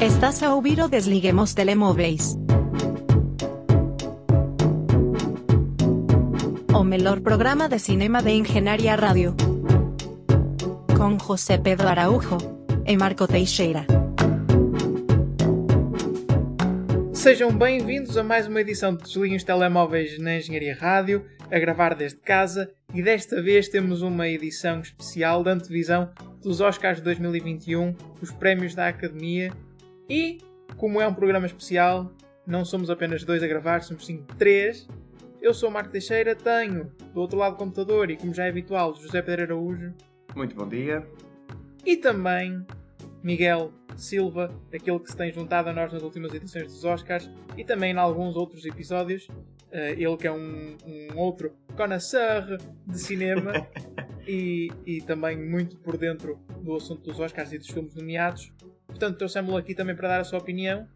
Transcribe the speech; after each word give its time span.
Estás 0.00 0.42
a 0.42 0.54
ouvir 0.54 0.80
o 0.80 0.88
Desliguemos 0.88 1.52
Telemóveis. 1.52 2.34
O 6.74 6.82
melhor 6.82 7.20
programa 7.20 7.68
de 7.68 7.78
cinema 7.78 8.22
de 8.22 8.30
Engenharia 8.30 8.96
Rádio. 8.96 9.36
Com 10.96 11.18
José 11.18 11.58
Pedro 11.58 11.86
Araújo 11.86 12.38
e 12.86 12.96
Marco 12.96 13.28
Teixeira. 13.28 13.84
Sejam 17.12 17.52
bem-vindos 17.52 18.16
a 18.16 18.24
mais 18.24 18.46
uma 18.46 18.62
edição 18.62 18.96
de 18.96 19.02
Desliguem 19.02 19.38
Telemóveis 19.38 20.18
na 20.18 20.38
Engenharia 20.38 20.74
Rádio, 20.74 21.26
a 21.52 21.58
gravar 21.58 21.94
desde 21.94 22.20
casa, 22.20 22.72
e 22.94 23.02
desta 23.02 23.42
vez 23.42 23.68
temos 23.68 24.00
uma 24.00 24.26
edição 24.26 24.80
especial 24.80 25.44
de 25.44 25.50
antevisão 25.50 26.10
dos 26.40 26.62
Oscars 26.62 26.96
de 26.96 27.04
2021, 27.04 27.94
os 28.22 28.30
prémios 28.30 28.74
da 28.74 28.88
Academia, 28.88 29.52
e, 30.10 30.38
como 30.76 31.00
é 31.00 31.06
um 31.06 31.14
programa 31.14 31.46
especial, 31.46 32.12
não 32.44 32.64
somos 32.64 32.90
apenas 32.90 33.22
dois 33.22 33.44
a 33.44 33.46
gravar, 33.46 33.80
somos 33.82 34.04
sim 34.04 34.24
três. 34.36 34.88
Eu 35.40 35.54
sou 35.54 35.68
o 35.68 35.72
Marco 35.72 35.90
Teixeira, 35.90 36.34
tenho 36.34 36.92
do 37.14 37.20
outro 37.20 37.38
lado 37.38 37.52
do 37.52 37.58
computador 37.58 38.10
e, 38.10 38.16
como 38.16 38.34
já 38.34 38.44
é 38.44 38.48
habitual, 38.48 38.94
José 38.96 39.22
Pedro 39.22 39.44
Araújo. 39.44 39.94
Muito 40.34 40.56
bom 40.56 40.68
dia. 40.68 41.06
E 41.86 41.96
também 41.96 42.66
Miguel 43.22 43.72
Silva, 43.96 44.52
aquele 44.74 44.98
que 44.98 45.10
se 45.10 45.16
tem 45.16 45.32
juntado 45.32 45.68
a 45.68 45.72
nós 45.72 45.92
nas 45.92 46.02
últimas 46.02 46.34
edições 46.34 46.64
dos 46.64 46.84
Oscars 46.84 47.30
e 47.56 47.64
também 47.64 47.92
em 47.92 47.96
alguns 47.96 48.34
outros 48.34 48.64
episódios. 48.64 49.28
Uh, 49.72 49.94
ele 49.96 50.16
que 50.16 50.26
é 50.26 50.32
um, 50.32 50.76
um 50.84 51.16
outro 51.16 51.52
connoisseur 51.76 52.58
de 52.88 52.98
cinema 52.98 53.52
e, 54.26 54.68
e, 54.84 55.00
também 55.02 55.36
muito 55.36 55.76
por 55.78 55.96
dentro 55.96 56.40
do 56.60 56.74
assunto 56.74 57.02
dos 57.02 57.20
Oscars 57.20 57.52
e 57.52 57.58
dos 57.58 57.68
filmes 57.68 57.94
nomeados. 57.94 58.52
Portanto, 58.90 59.16
trouxemos-lo 59.16 59.56
aqui 59.56 59.74
também 59.74 59.96
para 59.96 60.08
dar 60.08 60.20
a 60.20 60.24
sua 60.24 60.38
opinião. 60.38 60.86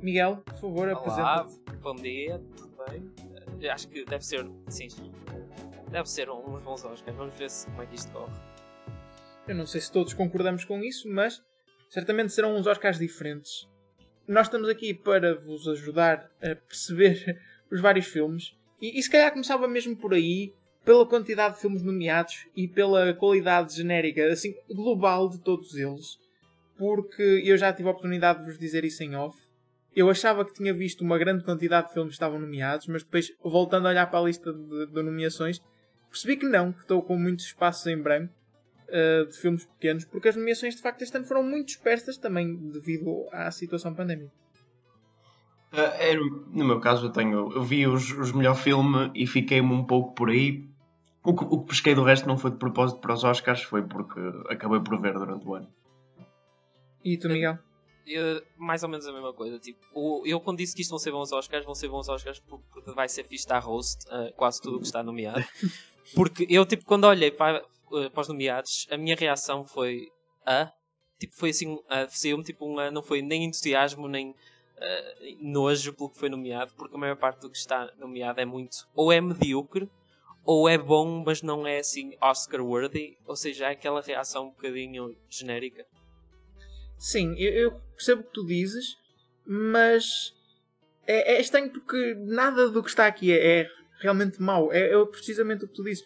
Miguel, 0.00 0.42
por 0.44 0.56
favor, 0.56 0.88
apresenta-te. 0.88 1.76
Bom 1.80 1.96
dia, 1.96 2.40
tudo 2.56 2.76
bem? 2.88 3.70
Acho 3.70 3.88
que 3.88 4.04
deve 4.04 4.24
ser, 4.24 4.48
sim, 4.68 4.88
deve 5.90 6.08
ser 6.08 6.30
uns 6.30 6.60
bons 6.62 6.84
Oscars. 6.84 7.16
Vamos 7.16 7.34
ver 7.34 7.50
se, 7.50 7.66
como 7.66 7.82
é 7.82 7.86
que 7.86 7.96
isto 7.96 8.12
corre. 8.12 8.32
Eu 9.48 9.54
não 9.54 9.66
sei 9.66 9.80
se 9.80 9.90
todos 9.90 10.12
concordamos 10.12 10.64
com 10.64 10.80
isso, 10.82 11.08
mas 11.08 11.42
certamente 11.88 12.32
serão 12.32 12.54
uns 12.54 12.66
Oscars 12.66 12.98
diferentes. 12.98 13.68
Nós 14.26 14.46
estamos 14.46 14.68
aqui 14.68 14.92
para 14.92 15.34
vos 15.34 15.66
ajudar 15.66 16.30
a 16.40 16.54
perceber 16.54 17.40
os 17.72 17.80
vários 17.80 18.06
filmes. 18.06 18.54
E, 18.80 18.98
e 18.98 19.02
se 19.02 19.10
calhar 19.10 19.32
começava 19.32 19.66
mesmo 19.66 19.96
por 19.96 20.12
aí, 20.14 20.54
pela 20.84 21.06
quantidade 21.06 21.54
de 21.54 21.60
filmes 21.60 21.82
nomeados 21.82 22.46
e 22.54 22.68
pela 22.68 23.12
qualidade 23.14 23.74
genérica, 23.74 24.30
assim, 24.30 24.54
global 24.70 25.28
de 25.28 25.38
todos 25.40 25.74
eles. 25.74 26.18
Porque 26.78 27.42
eu 27.44 27.58
já 27.58 27.72
tive 27.72 27.88
a 27.88 27.90
oportunidade 27.90 28.38
de 28.38 28.46
vos 28.46 28.58
dizer 28.58 28.84
isso 28.84 29.02
em 29.02 29.16
off. 29.16 29.36
Eu 29.94 30.08
achava 30.08 30.44
que 30.44 30.54
tinha 30.54 30.72
visto 30.72 31.02
uma 31.02 31.18
grande 31.18 31.42
quantidade 31.42 31.88
de 31.88 31.92
filmes 31.92 32.10
que 32.10 32.14
estavam 32.14 32.38
nomeados, 32.38 32.86
mas 32.86 33.02
depois, 33.02 33.32
voltando 33.42 33.86
a 33.86 33.90
olhar 33.90 34.06
para 34.06 34.20
a 34.20 34.22
lista 34.22 34.52
de, 34.52 34.86
de 34.86 35.02
nomeações, 35.02 35.60
percebi 36.08 36.36
que 36.36 36.46
não, 36.46 36.72
que 36.72 36.82
estou 36.82 37.02
com 37.02 37.18
muitos 37.18 37.46
espaços 37.46 37.86
em 37.88 38.00
branco 38.00 38.32
uh, 38.88 39.26
de 39.26 39.36
filmes 39.36 39.64
pequenos, 39.64 40.04
porque 40.04 40.28
as 40.28 40.36
nomeações 40.36 40.76
de 40.76 40.82
facto 40.82 41.02
este 41.02 41.16
ano 41.16 41.26
foram 41.26 41.42
muito 41.42 41.66
dispersas 41.66 42.16
também 42.16 42.54
devido 42.70 43.26
à 43.32 43.50
situação 43.50 43.94
pandémica. 43.94 44.32
Uh, 45.72 46.56
no 46.56 46.64
meu 46.64 46.80
caso, 46.80 47.06
eu 47.06 47.10
tenho. 47.10 47.52
Eu 47.52 47.62
vi 47.62 47.86
os, 47.86 48.10
os 48.12 48.32
melhor 48.32 48.54
filme 48.54 49.10
e 49.14 49.26
fiquei-me 49.26 49.72
um 49.72 49.84
pouco 49.84 50.14
por 50.14 50.30
aí. 50.30 50.66
O 51.22 51.34
que, 51.34 51.44
o 51.44 51.60
que 51.60 51.68
pesquei 51.68 51.94
do 51.94 52.02
resto 52.02 52.26
não 52.26 52.38
foi 52.38 52.50
de 52.50 52.56
propósito 52.56 53.00
para 53.00 53.12
os 53.12 53.22
Oscars, 53.22 53.62
foi 53.62 53.82
porque 53.82 54.18
acabei 54.48 54.80
por 54.80 54.98
ver 55.00 55.12
durante 55.12 55.46
o 55.46 55.54
ano. 55.54 55.68
E 57.04 57.16
tu, 57.16 57.28
Miguel? 57.28 57.58
Eu, 58.06 58.42
mais 58.56 58.82
ou 58.82 58.88
menos 58.88 59.06
a 59.06 59.12
mesma 59.12 59.32
coisa. 59.32 59.58
Tipo, 59.58 60.26
eu 60.26 60.40
quando 60.40 60.58
disse 60.58 60.74
que 60.74 60.80
isto 60.80 60.90
vão 60.90 60.98
ser 60.98 61.10
bons 61.10 61.30
Oscars, 61.30 61.64
vão 61.64 61.74
ser 61.74 61.88
bons 61.88 62.08
Oscars 62.08 62.40
porque 62.40 62.90
vai 62.92 63.08
ser 63.08 63.24
fixe 63.24 63.44
estar 63.44 63.58
host 63.58 64.06
uh, 64.06 64.32
quase 64.34 64.62
tudo 64.62 64.76
o 64.76 64.80
que 64.80 64.86
está 64.86 65.02
nomeado. 65.02 65.44
Porque 66.14 66.46
eu, 66.48 66.64
tipo, 66.64 66.86
quando 66.86 67.04
olhei 67.04 67.30
para, 67.30 67.62
uh, 67.90 68.10
para 68.10 68.20
os 68.22 68.28
nomeados, 68.28 68.86
a 68.90 68.96
minha 68.96 69.14
reação 69.14 69.66
foi 69.66 70.08
a. 70.46 70.72
Tipo, 71.18 71.34
foi 71.34 71.50
assim, 71.50 71.74
uh, 71.74 71.82
saiu-me 72.08 72.44
tipo 72.44 72.64
um 72.64 72.90
não 72.90 73.02
foi 73.02 73.20
nem 73.20 73.44
entusiasmo, 73.44 74.08
nem 74.08 74.30
uh, 74.30 74.34
nojo 75.40 75.92
pelo 75.92 76.10
que 76.10 76.18
foi 76.18 76.28
nomeado, 76.28 76.72
porque 76.76 76.94
a 76.94 76.98
maior 76.98 77.16
parte 77.16 77.40
do 77.40 77.50
que 77.50 77.58
está 77.58 77.92
nomeado 77.98 78.40
é 78.40 78.44
muito, 78.44 78.88
ou 78.94 79.12
é 79.12 79.20
medíocre, 79.20 79.90
ou 80.44 80.68
é 80.68 80.78
bom, 80.78 81.22
mas 81.26 81.42
não 81.42 81.66
é 81.66 81.78
assim 81.78 82.16
Oscar-worthy, 82.20 83.18
ou 83.26 83.36
seja, 83.36 83.66
é 83.66 83.72
aquela 83.72 84.00
reação 84.00 84.46
um 84.46 84.50
bocadinho 84.50 85.14
genérica. 85.28 85.84
Sim, 86.98 87.34
eu, 87.38 87.52
eu 87.52 87.80
percebo 87.94 88.22
o 88.22 88.24
que 88.24 88.32
tu 88.32 88.46
dizes, 88.46 88.96
mas 89.46 90.34
é, 91.06 91.36
é, 91.36 91.40
estranho 91.40 91.70
porque 91.70 92.14
nada 92.26 92.68
do 92.68 92.82
que 92.82 92.90
está 92.90 93.06
aqui 93.06 93.32
é, 93.32 93.60
é 93.60 93.70
realmente 94.00 94.42
mau. 94.42 94.72
É, 94.72 94.92
é, 94.92 95.04
precisamente 95.06 95.64
o 95.64 95.68
que 95.68 95.74
tu 95.74 95.84
dizes. 95.84 96.04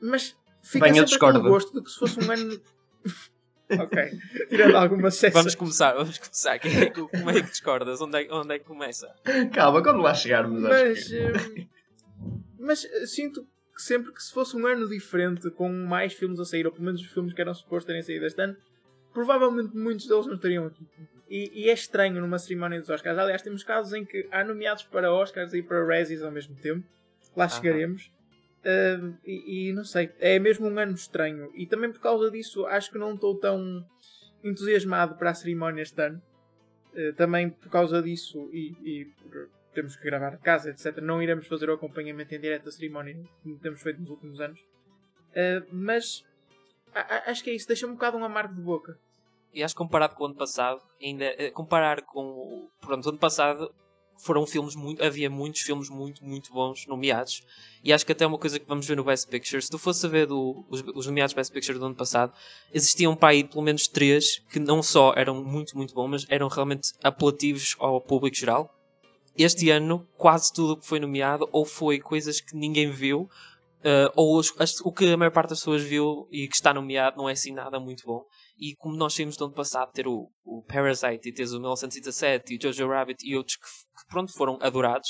Mas 0.00 0.36
Fica 0.66 0.84
Bem, 0.86 0.94
sempre 0.94 1.18
com 1.18 1.40
gosto 1.42 1.72
de 1.72 1.80
que 1.80 1.90
se 1.90 1.96
fosse 1.96 2.18
um 2.18 2.28
ano. 2.28 2.60
ok. 3.70 4.18
Tirando 4.48 4.76
alguma 4.76 5.12
cessa. 5.12 5.38
Vamos 5.38 5.54
começar, 5.54 5.94
vamos 5.94 6.18
começar. 6.18 6.56
É 6.56 6.90
como 6.90 7.30
é 7.30 7.34
que 7.34 7.50
discordas? 7.50 8.00
Onde 8.00 8.24
é, 8.24 8.32
onde 8.32 8.54
é 8.54 8.58
que 8.58 8.64
começa? 8.64 9.14
Calma, 9.54 9.80
quando 9.80 10.00
lá 10.00 10.12
chegarmos. 10.12 10.60
Mas, 10.60 11.06
que... 11.06 11.16
Eh, 11.18 11.66
mas 12.58 12.84
eh, 12.84 13.06
sinto 13.06 13.46
que 13.76 13.80
sempre 13.80 14.12
que 14.12 14.20
se 14.20 14.32
fosse 14.32 14.56
um 14.56 14.66
ano 14.66 14.88
diferente, 14.88 15.48
com 15.52 15.68
mais 15.68 16.14
filmes 16.14 16.40
a 16.40 16.44
sair, 16.44 16.66
ou 16.66 16.72
pelo 16.72 16.84
menos 16.84 17.00
os 17.00 17.06
filmes 17.06 17.32
que 17.32 17.40
eram 17.40 17.54
supostos 17.54 17.84
terem 17.84 18.02
saído 18.02 18.26
este 18.26 18.42
ano, 18.42 18.56
provavelmente 19.16 19.74
muitos 19.74 20.06
deles 20.06 20.26
não 20.26 20.34
estariam 20.34 20.66
aqui. 20.66 20.86
E, 21.26 21.64
e, 21.64 21.70
é 21.70 21.72
estranho 21.72 22.20
numa 22.20 22.38
cerimónia 22.38 22.78
dos 22.78 22.90
Oscars. 22.90 23.16
Aliás, 23.16 23.40
temos 23.40 23.64
casos 23.64 23.94
em 23.94 24.04
que 24.04 24.28
há 24.30 24.44
nomeados 24.44 24.82
para 24.82 25.10
Oscars 25.10 25.54
e 25.54 25.62
para 25.62 25.82
Razzies 25.86 26.22
ao 26.22 26.30
mesmo 26.30 26.54
tempo. 26.56 26.86
Lá 27.34 27.48
chegaremos. 27.48 28.12
Uh, 28.60 29.16
e, 29.24 29.70
e, 29.70 29.72
não 29.72 29.84
sei, 29.84 30.12
é 30.20 30.38
mesmo 30.38 30.68
um 30.68 30.78
ano 30.78 30.92
estranho. 30.92 31.50
E 31.54 31.66
também 31.66 31.90
por 31.90 32.00
causa 32.00 32.30
disso 32.30 32.66
acho 32.66 32.92
que 32.92 32.98
não 32.98 33.14
estou 33.14 33.34
tão 33.38 33.82
entusiasmado 34.44 35.14
para 35.14 35.30
a 35.30 35.34
cerimónia 35.34 35.80
este 35.80 36.00
ano. 36.00 36.20
Uh, 36.92 37.14
também 37.14 37.48
por 37.48 37.70
causa 37.70 38.02
disso 38.02 38.50
e, 38.52 38.76
e 38.84 39.12
temos 39.72 39.96
que 39.96 40.04
gravar 40.04 40.36
de 40.36 40.42
casa, 40.42 40.68
etc. 40.68 40.98
Não 40.98 41.22
iremos 41.22 41.46
fazer 41.46 41.70
o 41.70 41.72
acompanhamento 41.72 42.34
em 42.34 42.40
direto 42.40 42.66
da 42.66 42.70
cerimónia, 42.70 43.18
como 43.42 43.58
temos 43.58 43.80
feito 43.80 43.98
nos 43.98 44.10
últimos 44.10 44.40
anos. 44.42 44.60
Uh, 44.60 45.66
mas 45.72 46.22
acho 47.26 47.42
que 47.42 47.50
é 47.50 47.54
isso, 47.54 47.66
deixa 47.66 47.86
um 47.86 47.92
bocado 47.92 48.16
um 48.16 48.24
amargo 48.24 48.54
de 48.54 48.60
boca. 48.60 48.98
E 49.52 49.62
acho 49.62 49.74
que 49.74 49.78
comparado 49.78 50.14
com 50.14 50.24
o 50.24 50.26
ano 50.26 50.36
passado, 50.36 50.82
ainda 51.02 51.24
eh, 51.24 51.50
comparar 51.50 52.02
com 52.02 52.68
pronto, 52.80 53.08
ano 53.08 53.18
passado 53.18 53.72
foram 54.18 54.46
filmes 54.46 54.74
muito. 54.74 55.02
Havia 55.04 55.30
muitos 55.30 55.62
filmes 55.62 55.88
muito, 55.88 56.24
muito 56.24 56.52
bons 56.52 56.86
nomeados. 56.86 57.42
E 57.82 57.92
acho 57.92 58.04
que 58.04 58.12
até 58.12 58.26
uma 58.26 58.38
coisa 58.38 58.58
que 58.58 58.66
vamos 58.66 58.86
ver 58.86 58.96
no 58.96 59.04
Best 59.04 59.28
Picture, 59.28 59.62
se 59.62 59.70
tu 59.70 59.78
fosse 59.78 60.06
ver 60.08 60.26
do, 60.26 60.64
os, 60.68 60.82
os 60.94 61.06
nomeados 61.06 61.34
Best 61.34 61.52
Picture 61.52 61.78
do 61.78 61.86
ano 61.86 61.94
passado, 61.94 62.32
existiam 62.72 63.14
para 63.14 63.30
aí 63.30 63.44
pelo 63.44 63.62
menos 63.62 63.86
três 63.86 64.38
que 64.50 64.58
não 64.58 64.82
só 64.82 65.12
eram 65.16 65.42
muito, 65.42 65.76
muito 65.76 65.94
bons, 65.94 66.08
mas 66.08 66.26
eram 66.28 66.48
realmente 66.48 66.92
apelativos 67.02 67.76
ao 67.78 68.00
público 68.00 68.36
geral. 68.36 68.72
Este 69.38 69.68
ano, 69.70 70.06
quase 70.16 70.52
tudo 70.52 70.78
que 70.78 70.86
foi 70.86 70.98
nomeado, 70.98 71.46
ou 71.52 71.66
foi 71.66 71.98
coisas 71.98 72.40
que 72.40 72.56
ninguém 72.56 72.90
viu, 72.90 73.28
uh, 73.80 74.12
ou 74.14 74.38
os, 74.38 74.52
as, 74.60 74.80
o 74.80 74.92
que 74.92 75.12
a 75.12 75.16
maior 75.16 75.30
parte 75.30 75.50
das 75.50 75.60
pessoas 75.60 75.82
viu 75.82 76.28
e 76.30 76.48
que 76.48 76.54
está 76.54 76.72
nomeado 76.72 77.16
não 77.16 77.28
é 77.28 77.32
assim 77.32 77.52
nada 77.52 77.78
muito 77.78 78.04
bom. 78.06 78.22
E 78.58 78.74
como 78.76 78.96
nós 78.96 79.14
saímos 79.14 79.36
do 79.36 79.44
ano 79.44 79.54
passado 79.54 79.92
ter 79.92 80.06
o, 80.06 80.30
o 80.44 80.62
Parasite 80.62 81.28
e 81.28 81.32
teres 81.32 81.52
o 81.52 81.58
1917 81.58 82.54
e 82.54 82.56
o 82.56 82.60
Jojo 82.62 82.88
Rabbit 82.88 83.26
e 83.26 83.36
outros 83.36 83.56
que, 83.56 83.64
que 83.64 84.06
pronto, 84.08 84.32
foram 84.32 84.58
adorados, 84.60 85.08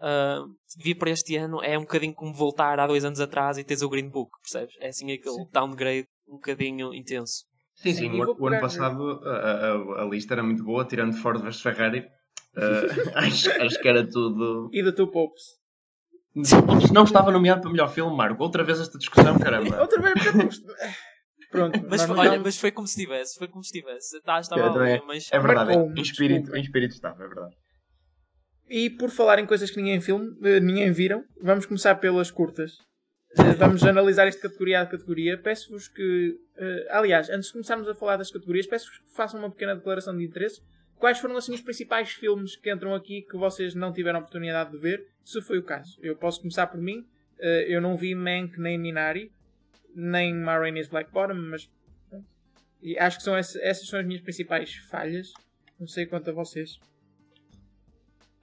uh, 0.00 0.46
vir 0.82 0.94
para 0.96 1.10
este 1.10 1.36
ano 1.36 1.62
é 1.62 1.78
um 1.78 1.82
bocadinho 1.82 2.14
como 2.14 2.32
voltar 2.32 2.78
há 2.78 2.86
dois 2.86 3.04
anos 3.04 3.20
atrás 3.20 3.58
e 3.58 3.64
teres 3.64 3.82
o 3.82 3.88
Green 3.88 4.08
Book, 4.08 4.30
percebes? 4.42 4.74
É 4.80 4.88
assim 4.88 5.12
aquele 5.12 5.34
sim. 5.34 5.48
downgrade 5.52 6.08
um 6.28 6.34
bocadinho 6.34 6.94
intenso. 6.94 7.44
Sim, 7.74 7.92
sim, 7.92 8.10
sim 8.10 8.22
o, 8.22 8.36
o, 8.38 8.46
ano 8.46 8.60
passado 8.60 9.20
a, 9.22 9.30
a, 9.30 10.02
a, 10.02 10.04
lista 10.06 10.32
era 10.34 10.42
muito 10.42 10.64
boa, 10.64 10.84
tirando 10.84 11.14
Ford 11.14 11.42
vs 11.42 11.60
Ferrari. 11.60 12.00
Uh, 12.56 13.10
acho, 13.14 13.50
acho 13.50 13.80
que 13.80 13.88
era 13.88 14.08
tudo. 14.08 14.70
E 14.72 14.82
da 14.82 14.92
tua 14.92 15.10
Popes? 15.10 15.42
Não 16.92 17.04
estava 17.04 17.30
nomeado 17.30 17.62
para 17.62 17.70
melhor 17.70 17.88
filme, 17.88 18.14
Marco. 18.14 18.42
Outra 18.42 18.62
vez 18.62 18.80
esta 18.80 18.98
discussão, 18.98 19.38
caramba. 19.38 19.78
Outra 19.80 20.00
vez, 20.02 20.14
Pronto, 21.50 21.80
mas, 21.88 22.02
foi, 22.02 22.16
olha, 22.18 22.40
mas 22.40 22.58
foi 22.58 22.70
como 22.70 22.86
se 22.86 23.00
estivesse, 23.00 23.38
foi 23.38 23.48
como 23.48 23.62
se 23.62 23.68
estivesse. 23.74 24.20
Tá, 24.22 24.40
estava 24.40 24.88
é, 24.88 25.00
mas... 25.06 25.28
é 25.32 25.38
verdade, 25.38 25.72
em 25.74 26.02
espírito, 26.02 26.54
em 26.54 26.60
espírito 26.60 26.92
estava, 26.92 27.24
é 27.24 27.28
verdade. 27.28 27.56
E 28.68 28.90
por 28.90 29.10
falar 29.10 29.38
em 29.38 29.46
coisas 29.46 29.70
que 29.70 29.76
ninguém 29.76 30.00
filme, 30.00 30.26
eh, 30.42 30.60
ninguém 30.60 30.90
viram, 30.90 31.24
vamos 31.40 31.64
começar 31.64 31.94
pelas 31.94 32.30
curtas. 32.32 32.72
Eh, 33.38 33.54
vamos 33.54 33.84
analisar 33.84 34.26
esta 34.26 34.42
categoria 34.42 34.80
a 34.80 34.86
categoria. 34.86 35.38
Peço-vos 35.38 35.88
que, 35.88 36.30
uh, 36.58 36.86
aliás, 36.90 37.30
antes 37.30 37.46
de 37.46 37.52
começarmos 37.52 37.88
a 37.88 37.94
falar 37.94 38.16
das 38.16 38.30
categorias, 38.30 38.66
peço-vos 38.66 38.98
que 38.98 39.14
façam 39.14 39.38
uma 39.38 39.50
pequena 39.50 39.76
declaração 39.76 40.16
de 40.16 40.24
interesse. 40.24 40.60
Quais 40.98 41.18
foram 41.18 41.36
assim 41.36 41.52
os 41.52 41.60
principais 41.60 42.10
filmes 42.10 42.56
que 42.56 42.72
entram 42.72 42.94
aqui 42.94 43.22
que 43.22 43.36
vocês 43.36 43.74
não 43.74 43.92
tiveram 43.92 44.20
oportunidade 44.20 44.70
de 44.72 44.78
ver, 44.78 45.06
se 45.24 45.40
foi 45.42 45.58
o 45.58 45.62
caso? 45.62 45.98
Eu 46.02 46.16
posso 46.16 46.40
começar 46.40 46.66
por 46.66 46.80
mim. 46.80 47.06
Uh, 47.38 47.64
eu 47.66 47.80
não 47.80 47.96
vi 47.96 48.14
Mank 48.14 48.58
nem 48.58 48.78
Minari, 48.78 49.30
nem 49.94 50.34
Marraine's 50.34 50.88
Black 50.88 51.10
Bottom, 51.12 51.34
mas 51.34 51.70
e 52.82 52.98
acho 52.98 53.18
que 53.18 53.24
são 53.24 53.36
essas 53.36 53.88
são 53.88 53.98
as 53.98 54.06
minhas 54.06 54.22
principais 54.22 54.74
falhas. 54.90 55.32
Não 55.78 55.86
sei 55.86 56.06
quanto 56.06 56.30
a 56.30 56.32
vocês. 56.32 56.78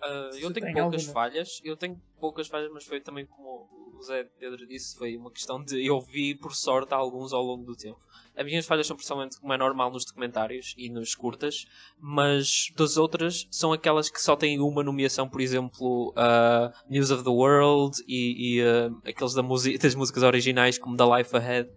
Uh, 0.04 0.36
eu 0.38 0.52
tenho 0.52 0.74
poucas 0.74 1.02
alguma. 1.02 1.14
falhas, 1.14 1.62
eu 1.64 1.78
tenho 1.78 2.02
poucas 2.20 2.48
falhas, 2.48 2.70
mas 2.74 2.84
foi 2.84 3.00
também 3.00 3.26
como 3.26 3.70
o 3.98 4.02
Zé 4.04 4.26
Pedro 4.38 4.68
disse, 4.68 4.98
foi 4.98 5.16
uma 5.16 5.32
questão 5.32 5.64
de 5.64 5.86
eu 5.86 6.02
vi 6.02 6.36
por 6.36 6.54
sorte 6.54 6.94
alguns 6.94 7.32
ao 7.32 7.42
longo 7.42 7.64
do 7.64 7.76
tempo. 7.76 8.00
As 8.36 8.46
minhas 8.46 8.66
falhas 8.66 8.86
são 8.86 8.98
principalmente 8.98 9.40
como 9.40 9.54
é 9.54 9.58
normal 9.58 9.92
nos 9.92 10.04
documentários 10.04 10.74
e 10.78 10.90
nos 10.90 11.16
curtas, 11.16 11.66
mas 12.00 12.72
das 12.76 12.98
outras 12.98 13.48
são 13.50 13.72
aquelas 13.72 14.10
que 14.10 14.22
só 14.22 14.36
têm 14.36 14.60
uma 14.60 14.84
nomeação, 14.84 15.30
por 15.30 15.40
exemplo, 15.40 16.10
uh, 16.18 16.74
News 16.90 17.12
of 17.12 17.24
the 17.24 17.30
World 17.30 18.04
e, 18.06 18.58
e, 18.58 18.62
uh, 18.62 19.00
aqueles 19.06 19.34
da 19.34 19.42
das 19.82 19.96
músicas 19.96 20.24
originais 20.24 20.78
como 20.78 20.98
The 20.98 21.18
Life 21.18 21.36
Ahead. 21.36 21.70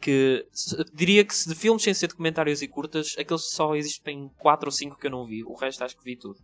Que 0.00 0.46
diria 0.94 1.22
que 1.24 1.34
se 1.34 1.46
de 1.46 1.54
filmes 1.54 1.82
sem 1.82 1.92
ser 1.92 2.08
documentários 2.08 2.62
e 2.62 2.68
curtas, 2.68 3.14
aqueles 3.18 3.50
só 3.50 3.74
existem 3.74 4.30
4 4.38 4.68
ou 4.68 4.72
5 4.72 4.96
que 4.96 5.06
eu 5.06 5.10
não 5.10 5.26
vi, 5.26 5.44
o 5.44 5.54
resto 5.54 5.84
acho 5.84 5.96
que 5.96 6.04
vi 6.04 6.16
tudo. 6.16 6.40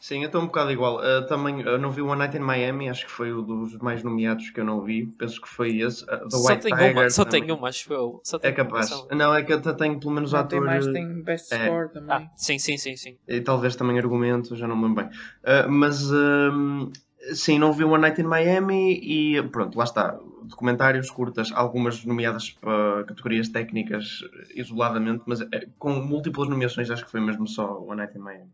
Sim, 0.00 0.20
eu 0.20 0.26
estou 0.26 0.42
um 0.42 0.46
bocado 0.46 0.70
igual. 0.70 0.98
Uh, 0.98 1.26
também 1.26 1.66
uh, 1.66 1.78
não 1.78 1.90
vi 1.90 2.02
o 2.02 2.06
One 2.06 2.18
Night 2.18 2.36
in 2.36 2.40
Miami, 2.40 2.88
acho 2.88 3.06
que 3.06 3.10
foi 3.10 3.32
um 3.32 3.42
dos 3.42 3.76
mais 3.78 4.02
nomeados 4.02 4.50
que 4.50 4.60
eu 4.60 4.64
não 4.64 4.80
vi. 4.82 5.06
Penso 5.06 5.40
que 5.40 5.48
foi 5.48 5.78
esse. 5.78 6.04
Uh, 6.04 6.28
The 6.28 6.30
Só 6.30 6.48
White 6.48 6.62
tenho 6.62 6.76
Tiger 6.76 6.92
uma, 6.96 7.10
só 7.10 7.24
também. 7.24 7.40
tenho 7.42 7.58
uma, 7.58 7.68
acho 7.68 7.92
eu. 7.92 8.20
Só 8.22 8.38
É 8.42 8.48
uma 8.48 8.54
capaz. 8.54 8.90
noção. 8.90 9.08
Não, 9.10 9.34
é 9.34 9.42
que 9.42 9.52
eu 9.52 9.58
até 9.58 9.72
tenho 9.72 9.98
pelo 9.98 10.12
menos 10.12 10.32
Não 10.32 10.46
tem 10.46 10.60
mais, 10.60 10.86
tem 10.86 11.22
Best 11.22 11.52
é. 11.52 11.64
Score 11.66 11.88
também. 11.92 12.10
Ah, 12.10 12.30
sim, 12.36 12.58
sim, 12.58 12.76
sim, 12.76 12.96
sim. 12.96 13.16
E 13.26 13.40
talvez 13.40 13.74
também 13.74 13.98
argumento, 13.98 14.54
já 14.54 14.68
não 14.68 14.76
me 14.76 14.86
lembro 14.86 15.04
bem. 15.04 15.12
Uh, 15.42 15.70
mas 15.70 16.10
um, 16.12 16.92
sim, 17.32 17.58
não 17.58 17.72
vi 17.72 17.84
o 17.84 17.90
One 17.90 18.02
Night 18.02 18.20
in 18.20 18.24
Miami 18.24 19.00
e 19.02 19.42
pronto, 19.48 19.76
lá 19.76 19.84
está. 19.84 20.18
Documentários 20.42 21.10
curtas, 21.10 21.50
algumas 21.52 22.04
nomeadas 22.04 22.50
para 22.50 23.02
categorias 23.04 23.48
técnicas 23.48 24.20
isoladamente, 24.54 25.24
mas 25.26 25.40
eh, 25.40 25.66
com 25.76 25.94
múltiplas 25.94 26.48
nomeações, 26.48 26.88
acho 26.88 27.04
que 27.04 27.10
foi 27.10 27.20
mesmo 27.20 27.48
só 27.48 27.80
One 27.80 27.96
Night 27.96 28.16
in 28.16 28.20
Miami. 28.20 28.50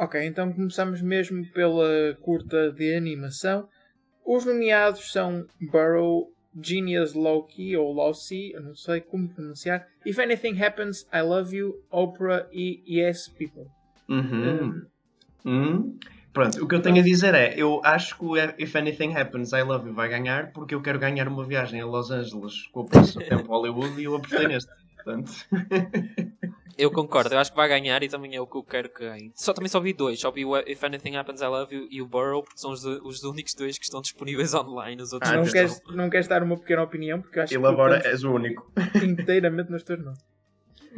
Ok, 0.00 0.18
então 0.24 0.50
começamos 0.50 1.02
mesmo 1.02 1.44
pela 1.48 2.16
curta 2.22 2.72
de 2.72 2.94
animação. 2.96 3.68
Os 4.24 4.46
nomeados 4.46 5.12
são 5.12 5.44
Burrow, 5.60 6.32
Genius 6.58 7.12
Loki 7.12 7.76
ou 7.76 7.92
Lossy, 7.92 8.50
eu 8.54 8.62
não 8.62 8.74
sei 8.74 9.02
como 9.02 9.28
pronunciar. 9.28 9.86
If 10.06 10.18
Anything 10.18 10.58
Happens, 10.58 11.06
I 11.12 11.20
Love 11.20 11.54
You, 11.54 11.84
Oprah 11.90 12.46
e 12.50 12.82
Yes 12.88 13.28
People. 13.28 13.66
Uhum. 14.08 14.86
Hum. 15.44 15.98
Pronto, 16.32 16.64
o 16.64 16.66
que 16.66 16.76
eu 16.76 16.80
tenho 16.80 17.00
a 17.00 17.04
dizer 17.04 17.34
é, 17.34 17.52
eu 17.54 17.82
acho 17.84 18.16
que 18.16 18.24
o 18.24 18.38
If 18.38 18.74
Anything 18.74 19.14
Happens, 19.14 19.52
I 19.52 19.60
Love 19.60 19.88
You 19.88 19.94
vai 19.94 20.08
ganhar 20.08 20.50
porque 20.52 20.74
eu 20.74 20.80
quero 20.80 20.98
ganhar 20.98 21.28
uma 21.28 21.44
viagem 21.44 21.78
a 21.78 21.84
Los 21.84 22.10
Angeles 22.10 22.68
com 22.72 22.80
o 22.80 22.84
do 22.84 22.88
tempo 23.28 23.48
Hollywood 23.48 24.00
e 24.00 24.04
eu 24.04 24.16
apostei 24.16 24.48
neste. 24.48 24.70
Portanto, 24.96 25.30
Eu 26.78 26.90
concordo, 26.90 27.34
eu 27.34 27.38
acho 27.38 27.50
que 27.50 27.56
vai 27.56 27.68
ganhar 27.68 28.02
e 28.02 28.08
também 28.08 28.34
é 28.34 28.40
o 28.40 28.46
que 28.46 28.56
eu 28.56 28.62
quero 28.62 28.88
que 28.88 29.00
ganhe. 29.00 29.32
Só, 29.34 29.52
também 29.52 29.68
só 29.68 29.80
vi 29.80 29.92
dois, 29.92 30.18
só 30.20 30.30
vi 30.30 30.44
o 30.44 30.56
If 30.58 30.82
Anything 30.84 31.16
Happens 31.16 31.40
I 31.40 31.46
Love 31.46 31.74
You 31.74 31.88
e 31.90 32.02
o 32.02 32.06
Burrow, 32.06 32.42
porque 32.42 32.58
são 32.58 32.70
os, 32.72 32.84
os 32.84 33.22
únicos 33.24 33.54
dois 33.54 33.78
que 33.78 33.84
estão 33.84 34.00
disponíveis 34.00 34.52
online. 34.54 35.00
Os 35.02 35.12
outros 35.12 35.30
Ah, 35.30 35.34
não 35.36 35.40
não, 35.42 35.46
estão. 35.46 35.60
queres, 35.66 35.82
não 35.96 36.10
queres 36.10 36.28
dar 36.28 36.42
uma 36.42 36.56
pequena 36.58 36.82
opinião? 36.82 37.20
Porque 37.20 37.38
eu 37.38 37.42
acho 37.44 37.54
ele 37.54 37.60
que 37.62 37.66
agora 37.68 37.96
estamos 37.98 38.14
és 38.14 38.24
o 38.24 38.32
único. 38.32 38.72
inteiramente 39.04 39.70
nos 39.70 39.82
teus. 39.82 40.00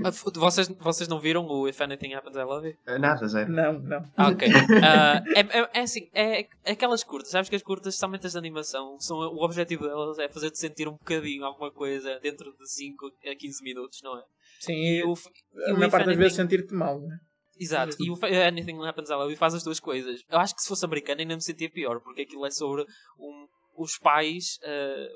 Ah, 0.03 0.11
Vocês, 0.11 0.69
vocês 0.81 1.07
não 1.07 1.21
viram 1.21 1.47
o 1.47 1.69
If 1.69 1.79
Anything 1.83 2.15
Happens 2.15 2.35
I 2.35 2.45
Love 2.45 2.69
You? 2.69 2.77
Eh, 2.87 2.99
Nada, 2.99 3.27
zero. 3.29 3.53
Não, 3.53 3.75
não. 3.75 4.03
Ah, 4.17 4.29
ok. 4.31 4.49
Ah, 4.83 5.23
é, 5.37 5.41
é, 5.41 5.71
é 5.75 5.81
assim, 5.83 6.09
é, 6.15 6.41
é 6.65 6.73
aquelas 6.73 7.05
curtas, 7.05 7.31
sabes 7.31 7.51
que 7.51 7.57
as 7.57 7.63
curtas, 7.63 7.95
somente 7.97 8.27
as 8.27 8.33
de 8.33 8.39
animação, 8.39 8.99
são, 8.99 9.19
o 9.19 9.45
objetivo 9.45 9.85
delas 9.87 10.19
é 10.19 10.31
fazer-te 10.31 10.59
sentir 10.59 10.89
um 10.89 10.93
bocadinho 10.93 11.45
alguma 11.45 11.71
coisa 11.71 12.19
dentro 12.21 12.55
de 12.59 12.71
5 12.71 13.07
a 13.31 13.35
15 13.37 13.63
minutos, 13.63 14.01
não 14.03 14.17
é? 14.19 14.23
Sim, 14.65 14.75
E 14.75 15.03
o, 15.05 15.15
e 15.15 15.71
a 15.71 15.75
maior 15.75 15.91
parte 15.91 16.07
das 16.07 16.17
vezes 16.17 16.39
Anything- 16.39 16.57
sentir-te 16.57 16.75
mal, 16.75 17.01
não 17.01 17.13
é? 17.13 17.17
Exato, 17.61 17.97
e 18.01 18.11
o 18.11 18.19
Anything 18.47 18.85
Happens 18.87 19.11
I 19.11 19.15
Love 19.15 19.33
You 19.33 19.39
faz 19.39 19.55
as 19.55 19.63
duas 19.63 19.79
coisas. 19.79 20.21
Eu 20.29 20.39
acho 20.39 20.55
que 20.55 20.63
se 20.63 20.69
fosse 20.69 20.85
americano 20.85 21.21
ainda 21.21 21.35
me 21.37 21.43
sentia 21.43 21.71
pior, 21.71 22.01
porque 22.01 22.23
aquilo 22.23 22.45
é 22.47 22.51
sobre 22.51 22.83
um- 23.19 23.47
os 23.77 23.99
pais 23.99 24.59
ah, 24.65 25.09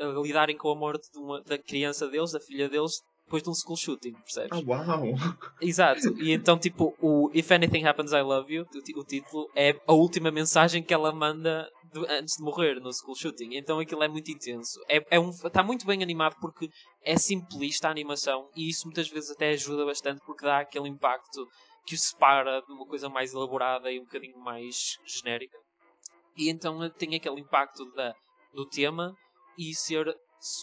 ah, 0.00 0.18
a 0.18 0.22
lidarem 0.22 0.56
com 0.56 0.70
a 0.70 0.74
morte 0.74 1.10
de 1.12 1.18
uma- 1.18 1.42
da 1.42 1.56
criança 1.58 2.08
deles, 2.08 2.32
da 2.32 2.40
filha 2.40 2.68
deles, 2.68 2.92
depois 3.26 3.42
de 3.42 3.50
um 3.50 3.54
school 3.54 3.76
shooting, 3.76 4.12
percebes? 4.12 4.50
Ah, 4.52 4.62
uau! 4.66 5.02
Exato, 5.60 6.08
e 6.22 6.32
então, 6.32 6.58
tipo, 6.58 6.94
o 7.00 7.30
If 7.34 7.50
Anything 7.50 7.84
Happens 7.84 8.12
I 8.12 8.20
Love 8.22 8.54
You, 8.54 8.64
o, 8.64 9.00
o 9.00 9.04
título, 9.04 9.50
é 9.54 9.74
a 9.86 9.92
última 9.92 10.30
mensagem 10.30 10.82
que 10.82 10.94
ela 10.94 11.12
manda 11.12 11.68
de- 11.92 12.06
antes 12.08 12.36
de 12.36 12.42
morrer 12.44 12.76
no 12.80 12.92
school 12.92 13.16
shooting. 13.16 13.56
Então 13.56 13.78
aquilo 13.80 14.02
é 14.04 14.08
muito 14.08 14.30
intenso. 14.30 14.78
É, 14.88 15.16
é 15.16 15.20
um, 15.20 15.30
está 15.30 15.62
muito 15.62 15.84
bem 15.86 16.02
animado 16.02 16.36
porque 16.40 16.68
é 17.02 17.16
simplista 17.16 17.88
a 17.88 17.90
animação 17.90 18.48
e 18.54 18.68
isso 18.68 18.86
muitas 18.86 19.08
vezes 19.08 19.30
até 19.30 19.50
ajuda 19.50 19.84
bastante 19.84 20.20
porque 20.24 20.44
dá 20.44 20.60
aquele 20.60 20.88
impacto 20.88 21.46
que 21.84 21.94
o 21.94 21.98
separa 21.98 22.60
de 22.62 22.72
uma 22.72 22.86
coisa 22.86 23.08
mais 23.08 23.32
elaborada 23.32 23.90
e 23.90 23.98
um 23.98 24.04
bocadinho 24.04 24.38
mais 24.38 24.96
genérica. 25.04 25.56
E 26.36 26.50
então 26.50 26.78
tem 26.90 27.14
aquele 27.16 27.40
impacto 27.40 27.84
da, 27.92 28.14
do 28.52 28.66
tema 28.68 29.14
e 29.58 29.74
ser 29.74 30.06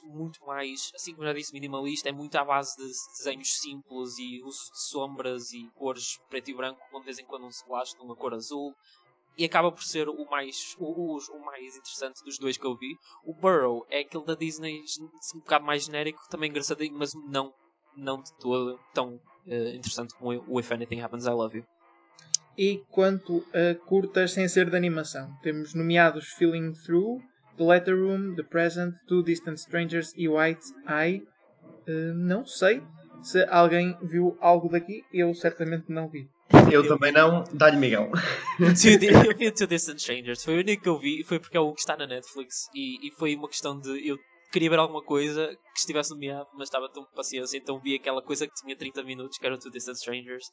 muito 0.04 0.46
mais, 0.46 0.92
assim 0.96 1.14
como 1.14 1.26
já 1.26 1.34
disse, 1.34 1.54
minimalista, 1.54 2.10
é 2.10 2.12
muito 2.12 2.36
à 2.36 2.44
base 2.44 2.76
de 2.78 2.84
desenhos 3.18 3.58
simples 3.60 4.18
e 4.18 4.42
uso 4.44 4.72
de 4.72 4.90
sombras 4.90 5.52
e 5.52 5.70
cores 5.76 6.20
preto 6.30 6.50
e 6.50 6.54
branco, 6.54 6.80
com 6.92 7.00
de 7.00 7.06
vez 7.06 7.20
em 7.20 7.26
quando 7.26 7.46
um 7.46 7.50
splash 7.50 7.94
de 7.94 8.02
uma 8.02 8.16
cor 8.16 8.34
azul. 8.34 8.74
E 9.36 9.46
acaba 9.46 9.72
por 9.72 9.84
ser 9.84 10.08
o 10.08 10.30
mais, 10.30 10.76
o, 10.78 11.18
o, 11.18 11.46
mais 11.46 11.76
interessante 11.76 12.24
dos 12.24 12.38
dois 12.38 12.56
que 12.56 12.66
eu 12.66 12.78
vi. 12.78 12.96
O 13.26 13.34
Burrow 13.34 13.84
é 13.90 14.02
aquele 14.02 14.24
da 14.26 14.36
Disney 14.36 14.84
um 15.34 15.40
bocado 15.40 15.66
mais 15.66 15.86
genérico, 15.86 16.22
também 16.30 16.52
engraçadinho, 16.52 16.96
mas 16.96 17.14
não, 17.16 17.52
não 17.98 18.22
de 18.22 18.32
todo 18.38 18.80
tão 18.94 19.20
eh, 19.48 19.76
interessante 19.76 20.14
como 20.14 20.44
o 20.48 20.60
If 20.60 20.72
Anything 20.72 21.02
Happens 21.02 21.26
I 21.26 21.32
Love 21.32 21.58
You. 21.58 21.66
E 22.58 22.84
quanto 22.90 23.44
a 23.52 23.74
curtas 23.88 24.34
sem 24.34 24.48
ser 24.48 24.70
de 24.70 24.78
animação, 24.78 25.36
temos 25.42 25.74
nomeados 25.74 26.28
Feeling 26.34 26.74
Through, 26.74 27.20
The 27.58 27.64
Letter 27.64 27.96
Room, 27.96 28.36
The 28.36 28.44
Present, 28.44 28.96
Two 29.08 29.24
Distant 29.24 29.58
Strangers 29.58 30.14
e 30.16 30.28
White 30.28 30.66
Eye. 30.88 31.24
Eh, 31.88 32.14
não 32.14 32.46
sei 32.46 32.82
se 33.22 33.44
alguém 33.46 33.98
viu 34.02 34.38
algo 34.42 34.70
daqui, 34.70 35.04
eu 35.14 35.34
certamente 35.34 35.86
não 35.90 36.10
vi. 36.10 36.28
Eu 36.72 36.88
também 36.88 37.12
não. 37.12 37.44
Dá-lhe 37.54 37.78
Miguel. 37.78 38.12
Eu 38.60 39.38
vi 39.38 39.52
Two 39.52 39.68
Distant 39.68 39.98
Strangers. 39.98 40.44
Foi 40.44 40.56
o 40.56 40.60
único 40.60 40.84
que 40.84 40.90
eu 40.90 41.00
vi 41.00 41.22
e 41.22 41.24
foi 41.24 41.40
porque 41.40 41.58
é 41.58 41.60
o 41.60 41.74
que 41.74 41.80
está 41.80 41.98
na 41.98 42.06
Netflix. 42.06 42.68
E, 42.76 43.08
e 43.08 43.12
foi 43.12 43.36
uma 43.36 43.48
questão 43.48 43.80
de. 43.80 44.08
Eu 44.08 44.18
queria 44.52 44.70
ver 44.70 44.80
alguma 44.80 45.02
coisa 45.02 45.48
que 45.48 45.80
estivesse 45.80 46.12
nomeado, 46.12 46.48
mas 46.54 46.68
estava 46.68 46.88
tão 46.90 47.04
com 47.04 47.16
paciência. 47.16 47.58
Então 47.58 47.80
vi 47.80 47.96
aquela 47.96 48.22
coisa 48.22 48.46
que 48.46 48.54
tinha 48.54 48.76
30 48.76 49.04
minutos, 49.04 49.38
que 49.38 49.46
era 49.46 49.56
o 49.56 49.58
Two 49.58 49.72
Distant 49.72 49.96
Strangers. 49.96 50.46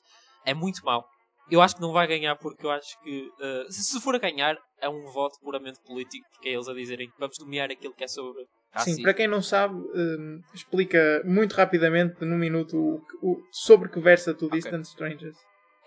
É 0.45 0.55
muito 0.55 0.83
mau. 0.85 1.05
Eu 1.51 1.61
acho 1.61 1.75
que 1.75 1.81
não 1.81 1.93
vai 1.93 2.07
ganhar 2.07 2.37
porque 2.37 2.65
eu 2.65 2.71
acho 2.71 3.01
que. 3.03 3.29
eh, 3.41 3.65
se, 3.71 3.83
se 3.85 4.01
for 4.01 4.15
a 4.15 4.19
ganhar, 4.19 4.57
é 4.81 4.89
um 4.89 5.05
voto 5.13 5.39
puramente 5.41 5.79
político, 5.85 6.25
porque 6.33 6.49
é 6.49 6.53
eles 6.55 6.69
a 6.69 6.75
dizerem 6.75 7.09
vamos 7.19 7.37
nomear 7.41 7.71
aquilo 7.71 7.95
que 7.95 8.05
é 8.05 8.09
sobre. 8.09 8.45
Sim, 8.79 9.03
para 9.03 9.15
quem 9.15 9.27
não 9.27 9.43
sabe, 9.43 9.75
eh, 9.95 10.39
explica 10.55 11.23
muito 11.25 11.55
rapidamente, 11.55 12.25
num 12.25 12.39
minuto, 12.39 12.77
o, 12.77 13.01
o- 13.21 13.43
sobre 13.51 13.89
que 13.89 13.99
versa 13.99 14.31
Ok. 14.31 14.49
Distant 14.49 14.85
Strangers. 14.85 15.37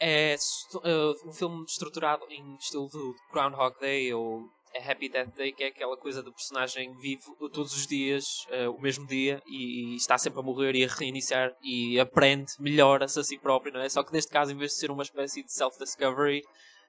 É 0.01 0.33
eh, 0.33 1.11
um 1.25 1.31
filme 1.31 1.63
estruturado 1.65 2.25
em 2.29 2.55
estilo 2.55 2.87
do 2.89 3.13
Groundhog 3.31 3.79
Day 3.79 4.13
ou 4.13 4.41
é 4.73 4.91
Happy 4.91 5.07
Death 5.07 5.35
Day, 5.35 5.51
que 5.51 5.63
é 5.63 5.67
aquela 5.67 5.95
coisa 5.95 6.23
do 6.23 6.33
personagem 6.33 6.93
vive 6.97 7.23
todos 7.53 7.73
os 7.75 7.85
dias, 7.85 8.45
eh, 8.49 8.67
o 8.67 8.79
mesmo 8.79 9.05
dia, 9.05 9.41
e, 9.45 9.95
está 9.95 10.17
sempre 10.17 10.39
a 10.39 10.43
morrer 10.43 10.75
e 10.75 10.83
a 10.83 10.87
reiniciar 10.87 11.55
e 11.61 11.99
aprende, 11.99 12.53
melhora-se 12.59 13.19
a 13.19 13.23
si 13.23 13.37
próprio, 13.37 13.71
não 13.71 13.81
é? 13.81 13.89
Só 13.89 14.03
que 14.03 14.11
neste 14.11 14.31
caso, 14.31 14.51
em 14.51 14.57
vez 14.57 14.71
de 14.71 14.77
ser 14.77 14.89
uma 14.89 15.03
espécie 15.03 15.43
de 15.43 15.53
self-discovery, 15.53 16.41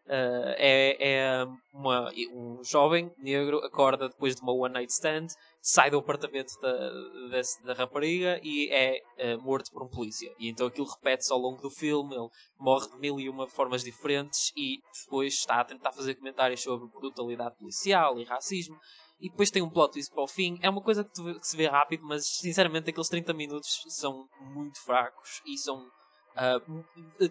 eh, 0.06 0.54
é, 0.58 1.08
é 1.11 1.46
uma, 1.73 2.11
um 2.32 2.62
jovem 2.62 3.11
negro 3.16 3.58
acorda 3.64 4.08
depois 4.08 4.37
de 4.37 4.42
uma 4.42 4.52
one 4.52 4.75
night 4.75 4.92
stand, 4.92 5.28
sai 5.61 5.90
do 5.90 5.99
apartamento 5.99 6.52
da, 6.61 7.42
da 7.64 7.73
rapariga 7.73 8.38
e 8.42 8.68
é 8.70 9.00
eh, 9.16 9.37
morto 9.38 9.73
por 9.73 9.82
um 9.82 9.88
polícia. 9.88 10.30
E 10.38 10.49
então 10.49 10.66
aquilo 10.66 10.87
repete-se 10.87 11.32
ao 11.32 11.38
longo 11.38 11.62
do 11.62 11.70
filme, 11.70 12.14
ele 12.14 12.28
morre 12.58 12.88
de 12.90 12.99
mil 12.99 13.18
e 13.18 13.28
uma 13.28 13.46
formas 13.46 13.82
diferentes 13.82 14.52
e 14.56 14.80
depois 15.04 15.34
está 15.34 15.61
a 15.61 15.64
tentar 15.64 15.92
fazer 15.92 16.14
comentários 16.16 16.62
sobre 16.62 16.88
brutalidade 16.88 17.56
policial 17.56 18.18
e 18.18 18.25
racismo. 18.25 18.78
E 19.20 19.30
depois 19.30 19.50
tem 19.50 19.62
um 19.62 19.70
plot 19.70 19.92
twist 19.92 20.12
para 20.12 20.23
o 20.23 20.28
fim. 20.28 20.58
É 20.61 20.68
uma 20.68 20.82
coisa 20.82 21.02
que, 21.02 21.12
tu 21.12 21.40
que 21.40 21.46
se 21.46 21.56
vê 21.56 21.66
rápido, 21.66 22.04
mas 22.04 22.26
sinceramente 22.26 22.90
aqueles 22.90 23.08
30 23.08 23.32
minutos 23.32 23.82
são 23.88 24.28
muito 24.40 24.78
fracos 24.84 25.40
e 25.46 25.56
são. 25.56 25.88
Ah, 26.36 26.60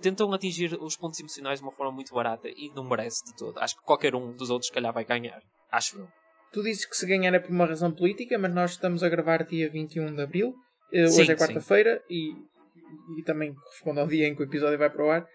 tentam 0.01 0.31
atingir 0.33 0.77
os 0.81 0.95
pontos 0.95 1.19
emocionais 1.19 1.59
de 1.59 1.65
uma 1.65 1.71
forma 1.71 1.91
muito 1.91 2.13
barata 2.13 2.47
e 2.47 2.71
não 2.75 2.83
merece 2.83 3.23
de 3.25 3.35
todo. 3.35 3.57
Acho 3.59 3.75
que 3.75 3.83
qualquer 3.83 4.15
um 4.15 4.31
dos 4.33 4.49
outros, 4.49 4.67
se 4.67 4.73
calhar, 4.73 4.93
vai 4.93 5.03
ganhar. 5.03 5.41
Acho 5.71 5.99
eu. 5.99 6.07
Tu 6.51 6.61
dizes 6.61 6.85
que 6.85 6.95
se 6.95 7.05
ganhar 7.05 7.33
é 7.33 7.39
por 7.39 7.51
uma 7.51 7.65
razão 7.65 7.91
política, 7.91 8.37
mas 8.37 8.53
nós 8.53 8.71
estamos 8.71 9.03
a 9.03 9.09
gravar 9.09 9.43
dia 9.43 9.69
21 9.69 10.15
de 10.15 10.21
Abril. 10.21 10.53
Eh, 10.93 11.07
Sim, 11.07 11.21
Hoje 11.21 11.31
é 11.31 11.35
quarta-feira 11.35 12.01
e, 12.09 12.31
e 13.17 13.23
também 13.25 13.53
corresponde 13.53 13.99
ao 13.99 14.07
dia 14.07 14.27
em 14.27 14.35
que 14.35 14.41
o 14.41 14.45
episódio 14.45 14.77
vai 14.77 14.89
para 14.89 15.03
o 15.03 15.09
ar. 15.09 15.25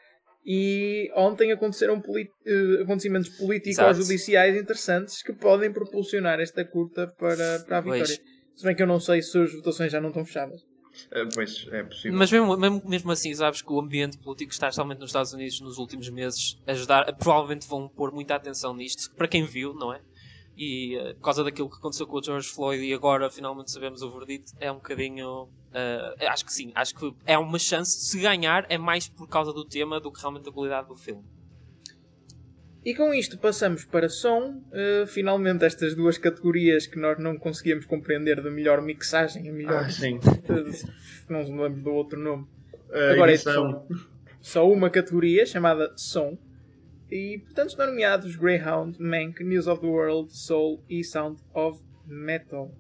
E 0.46 1.10
ontem 1.14 1.52
aconteceram 1.52 2.00
eh, 2.46 2.82
acontecimentos 2.82 3.28
Exato. 3.28 3.44
político-judiciais 3.46 4.56
interessantes 4.56 5.22
que 5.22 5.32
podem 5.32 5.72
propulsionar 5.72 6.40
esta 6.40 6.64
curta 6.64 7.08
para, 7.18 7.58
para 7.66 7.78
a 7.78 7.82
Pois. 7.82 8.08
vitória. 8.08 8.24
Se 8.54 8.64
bem 8.64 8.74
que 8.74 8.82
eu 8.82 8.86
não 8.86 8.98
sei 9.00 9.20
se 9.20 9.38
as 9.38 9.52
votações 9.52 9.92
já 9.92 10.00
não 10.00 10.08
estão 10.08 10.24
fechadas. 10.24 10.62
Uh, 11.06 11.28
pois, 11.34 11.66
é 11.70 11.82
possível. 11.82 12.18
Mas 12.18 12.30
mesmo, 12.30 12.80
mesmo, 12.84 13.10
assim, 13.12 13.34
sabes 13.34 13.62
que 13.62 13.72
o 13.72 13.80
ambiente 13.80 14.18
político 14.18 14.52
está 14.52 14.68
especialmente 14.68 14.98
nos 14.98 15.10
Estados 15.10 15.32
Unidos 15.32 15.60
nos 15.60 15.78
últimos 15.78 16.08
meses 16.10 16.58
ajudar, 16.66 17.12
provavelmente 17.16 17.66
vão 17.68 17.88
pôr 17.88 18.12
muita 18.12 18.34
atenção 18.34 18.74
nisto, 18.74 19.14
para 19.14 19.28
quem 19.28 19.44
viu, 19.44 19.74
não 19.74 19.92
é? 19.92 20.00
E 20.56 20.96
uh, 20.96 21.14
por 21.14 21.22
causa 21.22 21.44
daquilo 21.44 21.70
que 21.70 21.76
aconteceu 21.76 22.06
com 22.06 22.18
o 22.18 22.22
George 22.22 22.48
Floyd 22.48 22.82
e 22.84 22.92
agora 22.92 23.30
finalmente 23.30 23.70
sabemos 23.70 24.02
o 24.02 24.10
verdito, 24.10 24.52
é 24.58 24.70
um 24.70 24.76
bocadinho. 24.76 25.44
Uh, 25.44 26.28
acho 26.28 26.44
que 26.44 26.52
sim, 26.52 26.72
acho 26.74 26.94
que 26.94 27.14
é 27.24 27.38
uma 27.38 27.58
chance. 27.58 28.06
Se 28.06 28.18
ganhar, 28.18 28.66
é 28.68 28.76
mais 28.76 29.08
por 29.08 29.28
causa 29.28 29.52
do 29.52 29.64
tema 29.64 30.00
do 30.00 30.10
que 30.10 30.20
realmente 30.20 30.44
da 30.44 30.52
qualidade 30.52 30.88
do 30.88 30.96
filme. 30.96 31.24
E 32.84 32.94
com 32.94 33.12
isto 33.12 33.36
passamos 33.38 33.84
para 33.84 34.08
som. 34.08 34.62
Uh, 34.72 35.06
finalmente, 35.06 35.64
estas 35.64 35.94
duas 35.94 36.16
categorias 36.16 36.86
que 36.86 36.98
nós 36.98 37.18
não 37.18 37.36
conseguíamos 37.36 37.84
compreender 37.86 38.40
da 38.40 38.50
melhor 38.50 38.80
mixagem, 38.80 39.48
a 39.48 39.52
melhor. 39.52 39.84
Ah, 39.84 39.90
sim. 39.90 40.18
não 41.28 41.42
me 41.44 41.62
lembro 41.62 41.82
do 41.82 41.90
outro 41.92 42.18
nome. 42.18 42.44
Uh, 42.88 43.12
Agora 43.12 43.32
edição. 43.32 43.52
é 43.52 43.94
som. 43.94 44.04
Só 44.40 44.70
uma 44.70 44.88
categoria 44.88 45.44
chamada 45.44 45.92
som. 45.96 46.38
E 47.10 47.38
portanto 47.38 47.70
estão 47.70 47.86
nomeados 47.86 48.36
Greyhound, 48.36 49.00
Mank, 49.00 49.42
News 49.42 49.66
of 49.66 49.80
the 49.80 49.86
World, 49.86 50.34
Soul 50.36 50.84
e 50.88 51.02
Sound 51.02 51.40
of 51.54 51.82
Metal. 52.06 52.70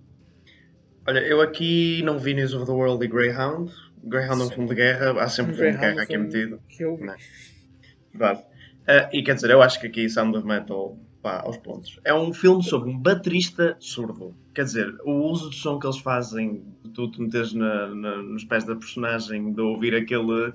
Olha, 1.06 1.20
eu 1.20 1.40
aqui 1.40 2.02
não 2.02 2.18
vi 2.18 2.34
News 2.34 2.52
of 2.52 2.66
the 2.66 2.72
World 2.72 3.04
e 3.04 3.08
Greyhound. 3.08 3.72
Greyhound 4.04 4.42
é 4.42 4.44
um 4.44 4.50
filme 4.50 4.68
de 4.68 4.74
guerra, 4.74 5.22
há 5.22 5.28
sempre 5.28 5.52
um 5.52 5.56
filme 5.56 5.72
de 5.72 5.78
guerra 5.78 6.02
aqui 6.02 6.18
metido. 6.18 6.62
Que 6.68 6.84
eu 6.84 6.96
vi. 6.96 7.04
Não. 7.04 7.16
Verdade. 8.12 8.44
Uh, 8.88 9.04
e 9.12 9.22
quer 9.22 9.34
dizer, 9.34 9.50
eu 9.50 9.60
acho 9.60 9.78
que 9.78 9.86
aqui 9.86 10.08
Sound 10.08 10.34
of 10.34 10.46
Metal, 10.46 10.98
pá, 11.20 11.42
aos 11.44 11.58
pontos. 11.58 12.00
É 12.04 12.14
um 12.14 12.32
filme 12.32 12.62
sobre 12.62 12.88
um 12.88 12.98
baterista 12.98 13.76
surdo. 13.78 14.34
Quer 14.54 14.64
dizer, 14.64 14.94
o 15.04 15.12
uso 15.30 15.50
do 15.50 15.54
som 15.54 15.78
que 15.78 15.86
eles 15.86 15.98
fazem, 15.98 16.64
tu 16.94 17.10
te 17.10 17.20
metes 17.20 17.52
na, 17.52 17.88
na, 17.88 18.16
nos 18.16 18.44
pés 18.44 18.64
da 18.64 18.74
personagem, 18.74 19.52
de 19.52 19.60
ouvir 19.60 19.94
aquele 19.94 20.52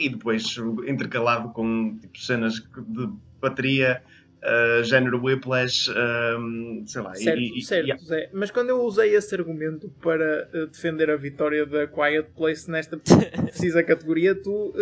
e 0.00 0.08
depois 0.08 0.56
intercalado 0.86 1.50
com 1.50 1.98
tipo, 1.98 2.18
cenas 2.18 2.54
de 2.54 3.10
bateria. 3.40 4.02
Uh, 4.36 4.84
género 4.84 5.20
Whiplash, 5.20 5.90
uh, 5.90 6.86
sei 6.86 7.02
lá. 7.02 7.14
Certo, 7.16 7.40
e, 7.40 7.62
certo 7.62 8.02
e, 8.02 8.04
Zé. 8.04 8.30
Mas 8.32 8.50
quando 8.50 8.68
eu 8.68 8.80
usei 8.80 9.16
esse 9.16 9.34
argumento 9.34 9.88
para 10.00 10.48
uh, 10.54 10.66
defender 10.68 11.10
a 11.10 11.16
vitória 11.16 11.66
da 11.66 11.88
Quiet 11.88 12.28
Place 12.36 12.70
nesta 12.70 12.96
precisa 13.42 13.82
categoria, 13.82 14.36
tu 14.36 14.72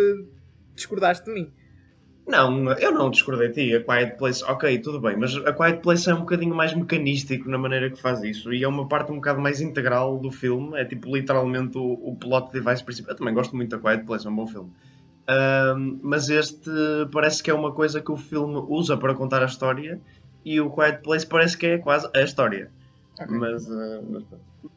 discordaste 0.75 1.25
de 1.25 1.31
mim. 1.31 1.51
Não, 2.27 2.71
eu 2.73 2.91
não 2.91 3.11
discordei 3.11 3.49
de 3.49 3.53
ti. 3.53 3.75
A 3.75 3.83
Quiet 3.83 4.17
Place, 4.17 4.43
ok, 4.43 4.79
tudo 4.79 4.99
bem, 4.99 5.15
mas 5.15 5.35
a 5.37 5.53
Quiet 5.53 5.79
Place 5.81 6.09
é 6.09 6.13
um 6.13 6.21
bocadinho 6.21 6.55
mais 6.55 6.73
mecanístico 6.73 7.47
na 7.49 7.57
maneira 7.57 7.89
que 7.91 8.01
faz 8.01 8.23
isso 8.23 8.51
e 8.51 8.63
é 8.63 8.67
uma 8.67 8.87
parte 8.87 9.11
um 9.11 9.15
bocado 9.15 9.39
mais 9.39 9.61
integral 9.61 10.17
do 10.17 10.31
filme. 10.31 10.75
É 10.79 10.83
tipo 10.83 11.15
literalmente 11.15 11.77
o, 11.77 11.93
o 11.93 12.15
plot 12.15 12.51
device 12.51 12.83
principal. 12.83 13.13
Eu 13.13 13.17
também 13.17 13.33
gosto 13.33 13.55
muito 13.55 13.69
da 13.69 13.77
Quiet 13.77 14.05
Place, 14.05 14.25
é 14.25 14.29
um 14.29 14.35
bom 14.35 14.47
filme. 14.47 14.71
Um, 15.27 15.99
mas 16.03 16.29
este 16.29 16.69
parece 17.11 17.43
que 17.43 17.51
é 17.51 17.53
uma 17.53 17.71
coisa 17.71 18.01
que 18.01 18.11
o 18.11 18.17
filme 18.17 18.63
usa 18.69 18.97
para 18.97 19.13
contar 19.13 19.41
a 19.41 19.45
história 19.45 19.99
e 20.43 20.59
o 20.59 20.69
Quiet 20.69 21.01
Place 21.01 21.25
parece 21.25 21.57
que 21.57 21.65
é 21.65 21.77
quase 21.77 22.09
a 22.15 22.21
história. 22.21 22.71
Okay. 23.19 23.37
Mas, 23.37 23.67
uh, 23.67 24.03
mas 24.09 24.23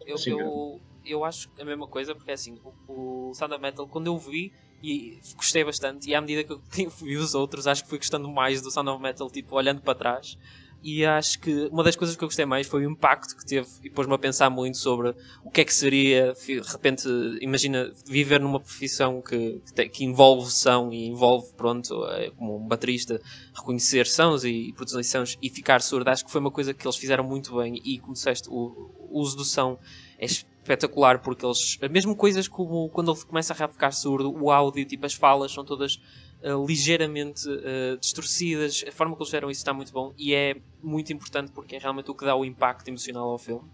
eu, 0.06 0.38
eu, 0.38 0.80
eu, 1.04 1.24
acho 1.24 1.50
a 1.58 1.64
mesma 1.64 1.86
coisa 1.86 2.14
porque 2.14 2.30
é 2.30 2.34
assim, 2.34 2.58
o, 2.88 3.30
o 3.30 3.34
Sound 3.34 3.54
of 3.54 3.62
Metal, 3.62 3.86
quando 3.86 4.06
eu 4.06 4.18
vi 4.18 4.52
e 4.82 5.18
gostei 5.36 5.64
bastante. 5.64 6.08
E 6.08 6.14
à 6.14 6.20
medida 6.20 6.44
que 6.44 6.52
eu 6.52 6.60
vi 7.00 7.16
os 7.16 7.34
outros, 7.34 7.66
acho 7.66 7.82
que 7.82 7.88
fui 7.88 7.98
gostando 7.98 8.28
mais 8.28 8.60
do 8.60 8.70
Sound 8.70 8.90
of 8.90 9.02
Metal, 9.02 9.30
tipo, 9.30 9.56
olhando 9.56 9.80
para 9.80 9.94
trás. 9.94 10.36
E 10.80 11.04
acho 11.04 11.40
que 11.40 11.68
uma 11.72 11.82
das 11.82 11.96
coisas 11.96 12.16
que 12.16 12.22
eu 12.22 12.28
gostei 12.28 12.44
mais 12.44 12.66
foi 12.66 12.86
o 12.86 12.90
impacto 12.90 13.36
que 13.36 13.44
teve 13.44 13.66
e 13.82 13.90
pôs-me 13.90 14.14
a 14.14 14.18
pensar 14.18 14.48
muito 14.48 14.78
sobre 14.78 15.12
o 15.42 15.50
que 15.50 15.62
é 15.62 15.64
que 15.64 15.74
seria, 15.74 16.32
de 16.34 16.60
repente, 16.60 17.08
imagina 17.40 17.92
viver 18.06 18.38
numa 18.38 18.60
profissão 18.60 19.20
que, 19.20 19.60
que 19.92 20.04
envolve 20.04 20.48
som 20.52 20.92
e 20.92 21.08
envolve, 21.08 21.52
pronto, 21.56 22.06
é, 22.10 22.30
como 22.30 22.56
um 22.58 22.68
baterista, 22.68 23.20
reconhecer 23.52 24.06
sons 24.06 24.44
e, 24.44 24.68
e 24.68 24.72
produzir 24.72 25.02
sons 25.02 25.36
e 25.42 25.50
ficar 25.50 25.82
surdo. 25.82 26.10
Acho 26.10 26.24
que 26.24 26.30
foi 26.30 26.40
uma 26.40 26.52
coisa 26.52 26.72
que 26.72 26.86
eles 26.86 26.96
fizeram 26.96 27.24
muito 27.24 27.56
bem 27.56 27.82
e, 27.84 27.98
como 27.98 28.12
disseste, 28.12 28.48
o, 28.48 28.92
o 29.10 29.18
uso 29.18 29.36
do 29.36 29.44
som 29.44 29.76
é 30.16 30.26
espetacular 30.68 31.20
porque 31.20 31.44
eles, 31.44 31.78
mesmo 31.90 32.14
coisas 32.14 32.46
como 32.46 32.88
quando 32.90 33.12
ele 33.12 33.24
começa 33.24 33.52
a 33.52 33.68
ficar 33.68 33.90
surdo, 33.90 34.30
o 34.30 34.50
áudio, 34.50 34.84
tipo 34.84 35.06
as 35.06 35.14
falas 35.14 35.52
são 35.52 35.64
todas 35.64 35.96
uh, 36.42 36.66
ligeiramente 36.66 37.48
uh, 37.48 37.96
distorcidas, 37.98 38.84
a 38.86 38.92
forma 38.92 39.14
que 39.16 39.22
eles 39.22 39.28
fizeram 39.28 39.50
isso 39.50 39.60
está 39.60 39.72
muito 39.72 39.92
bom 39.92 40.12
e 40.18 40.34
é 40.34 40.56
muito 40.82 41.12
importante 41.12 41.50
porque 41.52 41.76
é 41.76 41.78
realmente 41.78 42.10
o 42.10 42.14
que 42.14 42.24
dá 42.24 42.36
o 42.36 42.44
impacto 42.44 42.88
emocional 42.88 43.30
ao 43.30 43.38
filme 43.38 43.68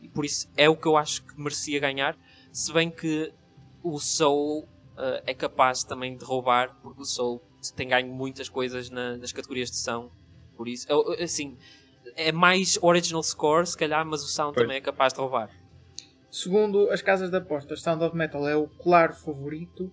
e 0.00 0.08
por 0.08 0.24
isso 0.24 0.48
é 0.56 0.68
o 0.68 0.76
que 0.76 0.86
eu 0.86 0.96
acho 0.96 1.22
que 1.24 1.40
merecia 1.40 1.78
ganhar, 1.78 2.16
se 2.52 2.72
bem 2.72 2.90
que 2.90 3.32
o 3.82 3.98
Soul 3.98 4.60
uh, 4.60 5.22
é 5.26 5.34
capaz 5.34 5.84
também 5.84 6.16
de 6.16 6.24
roubar 6.24 6.74
porque 6.82 7.02
o 7.02 7.04
Soul 7.04 7.42
tem 7.76 7.88
ganho 7.88 8.12
muitas 8.12 8.48
coisas 8.48 8.88
na, 8.88 9.16
nas 9.16 9.32
categorias 9.32 9.70
de 9.70 9.76
som, 9.76 10.10
por 10.56 10.66
isso, 10.66 10.86
assim, 11.22 11.56
é 12.16 12.32
mais 12.32 12.78
original 12.82 13.22
score 13.22 13.66
se 13.66 13.76
calhar, 13.76 14.04
mas 14.04 14.22
o 14.22 14.26
sound 14.26 14.54
pois. 14.54 14.64
também 14.64 14.78
é 14.78 14.80
capaz 14.80 15.12
de 15.12 15.20
roubar. 15.20 15.50
Segundo 16.30 16.90
as 16.90 17.00
casas 17.00 17.30
de 17.30 17.36
apostas, 17.36 17.80
Sound 17.80 18.04
of 18.04 18.14
Metal 18.14 18.46
é 18.46 18.54
o 18.54 18.68
claro 18.68 19.14
favorito 19.14 19.90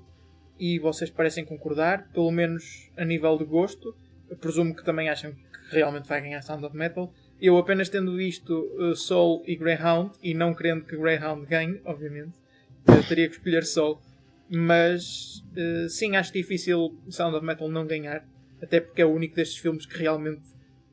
e 0.59 0.77
vocês 0.79 1.09
parecem 1.09 1.45
concordar, 1.45 2.09
pelo 2.11 2.29
menos 2.29 2.91
a 2.97 3.05
nível 3.05 3.37
de 3.37 3.45
gosto. 3.45 3.95
Eu 4.29 4.35
presumo 4.35 4.75
que 4.75 4.83
também 4.83 5.09
acham 5.09 5.31
que 5.31 5.75
realmente 5.75 6.09
vai 6.09 6.21
ganhar 6.21 6.41
Sound 6.41 6.65
of 6.65 6.75
Metal. 6.75 7.11
Eu 7.39 7.57
apenas 7.57 7.87
tendo 7.87 8.15
visto 8.15 8.51
uh, 8.53 8.95
Soul 8.95 9.43
e 9.47 9.55
Greyhound 9.55 10.11
e 10.21 10.33
não 10.33 10.53
querendo 10.53 10.83
que 10.85 10.97
Greyhound 10.97 11.45
ganhe, 11.45 11.81
obviamente, 11.85 12.37
eu 12.85 13.03
teria 13.07 13.29
que 13.29 13.35
escolher 13.35 13.63
Soul. 13.63 14.01
Mas 14.49 15.41
uh, 15.55 15.87
sim, 15.87 16.17
acho 16.17 16.33
difícil 16.33 16.99
Sound 17.09 17.37
of 17.37 17.45
Metal 17.45 17.69
não 17.69 17.87
ganhar, 17.87 18.27
até 18.61 18.81
porque 18.81 19.01
é 19.01 19.05
o 19.05 19.13
único 19.13 19.35
destes 19.35 19.57
filmes 19.57 19.85
que 19.85 19.97
realmente 19.97 20.43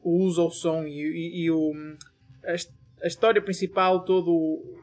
usa 0.04 0.42
o 0.42 0.50
som 0.50 0.84
e, 0.84 1.00
e, 1.00 1.44
e 1.44 1.50
o, 1.50 1.72
a, 2.44 3.04
a 3.04 3.06
história 3.06 3.42
principal, 3.42 4.04
todo 4.04 4.81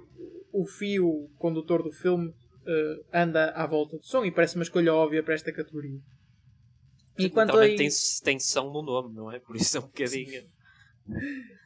o 0.51 0.65
fio 0.65 1.29
condutor 1.38 1.84
do 1.84 1.91
filme 1.91 2.29
uh, 2.29 3.06
anda 3.13 3.51
à 3.51 3.65
volta 3.65 3.98
do 3.98 4.06
som 4.06 4.25
e 4.25 4.32
parece 4.32 4.56
uma 4.56 4.63
escolha 4.63 4.94
óbvia 4.94 5.24
para 5.24 5.34
esta 5.34 5.51
categoria. 5.51 6.00
E 7.18 7.29
quanto 7.29 7.58
a... 7.58 7.62
tem, 7.62 7.89
tem 8.24 8.39
som 8.39 8.72
no 8.72 8.82
nome, 8.82 9.13
não 9.13 9.32
é? 9.32 9.39
Por 9.39 9.56
isso 9.56 9.77
é 9.77 9.79
um 9.79 9.84
bocadinho. 9.84 10.44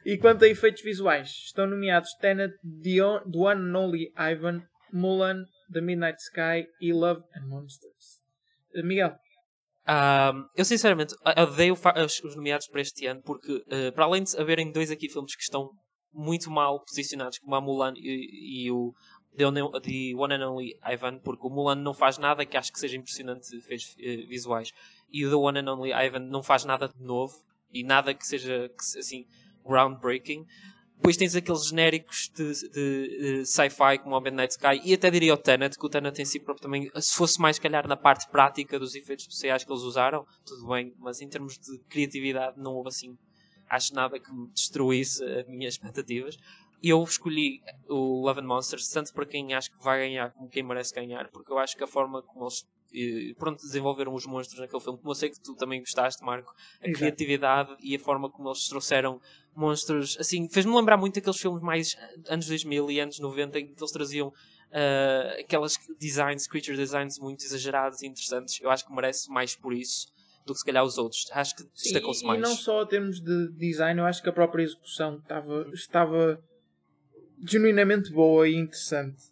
e 0.04 0.18
quanto 0.18 0.44
a 0.44 0.48
efeitos 0.48 0.82
visuais, 0.82 1.28
estão 1.28 1.66
nomeados 1.66 2.10
Tenet, 2.20 2.54
The, 2.62 3.30
The 3.30 3.38
One 3.38 3.70
and 3.70 3.78
Only 3.78 4.12
Ivan, 4.16 4.62
Mulan, 4.92 5.44
The 5.72 5.80
Midnight 5.80 6.18
Sky 6.20 6.66
e 6.80 6.92
Love 6.92 7.22
and 7.36 7.46
Monsters. 7.46 8.20
Uh, 8.74 8.84
Miguel. 8.84 9.16
Um, 9.86 10.48
eu 10.56 10.64
sinceramente 10.64 11.14
odeio 11.36 11.74
os 11.74 12.36
nomeados 12.36 12.66
para 12.68 12.80
este 12.80 13.06
ano 13.06 13.20
porque, 13.22 13.52
uh, 13.52 13.92
para 13.94 14.04
além 14.04 14.24
de 14.24 14.34
haverem 14.38 14.72
dois 14.72 14.90
aqui 14.90 15.10
filmes 15.10 15.36
que 15.36 15.42
estão 15.42 15.70
muito 16.14 16.50
mal 16.50 16.80
posicionados, 16.80 17.38
como 17.38 17.54
a 17.54 17.60
Mulan 17.60 17.94
e, 17.96 18.66
e 18.66 18.70
o 18.70 18.94
The 19.36 19.46
One 19.46 20.34
and 20.34 20.48
Only 20.48 20.78
Ivan, 20.84 21.18
porque 21.18 21.46
o 21.46 21.50
Mulan 21.50 21.76
não 21.76 21.92
faz 21.92 22.18
nada 22.18 22.46
que 22.46 22.56
acho 22.56 22.72
que 22.72 22.78
seja 22.78 22.96
impressionante 22.96 23.50
de 23.50 23.56
efeitos 23.56 23.94
uh, 23.94 24.28
visuais 24.28 24.70
e 25.12 25.26
o 25.26 25.30
The 25.30 25.36
One 25.36 25.58
and 25.58 25.72
Only 25.72 25.92
Ivan 25.92 26.20
não 26.20 26.42
faz 26.42 26.64
nada 26.64 26.88
de 26.88 27.02
novo 27.02 27.34
e 27.72 27.82
nada 27.82 28.14
que 28.14 28.26
seja 28.26 28.70
assim 28.98 29.26
groundbreaking. 29.64 30.46
Depois 30.96 31.16
tens 31.16 31.34
aqueles 31.34 31.66
genéricos 31.66 32.30
de, 32.34 32.52
de, 32.70 33.18
de 33.18 33.46
sci-fi 33.46 33.98
como 34.02 34.16
o 34.16 34.20
Midnight 34.20 34.52
Sky 34.52 34.80
e 34.84 34.94
até 34.94 35.10
diria 35.10 35.34
o 35.34 35.36
Tenet, 35.36 35.76
que 35.76 35.84
o 35.84 35.88
Tenet 35.88 36.22
em 36.22 36.24
si 36.24 36.38
próprio 36.38 36.62
também, 36.62 36.90
se 36.96 37.14
fosse 37.14 37.40
mais 37.40 37.58
calhar 37.58 37.86
na 37.88 37.96
parte 37.96 38.30
prática 38.30 38.78
dos 38.78 38.94
efeitos 38.94 39.24
especiais 39.24 39.64
que 39.64 39.70
eles 39.70 39.82
usaram, 39.82 40.24
tudo 40.46 40.68
bem, 40.68 40.94
mas 40.98 41.20
em 41.20 41.28
termos 41.28 41.58
de 41.58 41.78
criatividade 41.88 42.58
não 42.58 42.72
houve 42.74 42.88
assim 42.88 43.18
acho 43.74 43.94
nada 43.94 44.18
que 44.18 44.30
destruísse 44.52 45.24
as 45.24 45.46
minhas 45.46 45.74
expectativas. 45.74 46.36
Eu 46.82 47.02
escolhi 47.02 47.62
o 47.88 48.24
Love 48.24 48.40
and 48.40 48.46
Monsters 48.46 48.88
tanto 48.88 49.12
para 49.12 49.24
quem 49.24 49.54
acho 49.54 49.70
que 49.70 49.82
vai 49.82 50.00
ganhar 50.00 50.32
como 50.32 50.48
quem 50.48 50.62
merece 50.62 50.94
ganhar, 50.94 51.28
porque 51.30 51.50
eu 51.50 51.58
acho 51.58 51.76
que 51.76 51.84
a 51.84 51.86
forma 51.86 52.22
como 52.22 52.44
eles 52.44 52.64
eh, 52.94 53.34
pronto, 53.38 53.60
desenvolveram 53.62 54.14
os 54.14 54.24
monstros 54.26 54.60
naquele 54.60 54.80
filme, 54.80 54.98
como 54.98 55.10
eu 55.10 55.14
sei 55.14 55.30
que 55.30 55.40
tu 55.40 55.56
também 55.56 55.80
gostaste, 55.80 56.22
Marco, 56.22 56.52
a 56.80 56.86
Exato. 56.86 56.98
criatividade 56.98 57.76
e 57.80 57.96
a 57.96 57.98
forma 57.98 58.30
como 58.30 58.48
eles 58.48 58.68
trouxeram 58.68 59.20
monstros, 59.56 60.16
assim, 60.18 60.48
fez-me 60.48 60.74
lembrar 60.74 60.96
muito 60.96 61.18
aqueles 61.18 61.40
filmes 61.40 61.62
mais 61.62 61.96
anos 62.28 62.46
2000 62.46 62.90
e 62.90 63.00
anos 63.00 63.18
90 63.18 63.58
em 63.58 63.66
que 63.66 63.80
eles 63.80 63.92
traziam 63.92 64.28
uh, 64.28 65.40
aquelas 65.40 65.76
designs, 65.98 66.46
creature 66.46 66.76
designs 66.76 67.18
muito 67.18 67.44
exagerados 67.44 68.02
e 68.02 68.06
interessantes. 68.06 68.60
Eu 68.60 68.70
acho 68.70 68.86
que 68.86 68.92
merece 68.92 69.28
mais 69.30 69.56
por 69.56 69.72
isso 69.72 70.13
do 70.46 70.52
que 70.52 70.58
se 70.58 70.64
calhar 70.64 70.84
os 70.84 70.98
outros. 70.98 71.26
Acho 71.32 71.56
que 71.56 71.64
destacou-se 71.74 72.24
mais. 72.24 72.38
E 72.38 72.42
não 72.42 72.54
só 72.54 72.82
em 72.82 72.86
termos 72.86 73.20
de 73.20 73.52
design, 73.52 74.00
eu 74.00 74.06
acho 74.06 74.22
que 74.22 74.28
a 74.28 74.32
própria 74.32 74.62
execução 74.62 75.18
estava, 75.18 75.68
estava 75.72 76.40
genuinamente 77.46 78.10
boa 78.12 78.48
e 78.48 78.54
interessante. 78.54 79.22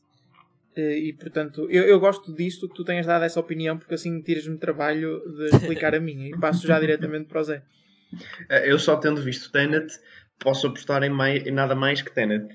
Eh, 0.75 0.99
e 0.99 1.13
portanto, 1.13 1.69
eu, 1.71 1.85
eu 1.85 2.01
gosto 2.01 2.35
disto 2.35 2.69
que 2.69 2.75
tu 2.75 2.85
tenhas 2.85 3.07
dado 3.07 3.25
essa 3.25 3.39
opinião, 3.39 3.77
porque 3.77 3.95
assim 3.95 4.21
tiras-me 4.23 4.59
trabalho 4.59 5.21
de 5.37 5.57
explicar 5.57 5.95
a 5.95 6.01
minha 6.01 6.29
e 6.29 6.39
passo 6.39 6.67
já 6.67 6.81
diretamente 6.81 7.29
para 7.29 7.41
o 7.41 7.45
Zé. 7.45 7.63
Eh, 8.49 8.71
eu 8.71 8.79
só 8.79 8.97
tendo 8.97 9.21
visto 9.21 9.53
Tenet, 9.53 9.93
posso 10.39 10.67
apostar 10.67 11.03
em, 11.03 11.11
mais, 11.11 11.47
em 11.47 11.53
nada 11.53 11.75
mais 11.75 12.01
que 12.01 12.13
Tenet. 12.13 12.47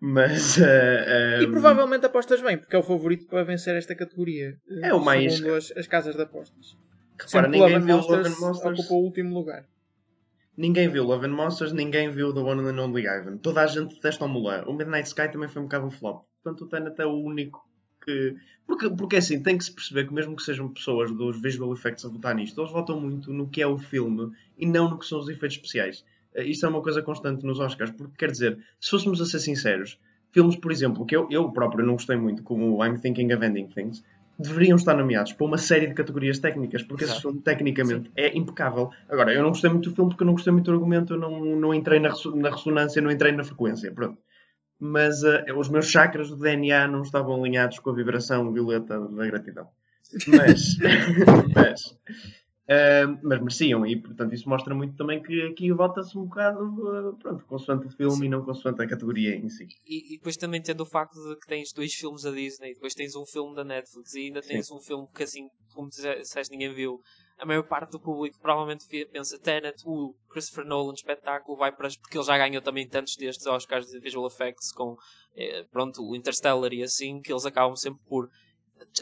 Mas. 0.00 0.58
Uh, 0.58 1.42
e 1.42 1.46
provavelmente 1.50 2.04
apostas 2.06 2.40
bem, 2.40 2.58
porque 2.58 2.76
é 2.76 2.78
o 2.78 2.82
favorito 2.82 3.26
para 3.26 3.42
vencer 3.42 3.74
esta 3.74 3.94
categoria. 3.94 4.56
É 4.82 4.92
o 4.92 5.00
mais. 5.02 5.36
Segundo 5.36 5.54
as, 5.54 5.72
as 5.76 5.86
casas 5.86 6.14
de 6.14 6.22
apostas. 6.22 6.76
Repara, 7.18 7.48
ninguém 7.48 7.80
viu 7.80 7.96
Love 7.96 8.28
and 8.28 8.40
Monsters. 8.40 8.80
Ocupou 8.80 9.02
o 9.02 9.04
último 9.04 9.34
lugar. 9.34 9.66
Ninguém 10.56 10.88
viu 10.88 11.04
Love 11.04 11.26
and 11.26 11.32
Monsters, 11.32 11.72
ninguém 11.72 12.10
viu 12.10 12.32
The 12.32 12.40
One 12.40 12.68
and 12.68 12.80
Only 12.80 13.06
Ivan. 13.06 13.38
Toda 13.38 13.62
a 13.62 13.66
gente 13.66 13.94
detesta 13.94 14.24
o 14.24 14.28
Mulan. 14.28 14.64
O 14.66 14.72
Midnight 14.72 15.08
Sky 15.08 15.28
também 15.28 15.48
foi 15.48 15.60
um 15.60 15.64
bocado 15.64 15.86
um 15.86 15.90
flop. 15.90 16.24
Portanto, 16.42 16.64
o 16.64 16.68
Tenet 16.68 17.00
é 17.00 17.06
o 17.06 17.14
único 17.14 17.66
que. 18.04 18.36
Porque, 18.66 18.88
porque 18.90 19.16
assim, 19.16 19.42
tem 19.42 19.58
que 19.58 19.64
se 19.64 19.72
perceber 19.72 20.06
que, 20.06 20.14
mesmo 20.14 20.36
que 20.36 20.42
sejam 20.42 20.72
pessoas 20.72 21.10
dos 21.10 21.40
visual 21.40 21.72
effects 21.72 22.04
a 22.04 22.08
votar 22.08 22.34
nisto, 22.34 22.60
eles 22.60 22.72
votam 22.72 23.00
muito 23.00 23.32
no 23.32 23.48
que 23.48 23.60
é 23.60 23.66
o 23.66 23.78
filme 23.78 24.30
e 24.56 24.64
não 24.64 24.88
no 24.88 24.98
que 24.98 25.06
são 25.06 25.18
os 25.18 25.28
efeitos 25.28 25.56
especiais. 25.56 26.04
Uh, 26.34 26.42
isto 26.42 26.64
é 26.64 26.68
uma 26.68 26.82
coisa 26.82 27.02
constante 27.02 27.44
nos 27.44 27.58
Oscars, 27.58 27.90
porque 27.90 28.14
quer 28.16 28.30
dizer, 28.30 28.58
se 28.80 28.90
fôssemos 28.90 29.20
a 29.20 29.26
ser 29.26 29.40
sinceros, 29.40 29.98
filmes, 30.32 30.56
por 30.56 30.72
exemplo, 30.72 31.04
que 31.04 31.14
eu, 31.14 31.28
eu 31.30 31.50
próprio 31.52 31.84
não 31.84 31.94
gostei 31.94 32.16
muito, 32.16 32.42
como 32.42 32.84
I'm 32.84 32.98
Thinking 32.98 33.32
of 33.32 33.44
Ending 33.44 33.68
Things, 33.68 34.02
deveriam 34.38 34.76
estar 34.76 34.96
nomeados 34.96 35.32
para 35.32 35.46
uma 35.46 35.58
série 35.58 35.86
de 35.86 35.94
categorias 35.94 36.38
técnicas, 36.38 36.82
porque 36.82 37.04
esse 37.04 37.20
filme 37.20 37.40
tecnicamente 37.40 38.08
Sim. 38.08 38.12
é 38.16 38.36
impecável. 38.36 38.90
Agora, 39.08 39.32
eu 39.32 39.42
não 39.42 39.50
gostei 39.50 39.70
muito 39.70 39.90
do 39.90 39.94
filme 39.94 40.10
porque 40.10 40.22
eu 40.22 40.26
não 40.26 40.34
gostei 40.34 40.52
muito 40.52 40.66
do 40.66 40.72
argumento, 40.72 41.14
eu 41.14 41.18
não, 41.18 41.44
não 41.56 41.74
entrei 41.74 42.00
na, 42.00 42.12
na 42.34 42.50
ressonância, 42.50 43.00
não 43.00 43.10
entrei 43.10 43.32
na 43.32 43.44
frequência, 43.44 43.92
pronto. 43.92 44.18
Mas 44.78 45.22
uh, 45.22 45.44
os 45.56 45.68
meus 45.68 45.88
chakras 45.88 46.28
do 46.28 46.36
DNA 46.36 46.88
não 46.88 47.02
estavam 47.02 47.36
alinhados 47.36 47.78
com 47.78 47.90
a 47.90 47.94
vibração 47.94 48.52
violeta 48.52 49.00
da 49.00 49.26
gratidão. 49.26 49.68
Mas, 50.26 50.76
mas 51.54 51.96
Uh, 52.64 53.20
mas 53.22 53.40
mereciam, 53.40 53.84
e 53.84 53.94
portanto 53.94 54.32
isso 54.32 54.48
mostra 54.48 54.74
muito 54.74 54.96
também 54.96 55.22
que 55.22 55.42
aqui 55.42 55.70
vota-se 55.70 56.16
um 56.16 56.24
bocado 56.24 56.64
uh, 56.64 57.14
pronto, 57.18 57.44
consoante 57.44 57.88
o 57.88 57.90
filme 57.90 58.16
Sim. 58.16 58.24
e 58.24 58.28
não 58.30 58.42
consoante 58.42 58.80
a 58.80 58.88
categoria 58.88 59.36
em 59.36 59.50
si. 59.50 59.68
E, 59.86 60.14
e, 60.14 60.16
depois 60.16 60.34
também 60.38 60.62
tendo 60.62 60.80
o 60.80 60.86
facto 60.86 61.12
de 61.12 61.36
que 61.36 61.46
tens 61.46 61.74
dois 61.74 61.92
filmes 61.92 62.22
da 62.22 62.30
Disney, 62.30 62.72
depois 62.72 62.94
tens 62.94 63.14
um 63.16 63.26
filme 63.26 63.54
da 63.54 63.64
Netflix 63.64 64.14
e 64.14 64.20
ainda 64.20 64.40
tens 64.40 64.68
Sim. 64.68 64.76
um 64.76 64.80
filme 64.80 65.06
que 65.14 65.24
assim, 65.24 65.50
como 65.74 65.90
disseste, 65.90 66.50
ninguém 66.50 66.72
viu. 66.72 67.02
A 67.36 67.44
maior 67.44 67.64
parte 67.64 67.90
do 67.90 68.00
público 68.00 68.38
provavelmente 68.40 68.86
pensa 69.12 69.38
Tenet, 69.38 69.82
o 69.84 70.14
Christopher 70.30 70.64
Nolan 70.64 70.94
espetáculo 70.94 71.58
vai 71.58 71.70
para 71.70 71.90
porque 72.00 72.16
ele 72.16 72.24
já 72.24 72.38
ganhou 72.38 72.62
também 72.62 72.88
tantos 72.88 73.14
destes 73.16 73.46
Oscars 73.46 73.88
de 73.88 74.00
Visual 74.00 74.26
Effects 74.26 74.72
com 74.72 74.96
eh, 75.36 75.66
pronto, 75.70 76.02
o 76.02 76.16
Interstellar 76.16 76.72
e 76.72 76.82
assim, 76.82 77.20
que 77.20 77.30
eles 77.30 77.44
acabam 77.44 77.76
sempre 77.76 78.00
por 78.08 78.30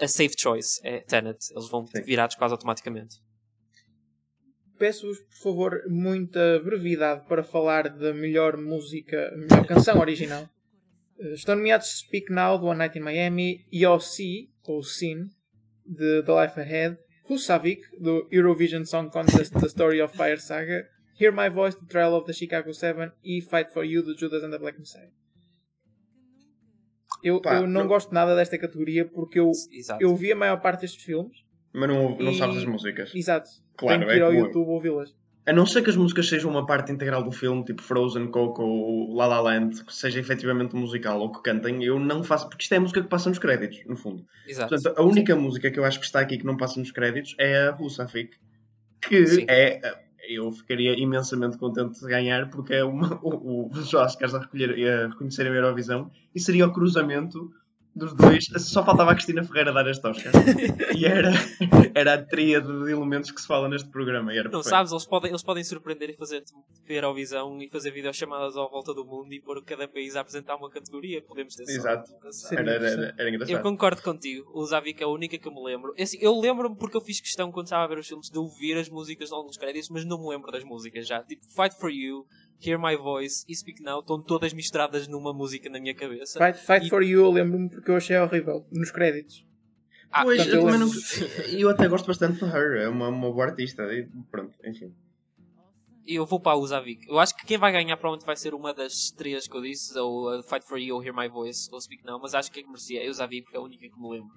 a 0.01 0.09
safe 0.09 0.35
choice 0.37 0.81
é 0.83 0.99
Tenet, 1.01 1.39
eles 1.53 1.69
vão 1.69 1.87
Sim. 1.87 2.03
virados 2.03 2.35
quase 2.35 2.55
automaticamente 2.55 3.21
peço-vos, 4.83 5.21
por 5.21 5.37
favor, 5.37 5.83
muita 5.89 6.59
brevidade 6.59 7.25
para 7.29 7.45
falar 7.45 7.89
da 7.89 8.13
melhor 8.13 8.57
música, 8.57 9.33
melhor 9.37 9.65
canção 9.65 10.01
original. 10.01 10.49
Eh, 11.21 11.35
estão 11.35 11.55
nomeados 11.55 12.01
Speak 12.01 12.33
Now, 12.33 12.59
do 12.59 12.67
One 12.67 12.79
Night 12.79 12.99
in 12.99 13.03
Miami, 13.03 13.65
Yossi, 13.73 14.51
ou 14.65 14.83
Sin, 14.83 15.31
de 15.87 16.25
The 16.25 16.43
Life 16.43 16.61
Ahead, 16.61 16.99
Husavik, 17.31 17.81
do 18.01 18.27
Eurovision 18.33 18.85
Song 18.85 19.09
Contest 19.09 19.53
The 19.53 19.67
Story 19.69 20.03
of 20.03 20.17
Fire 20.17 20.41
Saga, 20.41 20.85
Hear 21.17 21.33
My 21.33 21.49
Voice, 21.49 21.79
The 21.79 21.87
Trial 21.87 22.15
of 22.15 22.27
the 22.27 22.33
Chicago 22.33 22.75
7 22.75 23.13
e 23.23 23.41
Fight 23.41 23.71
For 23.71 23.85
You, 23.85 24.03
do 24.03 24.19
Judas 24.19 24.43
and 24.43 24.51
the 24.51 24.59
Black 24.59 24.81
Messiah. 24.81 25.13
Eu, 27.23 27.41
Pá, 27.41 27.55
eu 27.55 27.69
não, 27.69 27.83
não, 27.83 27.87
gosto 27.87 28.13
nada 28.13 28.35
desta 28.35 28.59
categoria 28.59 29.05
porque 29.05 29.39
eu, 29.39 29.53
eu 30.01 30.17
vi 30.17 30.33
a 30.33 30.37
maior 30.37 30.61
parte 30.61 30.81
destes 30.81 31.05
filmes. 31.05 31.45
Mas 31.73 31.89
não, 31.89 32.17
não 32.19 32.33
e... 32.33 32.39
sabes 32.39 32.59
as 32.59 32.65
músicas. 32.65 33.15
Exato. 33.15 33.51
Claro, 33.77 34.01
Tenho 34.01 34.11
que 34.11 34.17
ir 34.17 34.21
é 34.21 34.25
ao 34.25 34.35
YouTube 34.35 34.69
ouvi-las. 34.69 35.15
A 35.45 35.53
não 35.53 35.67
ser 35.67 35.83
que 35.83 35.91
as 35.91 35.97
músicas 35.97 36.29
sejam 36.29 36.51
uma 36.51 36.65
parte 36.65 36.93
integral 36.93 37.25
do 37.25 37.33
filme, 37.33 37.65
tipo 37.65 37.83
Frozen, 37.83 38.29
Coco 38.29 38.63
ou 38.63 39.13
La 39.17 39.27
La 39.27 39.41
Land, 39.41 39.85
que 39.85 39.93
seja 39.93 40.21
efetivamente 40.21 40.77
musical 40.77 41.21
ou 41.21 41.33
que 41.33 41.43
cantem, 41.43 41.83
eu 41.83 41.99
não 41.99 42.23
faço, 42.23 42.49
porque 42.49 42.63
isto 42.63 42.73
é 42.73 42.77
a 42.77 42.81
música 42.81 43.03
que 43.03 43.09
passa 43.09 43.29
nos 43.29 43.41
créditos, 43.41 43.85
no 43.87 43.97
fundo. 43.97 44.25
Exato. 44.47 44.69
Portanto, 44.69 44.97
a 44.97 45.03
única 45.03 45.35
música 45.35 45.69
que 45.69 45.81
eu 45.81 45.85
acho 45.85 45.99
que 45.99 46.07
está 46.07 46.21
aqui 46.21 46.39
que 46.39 46.47
não 46.47 46.57
passa 46.57 46.79
nos 46.79 46.93
créditos 46.93 47.35
é 47.39 47.67
a 47.67 47.71
Rusafik, 47.73 48.37
que 49.01 49.27
Sim. 49.27 49.47
é. 49.49 50.03
Eu 50.29 50.53
ficaria 50.53 50.97
imensamente 50.97 51.59
contente 51.59 51.99
de 51.99 52.07
ganhar 52.07 52.49
porque 52.49 52.75
é 52.75 52.85
uma, 52.85 53.19
o, 53.27 53.67
o, 53.67 53.71
Oscars 53.75 54.33
a, 54.33 54.39
recolher, 54.39 54.89
a 54.89 55.09
reconhecer 55.09 55.45
a 55.45 55.51
Eurovisão 55.51 56.13
e 56.33 56.39
seria 56.39 56.65
o 56.65 56.73
cruzamento 56.73 57.53
dos 57.95 58.15
dois, 58.15 58.47
só 58.57 58.85
faltava 58.85 59.13
a 59.13 59.15
Cristina 59.15 59.45
Ferreira 59.45 59.73
dar 59.73 59.87
este 59.89 60.07
Oscar. 60.07 60.33
e 60.97 61.05
era, 61.05 61.31
era 61.95 62.15
a 62.15 62.23
tríade 62.23 62.67
de 62.67 62.91
elementos 62.91 63.31
que 63.31 63.41
se 63.41 63.47
fala 63.47 63.69
neste 63.69 63.89
programa. 63.91 64.33
era 64.33 64.49
não 64.49 64.63
sabes, 64.63 64.93
eles 64.93 65.05
podem, 65.05 65.31
eles 65.31 65.43
podem 65.43 65.63
surpreender 65.63 66.11
e 66.11 66.17
fazer 66.17 66.43
ver 66.87 67.05
ao 67.05 67.15
visão 67.15 67.61
e 67.61 67.69
fazer 67.69 67.91
videochamadas 67.91 68.57
à 68.57 68.67
volta 68.67 68.95
do 68.95 69.05
mundo 69.05 69.33
e 69.33 69.41
pôr 69.41 69.63
cada 69.65 69.87
país 69.87 70.17
a 70.17 70.21
apresentar 70.21 70.57
uma 70.57 70.71
categoria. 70.71 71.23
Podemos 71.23 71.55
ter 71.55 71.65
Exato. 71.65 72.11
Era, 72.51 72.71
era, 72.71 72.87
era, 72.89 73.15
era, 73.19 73.29
engraçado. 73.29 73.57
Eu 73.57 73.63
concordo 73.63 74.03
contigo. 74.03 74.51
O 74.55 74.65
Zavik 74.65 75.03
é 75.03 75.05
a 75.05 75.09
única 75.09 75.39
que 75.39 75.47
eu 75.47 75.53
me 75.53 75.63
lembro. 75.63 75.93
É 75.97 76.03
assim, 76.05 76.19
eu 76.21 76.39
lembro-me 76.39 76.77
porque 76.77 76.97
eu 76.97 77.01
fiz 77.01 77.21
questão 77.21 77.53
quando 77.53 77.67
estava 77.67 77.85
a 77.85 77.87
ver 77.87 77.99
os 77.99 78.07
filmes 78.07 78.31
de 78.31 78.39
ouvir 78.39 78.79
as 78.79 78.89
músicas 78.89 79.29
de 79.29 79.35
alguns 79.35 79.57
créditos, 79.57 79.91
mas 79.91 80.05
não 80.05 80.19
me 80.19 80.29
lembro 80.29 80.51
das 80.51 80.65
músicas 80.65 81.07
já. 81.07 81.23
Tipo, 81.23 81.45
Fight 81.55 81.79
for 81.79 81.91
You. 81.91 82.27
Hear 82.65 82.81
My 82.81 82.97
Voice 82.97 83.45
e 83.49 83.55
Speak 83.55 83.83
Now 83.83 84.01
estão 84.01 84.23
todas 84.23 84.53
misturadas 84.53 85.09
numa 85.09 85.33
música 85.33 85.69
na 85.69 85.81
minha 85.81 85.95
cabeça. 85.95 86.39
Fight, 86.39 86.59
Fight 86.65 86.87
e... 86.87 86.91
for 86.91 87.03
You, 87.03 87.25
eu 87.25 87.31
lembro-me 87.31 87.69
porque 87.69 87.91
eu 87.91 87.97
achei 87.97 88.17
horrível 88.17 88.67
nos 88.71 88.91
créditos. 88.91 89.45
Ah, 90.11 90.25
pois, 90.25 90.47
eu, 90.47 90.69
eu, 90.69 90.79
não... 90.79 90.91
eu 91.59 91.71
até 91.71 91.89
gosto 91.89 92.07
bastante 92.07 92.39
de 92.39 92.45
Her, 92.45 92.83
é 92.83 92.89
uma, 92.89 93.09
uma 93.09 93.33
boa 93.33 93.47
artista. 93.47 93.83
E 93.93 94.07
pronto, 94.31 94.55
enfim. 94.65 94.95
Eu 96.07 96.27
vou 96.27 96.39
para 96.39 96.53
a 96.53 96.57
Uzavik. 96.57 97.09
Eu 97.09 97.19
acho 97.19 97.35
que 97.35 97.47
quem 97.47 97.57
vai 97.57 97.73
ganhar 97.73 97.97
provavelmente 97.97 98.27
vai 98.27 98.37
ser 98.37 98.53
uma 98.53 98.75
das 98.75 99.11
três 99.11 99.49
que 99.49 99.57
eu 99.57 99.63
disse, 99.63 99.99
ou 99.99 100.39
uh, 100.39 100.43
Fight 100.43 100.67
for 100.67 100.79
You, 100.79 100.97
ou 100.97 101.03
Hear 101.03 101.17
My 101.17 101.29
Voice, 101.29 101.69
ou 101.73 101.81
Speak 101.81 102.05
Now, 102.05 102.21
mas 102.21 102.35
acho 102.35 102.51
que 102.53 102.61
é 102.61 102.63
que 102.63 102.69
merecia 102.69 103.05
é 103.05 103.09
Uzavik 103.09 103.45
porque 103.45 103.57
é 103.57 103.61
a 103.61 103.63
única 103.63 103.89
que 103.89 104.01
me 104.01 104.11
lembro. 104.11 104.35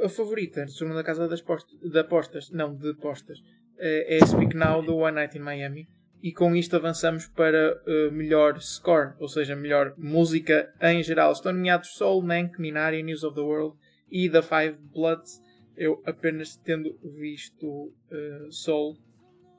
A 0.00 0.08
favorita, 0.08 0.66
segunda 0.68 1.02
casa 1.02 1.26
das 1.26 1.40
postas, 1.40 1.78
de 1.80 1.98
apostas, 1.98 2.50
não, 2.50 2.74
de 2.74 2.90
apostas, 2.90 3.38
é, 3.78 4.18
é 4.18 4.26
Speak 4.26 4.54
Now 4.54 4.82
do 4.82 4.96
One 4.96 5.16
Night 5.16 5.36
in 5.36 5.40
Miami 5.40 5.88
e 6.24 6.32
com 6.32 6.56
isto 6.56 6.74
avançamos 6.74 7.28
para 7.28 7.78
uh, 7.86 8.10
melhor 8.10 8.58
score, 8.58 9.12
ou 9.18 9.28
seja, 9.28 9.54
melhor 9.54 9.92
música 9.98 10.72
em 10.80 11.02
geral. 11.02 11.30
Estão 11.30 11.52
nomeados 11.52 11.90
Soul, 11.90 12.22
Mank, 12.22 12.58
Minari, 12.58 13.02
News 13.02 13.22
of 13.22 13.34
the 13.34 13.42
World 13.42 13.76
e 14.10 14.30
The 14.30 14.40
Five 14.40 14.78
Bloods. 14.90 15.42
Eu 15.76 16.02
apenas 16.06 16.56
tendo 16.56 16.98
visto 17.04 17.68
uh, 17.68 18.50
Soul, 18.50 18.96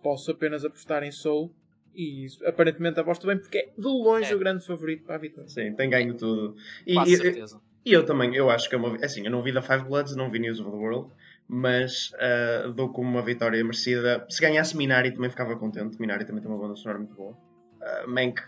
posso 0.01 0.31
apenas 0.31 0.65
apostar 0.65 1.03
em 1.03 1.11
Soul 1.11 1.53
e 1.93 2.25
isso, 2.25 2.43
aparentemente 2.43 2.99
aposto 2.99 3.27
bem 3.27 3.37
porque 3.37 3.59
é 3.59 3.69
de 3.77 3.87
longe 3.87 4.33
é. 4.33 4.35
o 4.35 4.39
grande 4.39 4.65
favorito 4.65 5.03
para 5.03 5.15
a 5.15 5.19
vitória. 5.19 5.47
Sim, 5.47 5.71
tem 5.75 5.87
ganho 5.87 6.15
tudo. 6.15 6.55
E, 6.83 6.95
Com 6.95 7.05
certeza. 7.05 7.61
E, 7.85 7.91
e 7.91 7.93
eu 7.93 8.03
também, 8.03 8.35
eu 8.35 8.49
acho 8.49 8.67
que 8.67 8.73
é 8.73 8.77
uma. 8.79 8.95
Assim, 9.05 9.23
eu 9.23 9.29
não 9.29 9.43
vi 9.43 9.53
The 9.53 9.61
Five 9.61 9.83
Bloods, 9.83 10.15
não 10.15 10.31
vi 10.31 10.39
News 10.39 10.59
of 10.59 10.71
the 10.71 10.75
World 10.75 11.11
mas 11.47 12.11
uh, 12.13 12.73
dou 12.73 12.89
como 12.89 13.09
uma 13.09 13.21
vitória 13.21 13.63
merecida. 13.63 14.25
Se 14.29 14.41
ganhasse 14.41 14.75
Minari 14.75 15.11
também 15.11 15.29
ficava 15.29 15.55
contente. 15.55 15.99
Minari 15.99 16.25
também 16.25 16.41
tem 16.41 16.51
uma 16.51 16.59
banda 16.59 16.75
sonora 16.75 16.99
muito 16.99 17.13
boa. 17.15 17.33
Uh, 17.33 18.09
Mank, 18.09 18.41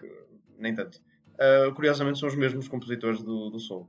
nem 0.57 0.73
tanto. 0.73 0.99
Uh, 1.33 1.73
curiosamente 1.75 2.19
são 2.19 2.27
os 2.27 2.36
mesmos 2.36 2.67
compositores 2.67 3.21
do, 3.21 3.49
do 3.49 3.60
Soul. 3.60 3.88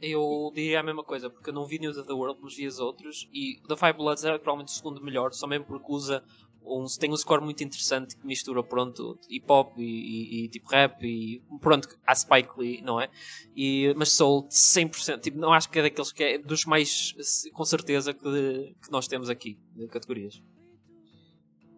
Eu 0.00 0.50
diria 0.52 0.80
a 0.80 0.82
mesma 0.82 1.04
coisa, 1.04 1.30
porque 1.30 1.50
eu 1.50 1.54
não 1.54 1.64
vi 1.64 1.78
News 1.78 1.96
of 1.96 2.08
the 2.08 2.14
World, 2.14 2.40
mas 2.42 2.56
vi 2.56 2.66
os 2.66 2.80
outros. 2.80 3.28
E 3.32 3.60
The 3.68 3.76
Five 3.76 3.92
Bloods 3.92 4.24
era 4.24 4.38
provavelmente 4.38 4.72
o 4.72 4.72
segundo 4.72 5.00
melhor, 5.00 5.32
só 5.32 5.46
mesmo 5.46 5.66
porque 5.66 5.92
usa 5.92 6.24
um, 6.64 6.84
tem 6.98 7.10
um 7.10 7.16
score 7.16 7.42
muito 7.42 7.62
interessante 7.62 8.16
que 8.16 8.26
mistura 8.26 8.62
pronto 8.62 9.18
hip 9.28 9.44
hop 9.48 9.78
e, 9.78 9.82
e, 9.82 10.44
e, 10.44 10.48
tipo 10.48 10.70
rap 10.70 11.02
e 11.04 11.42
pronto 11.60 11.88
a 12.06 12.14
Spike 12.14 12.50
Lee 12.56 12.82
não 12.82 13.00
é 13.00 13.08
e 13.56 13.92
mas 13.96 14.12
Soul 14.12 14.48
100% 14.48 15.20
tipo 15.20 15.38
não 15.38 15.52
acho 15.52 15.70
que 15.70 15.78
é 15.78 15.82
daqueles 15.82 16.12
que 16.12 16.22
é 16.22 16.38
dos 16.38 16.64
mais 16.64 17.14
com 17.52 17.64
certeza 17.64 18.14
que, 18.14 18.20
que 18.20 18.90
nós 18.90 19.08
temos 19.08 19.28
aqui 19.28 19.58
de 19.74 19.86
categorias 19.88 20.42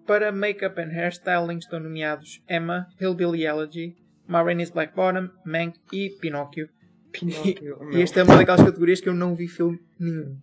para 0.06 0.30
Makeup 0.30 0.78
and 0.78 0.92
Hairstyling 0.92 1.58
estão 1.58 1.80
nomeados 1.80 2.42
Emma, 2.48 2.86
Hillbilly 3.00 3.44
Elegy, 3.44 3.96
Ma 4.26 4.42
Rainey's 4.42 4.70
Black 4.70 4.94
Bottom, 4.94 5.30
Mank 5.44 5.78
e 5.92 6.10
Pinóquio. 6.20 6.68
Pinóquio 7.10 7.78
e, 7.92 7.96
e 7.98 8.02
esta 8.02 8.20
é 8.20 8.22
uma 8.22 8.36
daquelas 8.36 8.62
categorias 8.62 9.00
que 9.00 9.08
eu 9.08 9.14
não 9.14 9.34
vi 9.34 9.48
filme 9.48 9.80
nenhum. 9.98 10.36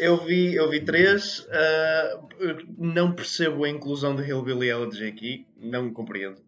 Eu 0.00 0.16
vi, 0.16 0.54
eu 0.54 0.70
vi 0.70 0.80
três. 0.80 1.40
Uh, 1.40 2.26
não 2.78 3.12
percebo 3.12 3.64
a 3.64 3.68
inclusão 3.68 4.16
de 4.16 4.22
Hillbilly 4.22 4.68
Elegy 4.68 5.06
aqui. 5.06 5.46
Não 5.60 5.92
compreendo. 5.92 6.38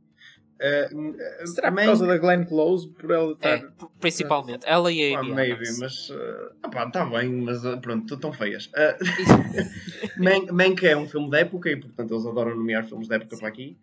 Uh, 0.58 1.46
Será 1.46 1.70
por 1.70 1.84
causa 1.84 2.06
da 2.06 2.16
Glenn 2.16 2.44
Close? 2.44 2.88
Por 2.88 3.10
ela 3.10 3.32
estar... 3.32 3.48
É, 3.48 3.68
principalmente. 4.00 4.64
Ela 4.64 4.90
e 4.90 5.14
a 5.14 5.18
Amy. 5.18 5.32
Ah, 5.32 5.34
maybe, 5.34 5.64
mas. 5.78 6.08
Uh, 6.08 6.52
está 6.86 7.04
bem, 7.04 7.28
mas 7.28 7.62
uh, 7.64 7.78
pronto, 7.78 8.14
estão 8.14 8.32
feias. 8.32 8.66
Uh, 8.66 8.96
Mank 10.54 10.86
é 10.86 10.96
um 10.96 11.06
filme 11.06 11.28
de 11.28 11.38
época 11.40 11.68
e, 11.68 11.76
portanto, 11.76 12.14
eles 12.14 12.24
adoram 12.24 12.56
nomear 12.56 12.84
filmes 12.84 13.06
de 13.06 13.14
época 13.14 13.36
para 13.36 13.48
aqui 13.48 13.76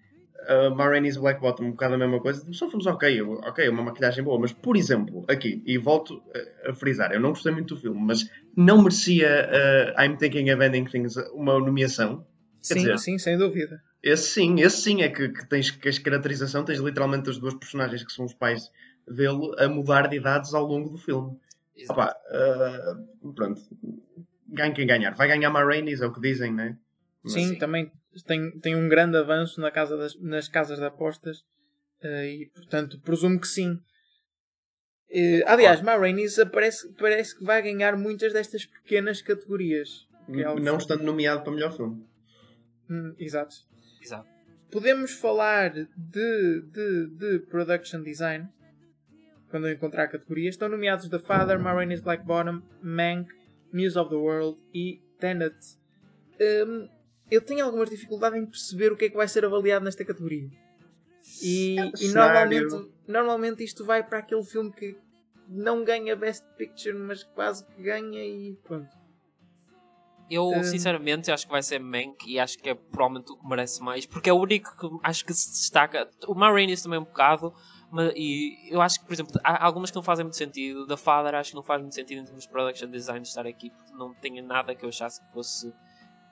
uh, 0.47 0.75
Ma 0.75 0.87
Rainey's 0.87 1.17
Black 1.17 1.41
Bottom, 1.41 1.65
um 1.65 1.71
bocado 1.71 1.95
a 1.95 1.97
mesma 1.97 2.19
coisa. 2.19 2.45
São 2.53 2.69
filmes 2.69 2.85
ok, 2.85 3.21
ok, 3.21 3.69
uma 3.69 3.83
maquilhagem 3.83 4.23
boa, 4.23 4.39
mas 4.39 4.53
por 4.53 4.77
exemplo, 4.77 5.25
aqui, 5.27 5.61
e 5.65 5.77
volto 5.77 6.21
a, 6.65 6.69
a 6.69 6.73
frisar, 6.73 7.11
eu 7.11 7.19
não 7.19 7.29
gostei 7.29 7.51
muito 7.51 7.75
do 7.75 7.81
filme, 7.81 7.99
mas 7.99 8.29
não 8.55 8.81
merecia 8.81 9.49
uh, 9.49 10.01
I'm 10.01 10.17
Thinking 10.17 10.51
of 10.51 10.63
Ending 10.63 10.85
Things 10.85 11.15
uma 11.33 11.59
nomeação. 11.59 12.25
Sim, 12.61 12.75
dizer, 12.75 12.99
sim, 12.99 13.17
sem 13.17 13.37
dúvida. 13.37 13.81
Esse 14.03 14.29
sim, 14.29 14.59
esse 14.61 14.81
sim 14.81 15.01
é 15.01 15.09
que, 15.09 15.29
que 15.29 15.47
tens 15.47 15.71
que 15.71 15.89
a 15.89 16.01
caracterização, 16.01 16.63
tens 16.63 16.79
literalmente 16.79 17.29
as 17.29 17.37
duas 17.37 17.53
personagens 17.53 18.03
que 18.03 18.11
são 18.11 18.25
os 18.25 18.33
pais 18.33 18.69
dele 19.07 19.53
a 19.57 19.67
mudar 19.67 20.07
de 20.07 20.17
idades 20.17 20.53
ao 20.53 20.65
longo 20.65 20.89
do 20.89 20.97
filme. 20.97 21.37
Exato. 21.75 21.99
Opa, 21.99 22.15
uh, 22.31 23.33
pronto. 23.33 23.61
Ganha 24.47 24.73
quem 24.73 24.87
ganhar. 24.87 25.15
Vai 25.15 25.27
ganhar 25.27 25.49
Ma 25.49 25.63
Rainey's, 25.63 26.01
é 26.01 26.07
o 26.07 26.13
que 26.13 26.21
dizem, 26.21 26.53
né? 26.53 26.77
Mas 27.23 27.33
Sim, 27.33 27.55
também 27.57 27.91
tem, 28.25 28.51
tem 28.59 28.75
um 28.75 28.87
grande 28.87 29.17
avanço 29.17 29.59
na 29.61 29.71
casa 29.71 29.97
das, 29.97 30.19
nas 30.19 30.47
casas 30.47 30.79
de 30.79 30.85
apostas 30.85 31.43
eh, 32.01 32.27
e, 32.27 32.45
portanto, 32.47 32.99
presumo 33.01 33.39
que 33.39 33.47
sim. 33.47 33.79
Eh, 35.09 35.43
aliás, 35.45 35.81
Ma 35.81 35.95
Rainey's 35.95 36.37
parece, 36.51 36.91
parece 36.93 37.37
que 37.37 37.43
vai 37.43 37.61
ganhar 37.61 37.97
muitas 37.97 38.33
destas 38.33 38.65
pequenas 38.65 39.21
categorias. 39.21 40.07
é 40.29 40.59
Não 40.59 40.77
estando 40.77 41.03
nomeado 41.03 41.43
para 41.43 41.53
melhor 41.53 41.75
filme. 41.75 42.05
Hum, 42.89 43.15
exato. 43.17 43.55
Exato. 44.01 44.29
Podemos 44.71 45.11
falar 45.13 45.71
de, 45.71 45.87
de, 46.61 47.07
de 47.07 47.39
Production 47.49 48.03
Design 48.03 48.47
quando 49.49 49.67
eu 49.67 49.73
encontrar 49.73 50.03
a 50.03 50.07
categoria. 50.07 50.49
Estão 50.49 50.69
nomeados 50.69 51.09
The 51.09 51.19
Father, 51.19 51.59
Ma 51.59 51.73
Rainey's 51.73 52.01
Black 52.01 52.23
Bottom, 52.23 52.61
Mank, 52.81 53.29
News 53.73 53.95
of 53.95 54.09
the 54.09 54.15
World 54.15 54.59
e 54.73 55.01
Tenet. 55.19 55.55
Hum, 56.39 56.87
eu 57.31 57.41
tenho 57.41 57.63
algumas 57.65 57.89
dificuldades 57.89 58.39
em 58.41 58.45
perceber 58.45 58.91
o 58.91 58.97
que 58.97 59.05
é 59.05 59.09
que 59.09 59.15
vai 59.15 59.27
ser 59.27 59.45
avaliado 59.45 59.85
nesta 59.85 60.03
categoria. 60.05 60.49
E, 61.43 61.77
É, 61.79 61.91
e 62.01 62.13
normalmente, 62.13 62.91
normalmente 63.07 63.63
isto 63.63 63.85
vai 63.85 64.03
para 64.03 64.19
aquele 64.19 64.43
filme 64.43 64.71
que 64.71 64.97
não 65.47 65.83
ganha 65.83 66.15
Best 66.15 66.45
Picture, 66.57 66.97
mas 66.97 67.23
quase 67.23 67.65
que 67.65 67.81
ganha 67.81 68.23
e 68.23 68.55
pronto. 68.63 68.89
Eu, 70.29 70.45
Hum. 70.45 70.63
sinceramente, 70.63 71.31
acho 71.31 71.45
que 71.47 71.51
vai 71.51 71.63
ser 71.63 71.79
Mank 71.79 72.17
e 72.27 72.37
acho 72.39 72.57
que 72.59 72.69
é 72.69 72.75
provavelmente 72.75 73.31
o 73.31 73.37
que 73.37 73.47
merece 73.47 73.81
mais, 73.81 74.05
porque 74.05 74.29
é 74.29 74.33
o 74.33 74.37
único 74.39 74.77
que 74.77 74.87
acho 75.03 75.25
que 75.25 75.33
se 75.33 75.49
destaca. 75.49 76.07
O 76.27 76.35
Ma 76.35 76.51
Rainey's 76.51 76.83
também 76.83 76.99
um 76.99 77.03
bocado, 77.03 77.51
mas, 77.91 78.13
e 78.15 78.69
eu 78.69 78.79
acho 78.79 78.99
que, 78.99 79.07
por 79.07 79.13
exemplo, 79.13 79.33
há 79.43 79.65
algumas 79.65 79.89
que 79.89 79.95
não 79.95 80.03
fazem 80.03 80.23
muito 80.23 80.37
sentido. 80.37 80.85
Da 80.85 80.95
Father 80.97 81.33
acho 81.33 81.49
que 81.49 81.55
não 81.55 81.63
faz 81.63 81.81
muito 81.81 81.95
sentido 81.95 82.19
em 82.21 82.25
termos 82.25 82.43
de 82.43 82.49
production 82.49 82.91
design 82.91 83.23
estar 83.23 83.47
aqui, 83.47 83.71
porque 83.71 83.91
não 83.93 84.13
tinha 84.13 84.43
nada 84.43 84.75
que 84.75 84.85
eu 84.85 84.89
achasse 84.89 85.19
que 85.19 85.33
fosse 85.33 85.73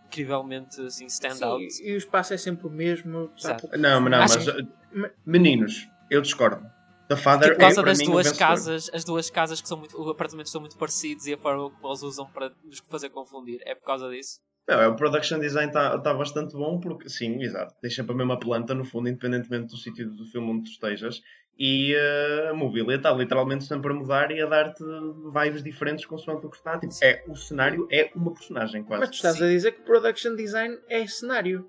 incrivelmente 0.08 0.82
assim, 0.82 1.06
stand 1.08 1.46
out. 1.46 1.70
Sim, 1.70 1.84
e 1.86 1.94
o 1.94 1.98
espaço 1.98 2.34
é 2.34 2.38
sempre 2.38 2.68
o 2.68 2.70
mesmo. 2.70 3.30
Não, 3.78 4.02
mas 4.02 4.12
não, 4.12 4.22
Acho 4.22 4.38
mas. 4.38 4.48
uh, 4.48 5.12
Meninos, 5.26 5.88
eu 6.10 6.22
discordo. 6.22 6.66
The 7.08 7.16
Father 7.16 7.50
Que 7.50 7.56
por 7.56 7.62
causa 7.62 7.82
é, 7.82 7.86
das 7.86 8.00
mim, 8.00 8.08
o 8.08 8.12
duas 8.12 8.32
casas, 8.34 8.90
as 8.94 9.04
duas 9.06 9.30
casas 9.30 9.62
que 9.62 9.68
são 9.68 9.78
muito, 9.78 10.00
os 10.00 10.10
apartamentos 10.10 10.52
são 10.52 10.60
muito 10.60 10.78
parecidos 10.78 11.26
e 11.26 11.34
a 11.34 11.38
forma 11.38 11.70
como 11.70 11.88
eles 11.88 12.04
usam 12.04 12.26
para 12.26 12.52
nos 12.64 12.80
fazer 12.90 13.10
confundir. 13.10 13.62
É 13.66 13.76
por 13.76 13.86
causa 13.86 14.10
disso. 14.10 14.40
Não, 14.68 14.82
é, 14.82 14.88
o 14.88 14.96
production 14.96 15.40
design 15.40 15.70
está 15.70 15.98
tá 16.00 16.14
bastante 16.14 16.54
bom 16.54 16.80
porque, 16.80 17.08
sim, 17.08 17.42
exato, 17.42 17.74
tens 17.82 17.96
sempre 17.96 18.12
a 18.12 18.16
mesma 18.16 18.38
planta 18.38 18.74
no 18.76 18.84
fundo, 18.84 19.08
independentemente 19.08 19.68
do 19.68 19.78
sítio 19.78 20.10
do 20.12 20.26
filme 20.26 20.52
onde 20.52 20.64
tu 20.64 20.72
estejas. 20.72 21.22
E 21.60 21.96
uh, 21.96 22.52
a 22.52 22.54
mobília 22.54 22.98
está 22.98 23.12
literalmente 23.12 23.64
sempre 23.66 23.92
a 23.92 23.96
mudar 23.96 24.30
e 24.32 24.40
a 24.40 24.46
dar-te 24.46 24.84
vibes 25.34 25.64
diferentes 25.64 26.06
consoante 26.06 26.46
o 26.46 26.50
que 26.50 26.58
está. 26.58 26.78
Tipo, 26.78 26.94
é, 27.04 27.24
o 27.28 27.36
cenário 27.36 27.88
é 27.92 28.12
uma 28.16 28.32
personagem 28.32 28.84
quase. 28.84 29.00
Mas 29.02 29.10
tu 29.10 29.14
estás 29.16 29.38
Sim. 29.38 29.44
a 29.46 29.48
dizer 29.48 29.72
que 29.72 29.82
Production 29.82 30.36
Design 30.36 30.78
é 30.88 31.08
cenário. 31.08 31.68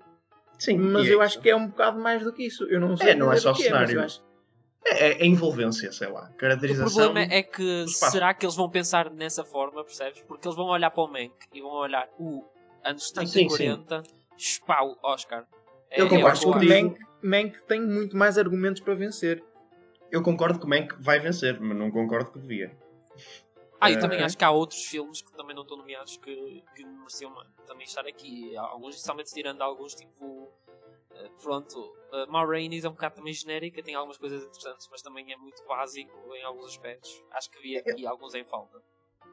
Sim, 0.59 0.77
Mas 0.77 1.07
eu 1.07 1.21
é 1.21 1.25
acho 1.25 1.39
que 1.41 1.49
é 1.49 1.55
um 1.55 1.67
bocado 1.67 1.99
mais 1.99 2.23
do 2.23 2.31
que 2.31 2.43
isso. 2.45 2.65
Eu 2.65 2.79
não 2.79 2.95
sei 2.95 3.11
É, 3.11 3.15
não 3.15 3.31
é 3.31 3.35
dizer 3.35 3.43
só 3.43 3.49
o 3.49 3.53
mas 3.53 3.63
cenário. 3.63 4.01
acho- 4.01 4.23
É, 4.85 5.11
é 5.19 5.23
a 5.23 5.25
envolvência, 5.25 5.91
sei 5.91 6.07
lá. 6.09 6.29
O 6.33 6.37
Caracterização. 6.37 7.05
problema 7.07 7.33
é 7.33 7.41
que 7.41 7.85
será 7.87 8.33
que 8.33 8.45
eles 8.45 8.55
vão 8.55 8.69
pensar 8.69 9.09
nessa 9.09 9.43
forma, 9.43 9.83
percebes? 9.83 10.21
Porque 10.21 10.47
eles 10.47 10.55
vão 10.55 10.67
olhar 10.67 10.91
para 10.91 11.03
o 11.03 11.07
Mank 11.07 11.33
e 11.53 11.61
vão 11.61 11.71
olhar 11.71 12.07
o 12.19 12.43
anos 12.83 13.09
30 13.11 13.27
sim, 13.31 13.45
e 13.45 13.47
40, 13.47 14.03
spau, 14.37 14.97
Oscar. 15.03 15.45
É, 15.89 15.99
Eu 16.01 16.05
Eu 16.05 16.09
concordo 16.09 16.27
acho 16.31 16.41
que 16.41 16.47
o 16.47 16.53
contigo. 16.53 16.73
Mank, 16.73 16.99
Mank 17.23 17.61
tem 17.67 17.81
muito 17.81 18.15
mais 18.15 18.37
argumentos 18.37 18.81
para 18.81 18.93
vencer. 18.93 19.43
Eu 20.11 20.23
concordo 20.23 20.59
que 20.59 20.65
o 20.65 20.69
Mank 20.69 20.95
vai 20.99 21.19
vencer, 21.19 21.59
mas 21.59 21.77
não 21.77 21.91
concordo 21.91 22.31
que 22.31 22.39
devia. 22.39 22.75
Ah, 23.79 23.89
e 23.89 23.93
Eh, 23.95 23.99
também 23.99 24.17
Ok. 24.17 24.25
acho 24.25 24.37
que 24.37 24.43
há 24.43 24.51
outros 24.51 24.83
filmes 24.85 25.21
que 25.21 25.31
também 25.33 25.55
não 25.55 25.61
estão 25.63 25.77
nomeados 25.77 26.17
que, 26.17 26.63
que 26.75 26.83
mereciam 26.85 27.33
também 27.65 27.85
estar 27.85 28.05
aqui. 28.05 28.55
Alguns, 28.57 28.95
especialmente 28.95 29.31
tirando 29.33 29.61
alguns, 29.61 29.93
tipo. 29.95 30.51
eh, 31.13 31.29
Pronto, 31.41 31.79
uh, 32.11 32.29
Ma 32.31 32.45
Rainey's 32.45 32.83
é 32.85 32.89
um 32.89 32.93
bocado 32.93 33.15
também 33.15 33.33
genérica, 33.33 33.81
tem 33.83 33.95
algumas 33.95 34.17
coisas 34.17 34.41
interessantes, 34.43 34.87
mas 34.91 35.01
também 35.01 35.31
é 35.31 35.37
muito 35.37 35.63
básico 35.65 36.35
em 36.35 36.43
alguns 36.43 36.65
aspectos. 36.67 37.23
Acho 37.31 37.49
que 37.51 37.57
havia 37.59 37.79
aqui 37.79 38.05
alguns 38.07 38.33
em 38.35 38.43
falta. 38.43 38.81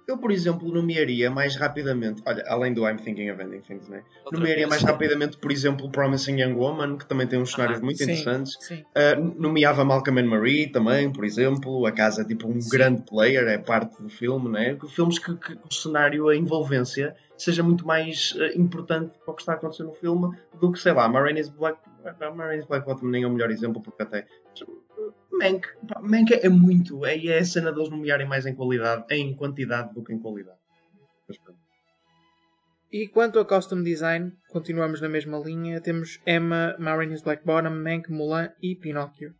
Eu, 0.06 0.16
por 0.16 0.30
exemplo, 0.30 0.72
nomearia 0.72 1.28
mais 1.28 1.56
rapidamente, 1.56 2.22
olha, 2.24 2.44
além 2.46 2.72
do 2.72 2.88
I'm 2.88 2.96
Thinking 2.96 3.28
of 3.30 3.42
Ending 3.42 3.60
Things, 3.60 3.88
né? 3.88 4.04
Outra 4.24 4.38
Nomearia 4.38 4.68
vez. 4.68 4.68
mais 4.68 4.82
rapidamente, 4.82 5.36
por 5.36 5.50
exemplo, 5.50 5.90
Promising 5.90 6.40
Young 6.40 6.54
Woman, 6.54 6.96
que 6.96 7.06
também 7.06 7.26
tem 7.26 7.40
uns 7.40 7.50
cenários 7.50 7.78
Aham, 7.78 7.86
muito 7.86 7.98
sim. 7.98 8.04
interessantes. 8.04 8.56
Sim. 8.60 8.84
Uh, 8.94 9.40
nomeava 9.40 9.84
Malcolm 9.84 10.20
and 10.20 10.26
Marie 10.26 10.68
também, 10.68 11.12
por 11.12 11.24
exemplo. 11.24 11.84
A 11.86 11.90
casa 11.90 12.22
é 12.22 12.24
tipo 12.24 12.46
um 12.46 12.60
Sim. 12.60 12.68
grande 12.70 13.02
player, 13.02 13.48
é 13.48 13.58
parte 13.58 14.00
do 14.00 14.08
filme, 14.08 14.48
né? 14.48 14.78
Filmes 14.88 15.18
que, 15.18 15.34
que 15.34 15.54
o 15.54 15.74
cenário, 15.74 16.28
a 16.28 16.36
envolvência, 16.36 17.16
seja 17.36 17.64
muito 17.64 17.84
mais 17.84 18.32
uh, 18.36 18.56
importante 18.56 19.12
para 19.24 19.32
o 19.32 19.34
que 19.34 19.42
está 19.42 19.52
a 19.52 19.56
acontecer 19.56 19.82
no 19.82 19.92
filme 19.92 20.36
do 20.60 20.70
que, 20.70 20.78
sei 20.78 20.92
lá, 20.92 21.08
Ma 21.08 21.20
Rainey's 21.20 21.48
Black, 21.48 21.78
Ma 22.20 22.44
Rainey's 22.44 22.66
Black 22.66 22.86
Bottom 22.86 23.08
nem 23.08 23.24
é 23.24 23.26
o 23.26 23.30
melhor 23.30 23.50
exemplo, 23.50 23.82
porque 23.82 24.04
até. 24.04 24.24
Mank, 25.38 25.66
Mank 26.00 26.32
é 26.34 26.48
muito, 26.48 27.04
é, 27.04 27.16
é 27.26 27.38
a 27.38 27.44
cena 27.44 27.72
deles 27.72 27.90
nomearem 27.90 28.26
mais 28.26 28.46
em 28.46 28.54
qualidade, 28.54 29.04
em 29.10 29.34
quantidade 29.34 29.92
do 29.94 30.02
que 30.02 30.12
em 30.12 30.18
qualidade. 30.18 30.58
Mas 31.28 31.38
pronto. 31.38 31.58
E 32.92 33.08
quanto 33.08 33.38
a 33.38 33.44
Costume 33.44 33.84
Design, 33.84 34.32
continuamos 34.48 35.00
na 35.00 35.08
mesma 35.08 35.38
linha. 35.38 35.80
Temos 35.80 36.20
Emma, 36.26 36.76
Ma 36.78 36.94
Rainey's 36.94 37.22
Black 37.22 37.44
Bottom, 37.44 37.70
Mank, 37.70 38.10
Mulan 38.10 38.50
e 38.62 38.74
Pinóquio. 38.76 39.34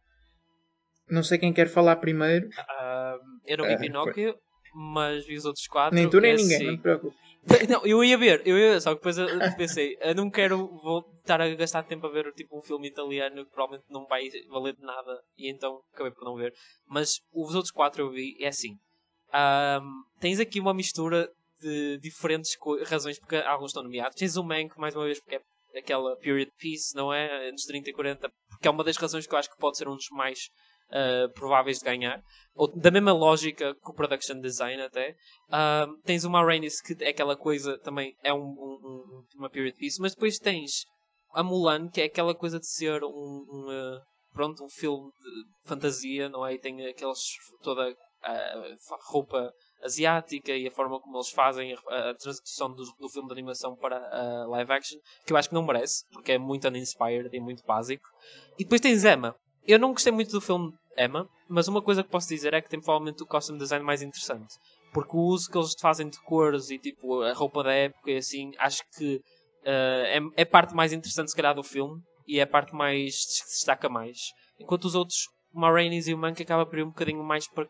Não 1.08 1.22
sei 1.22 1.38
quem 1.38 1.52
quer 1.52 1.68
falar 1.68 1.96
primeiro. 1.96 2.48
Ah, 2.58 3.16
eu 3.46 3.58
não 3.58 3.66
vi 3.66 3.74
Ah, 3.74 3.78
Pinóquio, 3.78 4.34
mas 4.74 5.24
vi 5.24 5.36
os 5.36 5.44
outros 5.44 5.66
quatro. 5.68 5.94
Nem 5.94 6.10
tu 6.10 6.20
nem 6.20 6.32
é 6.32 6.36
ninguém, 6.36 6.56
assim. 6.56 6.66
não 6.66 6.76
te 6.76 6.82
preocupes. 6.82 7.25
Não, 7.70 7.86
eu 7.86 8.02
ia 8.02 8.18
ver, 8.18 8.42
eu 8.44 8.58
ia 8.58 8.72
ver, 8.72 8.80
só 8.80 8.90
que 8.94 8.96
depois 8.96 9.16
pensei, 9.56 9.96
eu 10.00 10.14
não 10.14 10.28
quero 10.28 10.66
voltar 10.82 11.40
a 11.40 11.54
gastar 11.54 11.84
tempo 11.84 12.06
a 12.06 12.10
ver 12.10 12.32
tipo 12.32 12.58
um 12.58 12.62
filme 12.62 12.88
italiano 12.88 13.44
que 13.44 13.52
provavelmente 13.52 13.86
não 13.88 14.04
vai 14.06 14.28
valer 14.48 14.74
de 14.74 14.82
nada 14.82 15.22
e 15.38 15.48
então 15.50 15.80
acabei 15.92 16.12
por 16.12 16.24
não 16.24 16.34
ver. 16.34 16.52
Mas 16.88 17.20
os 17.32 17.54
outros 17.54 17.70
quatro 17.70 18.02
eu 18.02 18.10
vi, 18.10 18.36
é 18.40 18.48
assim. 18.48 18.76
ahm, 19.32 19.84
tens 20.20 20.40
aqui 20.40 20.58
uma 20.58 20.74
mistura 20.74 21.30
de 21.60 21.98
diferentes 21.98 22.56
razões 22.86 23.18
porque 23.18 23.36
alguns 23.36 23.70
estão 23.70 23.82
nomeados. 23.82 24.16
Tens 24.16 24.36
o 24.36 24.42
Mank, 24.44 24.76
mais 24.78 24.94
uma 24.96 25.04
vez, 25.04 25.20
porque 25.20 25.36
é 25.72 25.78
aquela 25.78 26.16
period 26.16 26.50
piece, 26.58 26.96
não 26.96 27.12
é? 27.12 27.48
Anos 27.48 27.62
30 27.62 27.90
e 27.90 27.92
40, 27.92 28.28
porque 28.48 28.66
é 28.66 28.70
uma 28.70 28.82
das 28.84 28.96
razões 28.96 29.26
que 29.26 29.34
eu 29.34 29.38
acho 29.38 29.50
que 29.50 29.58
pode 29.58 29.76
ser 29.76 29.86
um 29.88 29.94
dos 29.94 30.08
mais 30.10 30.48
ah, 30.90 31.28
prováveis 31.34 31.78
de 31.78 31.84
ganhar. 31.84 32.22
Ou, 32.54 32.68
da 32.78 32.90
mesma 32.90 33.12
lógica 33.12 33.74
que 33.74 33.90
o 33.90 33.94
production 33.94 34.40
design 34.40 34.82
até. 34.82 35.14
Um, 35.50 36.00
tens 36.02 36.24
uma 36.24 36.44
Rainey's 36.44 36.80
que 36.80 36.96
é 37.04 37.10
aquela 37.10 37.36
coisa 37.36 37.78
também 37.78 38.14
é 38.22 38.32
um, 38.32 38.38
um- 38.38 38.80
um- 38.84 39.24
uma 39.38 39.50
period 39.50 39.76
piece, 39.76 40.00
mas 40.00 40.14
depois 40.14 40.38
tens 40.38 40.84
a 41.34 41.42
Mulan 41.42 41.88
que 41.88 42.00
é 42.00 42.04
aquela 42.04 42.34
coisa 42.34 42.58
de 42.58 42.66
ser 42.66 43.04
um, 43.04 43.08
um, 43.08 43.66
uh, 43.68 44.00
pronto 44.32 44.64
um 44.64 44.70
filme 44.70 45.10
de 45.10 45.68
fantasia, 45.68 46.28
não 46.28 46.46
é? 46.46 46.54
E 46.54 46.58
tem 46.58 46.86
aqueles 46.86 47.20
toda 47.62 47.94
a 48.22 48.76
roupa 49.10 49.52
asiática 49.82 50.52
e 50.52 50.66
a 50.66 50.70
forma 50.70 51.00
como 51.00 51.16
eles 51.16 51.30
fazem 51.30 51.74
a, 51.74 52.10
a 52.10 52.12
do, 52.12 52.84
do 52.98 53.08
filme 53.08 53.28
de 53.28 53.34
animação 53.34 53.76
para 53.76 53.96
a 53.98 54.46
live 54.48 54.72
action, 54.72 54.98
que 55.24 55.32
eu 55.32 55.36
acho 55.36 55.48
que 55.48 55.54
não 55.54 55.64
merece, 55.64 56.04
porque 56.10 56.32
é 56.32 56.38
muito 56.38 56.66
uninspired 56.66 57.28
e 57.32 57.40
muito 57.40 57.62
básico. 57.64 58.08
E 58.58 58.64
depois 58.64 58.80
tens 58.80 59.04
Emma. 59.04 59.34
Eu 59.66 59.78
não 59.78 59.92
gostei 59.92 60.12
muito 60.12 60.30
do 60.30 60.40
filme 60.40 60.72
Emma, 60.96 61.28
mas 61.48 61.68
uma 61.68 61.82
coisa 61.82 62.02
que 62.02 62.08
posso 62.08 62.28
dizer 62.28 62.54
é 62.54 62.60
que 62.60 62.68
tem 62.68 62.80
provavelmente 62.80 63.22
o 63.22 63.26
costume 63.26 63.58
design 63.58 63.84
mais 63.84 64.02
interessante. 64.02 64.54
Porque 64.92 65.16
o 65.16 65.20
uso 65.20 65.50
que 65.50 65.58
eles 65.58 65.74
fazem 65.78 66.08
de 66.08 66.18
cores 66.22 66.70
e 66.70 66.78
tipo 66.78 67.22
a 67.22 67.32
roupa 67.32 67.62
da 67.62 67.72
época 67.72 68.10
e 68.10 68.16
assim, 68.16 68.52
acho 68.58 68.82
que 68.96 69.20
eh, 69.64 70.18
é, 70.18 70.40
é 70.40 70.42
a 70.42 70.46
parte 70.46 70.74
mais 70.74 70.92
interessante 70.92 71.30
se 71.30 71.36
calhar 71.36 71.54
do 71.54 71.62
filme 71.62 72.00
e 72.26 72.38
é 72.38 72.42
a 72.42 72.46
parte 72.46 72.74
mais 72.74 73.14
que 73.14 73.32
se 73.32 73.44
destaca 73.44 73.88
mais. 73.88 74.32
Enquanto 74.58 74.84
os 74.84 74.94
outros, 74.94 75.28
o 75.52 75.60
Ma 75.60 75.70
Rainey's 75.70 76.08
e 76.08 76.14
o 76.14 76.18
Mank 76.18 76.42
acaba 76.42 76.64
por 76.64 76.78
ir 76.78 76.82
um 76.82 76.88
bocadinho 76.88 77.22
mais 77.22 77.46
para 77.46 77.68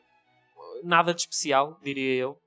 nada 0.84 1.12
de 1.12 1.22
especial, 1.22 1.78
diria 1.82 2.14
eu. 2.14 2.38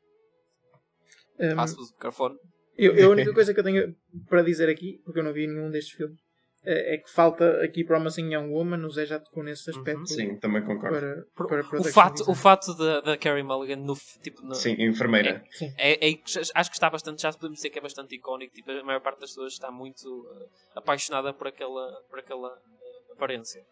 Um, 1.40 1.56
Passo 1.56 1.82
o 1.82 1.86
microfone. 1.86 2.38
eu, 2.78 2.96
eu 2.96 3.10
a 3.10 3.12
única 3.12 3.34
coisa 3.34 3.54
que 3.54 3.60
eu 3.60 3.64
tenho 3.64 3.96
para 4.28 4.44
dizer 4.44 4.70
aqui, 4.70 5.02
porque 5.04 5.20
eu 5.20 5.24
não 5.24 5.34
vi 5.34 5.48
nenhum 5.48 5.70
destes 5.70 5.96
filmes, 5.96 6.20
é, 6.66 6.96
é 6.96 6.98
que 6.98 7.10
falta 7.10 7.64
aqui 7.64 7.84
Promising 7.84 8.34
Young 8.34 8.50
Woman. 8.50 8.86
O 8.86 8.90
Zé 8.90 9.06
já 9.06 9.20
tocou 9.20 9.44
nesse 9.44 9.70
aspecto. 9.70 10.00
Uhum. 10.00 10.06
Sim, 10.06 10.36
também 10.38 10.64
concordo. 10.64 11.26
Para, 11.36 11.64
para 11.64 11.80
O 11.80 11.84
fato, 11.86 12.30
o 12.30 12.36
fato 12.36 12.74
da, 12.76 13.02
da 13.02 13.18
Carrie 13.18 13.44
Mulligan 13.44 13.78
no, 13.78 13.96
tipo, 14.22 14.42
no, 14.42 14.56
Sim, 14.56 14.76
enfermeira. 14.80 15.44
Sim. 15.52 15.74
É, 15.78 16.10
é- 16.10 16.20
acho 16.56 16.70
que 16.70 16.76
está 16.76 16.90
bastante, 16.90 17.22
já 17.22 17.32
podemos 17.32 17.58
dizer 17.58 17.70
que 17.70 17.80
é 17.80 17.82
bastante 17.82 18.16
icónico. 18.16 18.54
Tipo, 18.54 18.72
a 18.72 18.84
maior 18.84 19.00
parte 19.02 19.22
das 19.22 19.30
pessoas 19.30 19.54
está 19.54 19.72
muito 19.72 20.28
eh, 20.42 20.46
apaixonada 20.76 21.34
por 21.34 21.48
aquela, 21.48 22.02
por 22.10 22.20
aquela 22.20 22.50
eh, 22.50 23.14
aparência. 23.14 23.64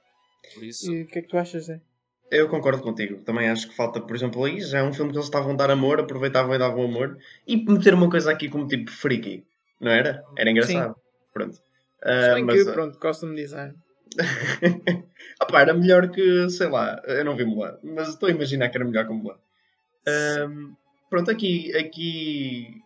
Por 0.53 0.63
isso, 0.63 0.91
E 0.91 1.03
o 1.03 1.07
que 1.07 1.19
é 1.19 1.21
que 1.21 1.27
tu 1.27 1.37
achas, 1.37 1.65
Zé? 1.65 1.81
Eu 2.29 2.49
concordo 2.49 2.81
contigo. 2.81 3.21
Também 3.23 3.49
acho 3.49 3.69
que 3.69 3.75
falta, 3.75 4.01
por 4.01 4.15
exemplo, 4.15 4.43
aí 4.43 4.59
já 4.59 4.79
é 4.79 4.83
um 4.83 4.93
filme 4.93 5.11
que 5.11 5.17
eles 5.17 5.27
estavam 5.27 5.53
a 5.53 5.55
dar 5.55 5.71
amor, 5.71 5.99
aproveitavam 5.99 6.53
e 6.53 6.57
davam 6.57 6.83
amor. 6.83 7.17
E 7.45 7.55
meter 7.57 7.93
uma 7.93 8.09
coisa 8.09 8.31
aqui 8.31 8.49
como 8.49 8.67
tipo 8.67 8.91
freaky, 8.91 9.45
não 9.79 9.91
era? 9.91 10.23
Era 10.37 10.51
engraçado. 10.51 10.95
Pronto. 11.33 11.57
Se 12.03 12.31
Uh, 12.31 12.35
bem 12.35 12.43
mas, 12.43 12.63
que, 12.63 12.71
pronto, 12.71 12.99
costume 12.99 13.35
design. 13.35 13.75
Opa, 15.41 15.61
era 15.61 15.73
melhor 15.73 16.09
que, 16.09 16.49
sei 16.49 16.67
lá, 16.67 17.01
eu 17.05 17.25
não 17.25 17.35
vi 17.35 17.45
Mulan, 17.45 17.77
mas 17.83 18.09
estou 18.09 18.29
a 18.29 18.31
imaginar 18.31 18.69
que 18.69 18.77
era 18.77 18.85
melhor 18.85 19.07
que 19.07 19.13
Mulan. 19.13 19.37
Um, 20.07 20.75
pronto, 21.09 21.31
aqui, 21.31 21.75
aqui. 21.75 22.81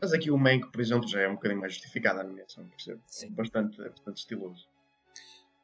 Mas 0.00 0.12
aqui 0.12 0.30
o 0.30 0.38
Mank, 0.38 0.70
por 0.70 0.80
exemplo, 0.80 1.08
já 1.08 1.20
é 1.20 1.28
um 1.28 1.34
bocadinho 1.34 1.60
mais 1.60 1.74
justificado 1.74 2.18
a 2.18 2.22
animação, 2.22 2.66
percebo. 2.68 3.00
Sim. 3.06 3.32
Bastante, 3.32 3.76
bastante 3.76 4.18
estiloso. 4.18 4.66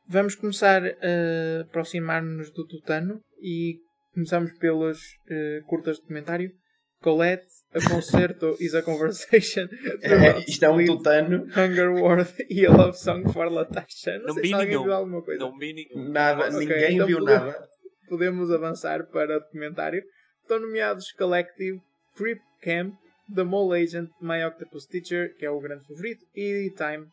Vamos 0.06 0.34
começar 0.34 0.82
a 0.84 1.60
aproximar-nos 1.62 2.50
do 2.50 2.66
tutano 2.66 3.22
e 3.40 3.80
começamos 4.12 4.52
pelos 4.54 5.16
eh, 5.28 5.62
curtas 5.66 5.96
de 5.96 6.02
documentário. 6.02 6.52
Colette, 7.02 7.46
A 7.74 7.88
Concerto 7.88 8.56
is 8.60 8.74
a 8.74 8.82
Conversation. 8.82 9.68
É, 10.02 10.38
isto 10.40 10.64
é 10.64 10.68
um 10.70 10.84
tutano, 10.84 11.44
Hunger 11.56 11.90
World 11.92 12.32
e 12.50 12.66
a 12.66 12.70
Love 12.72 12.96
Song 12.98 13.30
for 13.32 13.50
Latasha. 13.50 14.18
Não, 14.18 14.26
Não 14.26 14.34
sei 14.34 14.42
vi 14.42 14.48
se 14.48 14.54
alguém 14.54 14.68
nenhum. 14.70 14.82
viu 14.84 14.92
alguma 14.92 15.22
coisa. 15.22 15.40
Não 15.40 15.56
vi 15.58 15.72
nenhum. 15.72 16.10
nada, 16.10 16.46
Ok, 16.48 16.58
ninguém 16.58 16.94
então 16.94 17.06
viu 17.06 17.18
podemos- 17.20 17.46
nada. 17.54 17.68
Podemos 18.08 18.50
avançar 18.50 19.06
para 19.06 19.36
o 19.36 19.40
documentário. 19.40 20.02
Estão 20.42 20.58
nomeados 20.58 21.12
Collective, 21.12 21.78
Creep 22.16 22.40
Camp, 22.60 22.94
The 23.34 23.44
Mole 23.44 23.80
Agent, 23.84 24.10
My 24.20 24.42
Octopus 24.44 24.84
Teacher, 24.86 25.36
que 25.36 25.46
é 25.46 25.50
o 25.50 25.60
grande 25.60 25.86
favorito, 25.86 26.24
e 26.34 26.72
Time. 26.76 27.06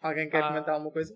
Alguém 0.00 0.30
quer 0.30 0.44
Ah. 0.44 0.48
comentar 0.48 0.74
alguma 0.74 0.92
coisa? 0.92 1.12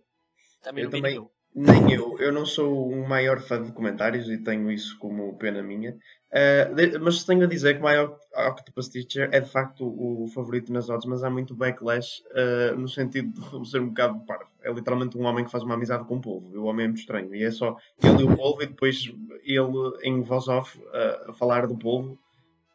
Também 0.64 0.82
Eu 0.82 0.90
não 0.90 0.90
vi 0.90 0.98
também- 0.98 1.12
nenhum. 1.14 1.28
Nem 1.54 1.92
eu, 1.92 2.16
eu 2.20 2.32
não 2.32 2.46
sou 2.46 2.92
um 2.92 3.06
maior 3.06 3.40
fã 3.40 3.60
de 3.60 3.68
documentários 3.68 4.28
e 4.30 4.38
tenho 4.38 4.70
isso 4.70 4.96
como 4.98 5.36
pena 5.36 5.62
minha. 5.62 5.96
Uh, 6.30 6.74
de- 6.76 6.98
mas 6.98 7.24
tenho 7.24 7.42
a 7.42 7.46
dizer 7.46 7.76
que 7.76 7.82
My 7.82 7.96
Oct- 7.96 8.24
Octopus 8.36 8.88
Teacher 8.88 9.28
é 9.32 9.40
de 9.40 9.50
facto 9.50 9.84
o 9.84 10.28
favorito 10.28 10.72
nas 10.72 10.88
odds, 10.88 11.06
mas 11.06 11.24
há 11.24 11.30
muito 11.30 11.52
backlash 11.52 12.22
uh, 12.30 12.78
no 12.78 12.88
sentido 12.88 13.32
de 13.60 13.68
ser 13.68 13.80
um 13.80 13.88
bocado 13.88 14.20
parvo. 14.20 14.48
É 14.62 14.72
literalmente 14.72 15.18
um 15.18 15.24
homem 15.24 15.44
que 15.44 15.50
faz 15.50 15.64
uma 15.64 15.74
amizade 15.74 16.04
com 16.04 16.18
o 16.18 16.20
polvo. 16.20 16.54
E 16.54 16.58
o 16.58 16.64
homem 16.64 16.84
é 16.84 16.88
muito 16.88 17.00
estranho. 17.00 17.34
E 17.34 17.42
é 17.42 17.50
só 17.50 17.76
ele 18.00 18.22
e 18.22 18.24
o 18.24 18.36
polvo 18.36 18.62
e 18.62 18.66
depois 18.66 19.12
ele 19.42 19.98
em 20.04 20.22
voz 20.22 20.46
off 20.46 20.78
uh, 20.78 21.30
a 21.30 21.32
falar 21.32 21.66
do 21.66 21.76
polvo. 21.76 22.16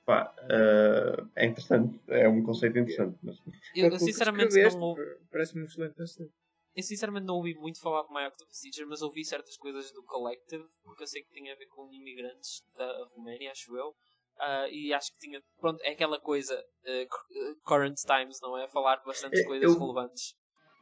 Pá, 0.05 0.33
uh, 0.43 1.25
é 1.33 1.45
interessante. 1.45 1.97
É 2.09 2.27
um 2.27 2.43
conceito 2.43 2.77
interessante. 2.77 3.15
Mas... 3.23 3.37
Eu, 3.73 3.85
eu 3.85 3.89
Pouco 3.89 4.05
que 4.05 4.11
sinceramente 4.11 4.61
não 4.61 4.95
Parece-me 5.31 5.63
um 5.63 5.65
excelente 5.65 5.95
conceito. 5.95 6.31
Eu 6.75 6.83
sinceramente 6.83 7.25
não 7.25 7.35
ouvi 7.35 7.53
muito 7.55 7.79
falar 7.79 8.03
de 8.03 8.13
My 8.13 8.27
Octopus 8.27 8.59
Teacher, 8.59 8.85
mas 8.87 9.01
ouvi 9.01 9.23
certas 9.23 9.55
coisas 9.57 9.91
do 9.93 10.03
Collective, 10.03 10.65
porque 10.83 11.03
eu 11.03 11.07
sei 11.07 11.21
que 11.23 11.31
tinha 11.31 11.53
a 11.53 11.57
ver 11.57 11.67
com 11.67 11.89
imigrantes 11.93 12.61
da 12.77 13.07
Roménia, 13.15 13.51
acho 13.51 13.75
eu. 13.77 13.93
Ah, 14.37 14.67
e 14.69 14.93
acho 14.93 15.11
que 15.13 15.19
tinha, 15.19 15.41
pronto, 15.61 15.79
é 15.83 15.91
aquela 15.91 16.19
coisa 16.19 16.53
eh, 16.85 17.03
eh, 17.03 17.53
current 17.63 17.95
times, 18.05 18.37
não 18.41 18.57
é? 18.57 18.67
Falar 18.67 18.97
de 18.97 19.05
bastantes 19.05 19.39
Eu- 19.39 19.45
coisas 19.47 19.73
eu- 19.73 19.79
relevantes. 19.79 20.33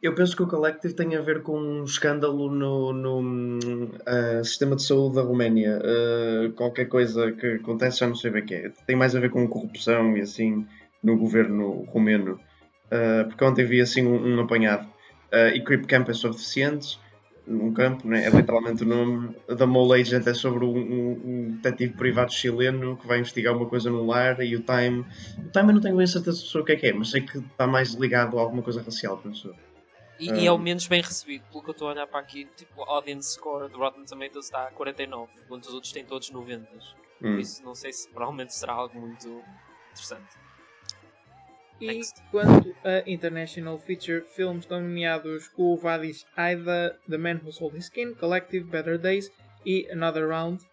Eu 0.02 0.14
penso 0.14 0.36
que 0.36 0.44
o 0.44 0.48
Collective 0.50 0.96
tem 0.96 1.16
a 1.16 1.22
ver 1.22 1.44
com 1.44 1.58
um 1.58 1.86
escândalo 1.86 2.50
no, 2.52 2.92
no 2.92 3.90
ah, 4.06 4.44
sistema 4.44 4.76
de 4.76 4.84
saúde 4.84 5.16
da 5.16 5.22
Roménia. 5.22 5.80
Qualquer 6.58 6.90
coisa 6.90 7.32
que 7.32 7.46
acontece, 7.54 8.00
já 8.00 8.08
não 8.08 8.16
sei 8.16 8.32
bem 8.32 8.44
o 8.44 8.46
que 8.46 8.54
é. 8.56 8.70
Tem 8.86 8.98
mais 8.98 9.16
a 9.16 9.20
ver 9.22 9.30
com 9.32 9.48
corrupção 9.48 10.18
e 10.18 10.22
assim 10.22 10.68
no 11.02 11.18
governo 11.18 11.86
romeno. 11.86 12.38
Porque 13.30 13.46
ontem 13.46 13.64
vi 13.66 13.80
assim 13.80 14.06
um, 14.06 14.36
um 14.36 14.42
apanhado. 14.42 14.93
Ah, 15.34 15.50
e 15.50 15.64
Creep 15.64 15.86
Camp 15.88 16.08
é 16.10 16.14
sobre 16.14 16.38
deficientes, 16.38 17.00
num 17.46 17.74
campo, 17.74 18.08
né? 18.08 18.26
é 18.26 18.30
literalmente 18.30 18.84
o 18.84 18.86
nome. 18.86 19.34
The 19.48 19.66
Mole 19.66 20.00
Agent 20.00 20.26
é 20.28 20.34
sobre 20.34 20.64
um, 20.64 20.78
um- 20.78 21.22
um 21.26 21.52
detetive 21.62 21.94
privado 21.96 22.32
chileno 22.32 22.96
que 22.98 23.06
vai 23.08 23.20
investigar 23.20 23.56
uma 23.58 23.66
coisa 23.66 23.90
no 23.90 24.06
lar. 24.06 24.40
E 24.42 24.56
o 24.56 24.62
Time. 24.62 25.00
O 25.40 25.50
Time 25.52 25.70
eu 25.70 25.74
não 25.74 25.82
tenho 25.82 25.98
bem 25.98 26.08
certeza 26.08 26.38
sobre 26.38 26.62
o 26.62 26.66
que 26.66 26.72
é 26.72 26.76
que 26.78 26.88
é, 26.88 26.94
mas 26.94 27.10
sei 27.10 27.22
que 27.22 27.38
está 27.38 27.68
mais 27.68 27.94
ligado 27.96 28.38
a 28.38 28.42
alguma 28.42 28.62
coisa 28.64 28.82
racial, 28.82 29.18
penso. 29.18 29.54
E, 30.20 30.32
e 30.32 30.46
é 30.48 30.52
o 30.52 30.58
menos 30.60 30.88
bem 30.88 31.02
recebido, 31.02 31.44
pelo 31.52 31.64
que 31.64 31.70
eu 31.72 31.74
estou 31.74 31.88
a 31.90 31.92
olhar 31.92 32.08
para 32.08 32.20
aqui, 32.20 32.48
tipo, 32.56 32.80
o 32.80 32.84
audience 32.84 33.34
score 33.34 33.68
do 33.70 33.80
Rotten 33.80 34.06
Tomatoes 34.06 34.46
está 34.46 34.68
a 34.68 34.72
49, 34.72 35.32
enquanto 35.44 35.64
os 35.66 35.74
outros 35.74 35.92
têm 35.92 36.06
todos 36.06 36.30
90. 36.30 36.66
Por 37.20 37.28
Hum. 37.28 37.40
isso 37.40 37.64
não 37.64 37.74
sei 37.74 37.92
se 37.92 38.08
provavelmente 38.10 38.54
será 38.54 38.74
algo 38.74 39.00
muito 39.02 39.44
interessante. 39.92 40.38
E 41.82 42.02
quanto 42.32 42.74
a 42.84 43.04
International 43.10 43.78
Feature 43.80 44.22
Films 44.22 44.64
estão 44.64 44.82
nomeados 44.82 45.50
o 45.58 45.76
Vadis 45.76 46.26
Aida, 46.36 46.98
The 47.10 47.18
Man 47.18 47.42
Who 47.44 47.52
Sold 47.52 47.78
His 47.78 47.86
Skin, 47.86 48.14
Collective, 48.14 48.66
Better 48.66 48.98
Days 48.98 49.32
e 49.66 49.88
Another 49.92 50.28
Round. 50.28 50.64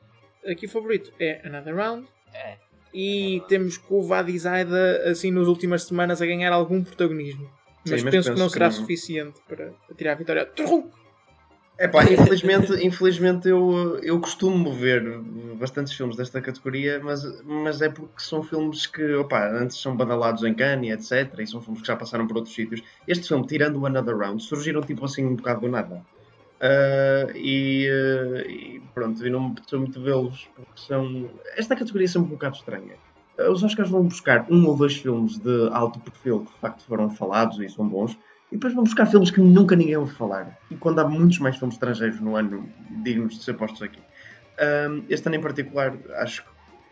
Aqui 0.46 0.66
o 0.66 0.68
favorito 0.68 1.12
é 1.18 1.40
Another 1.44 1.74
Round. 1.74 2.06
É. 2.32 2.56
E 2.92 3.42
temos 3.48 3.76
com 3.78 4.00
o 4.00 4.02
Vadis 4.02 4.46
Aida, 4.46 5.10
assim, 5.10 5.30
nas 5.30 5.46
últimas 5.46 5.84
semanas 5.84 6.20
a 6.20 6.26
ganhar 6.26 6.52
algum 6.52 6.82
protagonismo. 6.82 7.44
Sim, 7.84 7.92
Mas, 7.92 8.02
mas 8.02 8.12
penso, 8.12 8.28
que 8.28 8.30
penso 8.30 8.38
não 8.38 8.46
que 8.46 8.52
será 8.52 8.66
não. 8.66 8.72
suficiente 8.72 9.40
para, 9.48 9.70
para 9.70 9.96
tirar 9.96 10.12
a 10.12 10.14
vitória. 10.16 10.46
Trum! 10.46 10.90
É 11.84 11.88
pá, 11.88 12.04
infelizmente, 12.04 12.70
infelizmente 12.86 13.48
eu, 13.48 13.98
eu 14.02 14.20
costumo 14.20 14.70
ver 14.70 15.02
bastantes 15.58 15.94
filmes 15.94 16.14
desta 16.14 16.38
categoria, 16.38 17.00
mas, 17.02 17.22
mas 17.42 17.80
é 17.80 17.88
porque 17.88 18.20
são 18.22 18.42
filmes 18.42 18.86
que, 18.86 19.14
opa, 19.14 19.48
antes 19.48 19.80
são 19.80 19.96
badalados 19.96 20.44
em 20.44 20.52
Cannes, 20.52 20.92
etc. 21.10 21.40
E 21.40 21.46
são 21.46 21.62
filmes 21.62 21.80
que 21.80 21.86
já 21.86 21.96
passaram 21.96 22.26
por 22.26 22.36
outros 22.36 22.54
sítios. 22.54 22.82
Este 23.08 23.26
filme, 23.28 23.46
tirando 23.46 23.76
o 23.80 23.86
Another 23.86 24.14
Round, 24.14 24.42
surgiram 24.42 24.82
tipo 24.82 25.06
assim 25.06 25.24
um 25.24 25.36
bocado 25.36 25.62
do 25.62 25.68
nada. 25.68 26.04
Ah, 26.60 27.28
e, 27.34 27.88
ah, 27.90 28.42
e 28.46 28.82
pronto, 28.94 29.26
e 29.26 29.30
não 29.30 29.40
me 29.40 29.52
apeteceu 29.52 29.78
muito 29.80 30.02
vê-los, 30.02 30.50
porque 30.54 30.80
são. 30.86 31.30
Esta 31.56 31.74
categoria 31.76 32.04
é 32.06 32.08
sempre 32.08 32.28
um 32.28 32.32
bocado 32.32 32.56
estranha. 32.56 32.96
Ah, 33.38 33.50
Os 33.50 33.62
Oscars 33.62 33.88
vão 33.88 34.04
buscar 34.04 34.46
um 34.50 34.66
ou 34.66 34.76
dois 34.76 34.96
filmes 34.96 35.38
de 35.38 35.68
alto 35.72 35.98
perfil 36.00 36.40
que 36.40 36.52
de 36.52 36.58
facto 36.60 36.84
foram 36.84 37.08
falados 37.10 37.58
e 37.58 37.68
são 37.70 37.88
bons, 37.88 38.18
e 38.50 38.56
depois 38.56 38.74
vão 38.74 38.84
buscar 38.84 39.06
filmes 39.06 39.30
que 39.30 39.40
nunca 39.40 39.76
ninguém 39.76 39.96
ouve 39.96 40.14
falar. 40.14 40.58
E 40.70 40.76
quando 40.76 40.98
há 40.98 41.08
muitos 41.08 41.38
mais 41.38 41.56
filmes 41.56 41.74
estrangeiros 41.76 42.20
no 42.20 42.36
ano 42.36 42.68
dignos 43.02 43.38
de 43.38 43.44
ser 43.44 43.54
postos 43.54 43.82
aqui. 43.82 44.00
Um, 44.90 45.04
este 45.08 45.26
ano 45.28 45.36
em 45.36 45.40
particular, 45.40 45.96
acho 46.16 46.42
que 46.42 46.48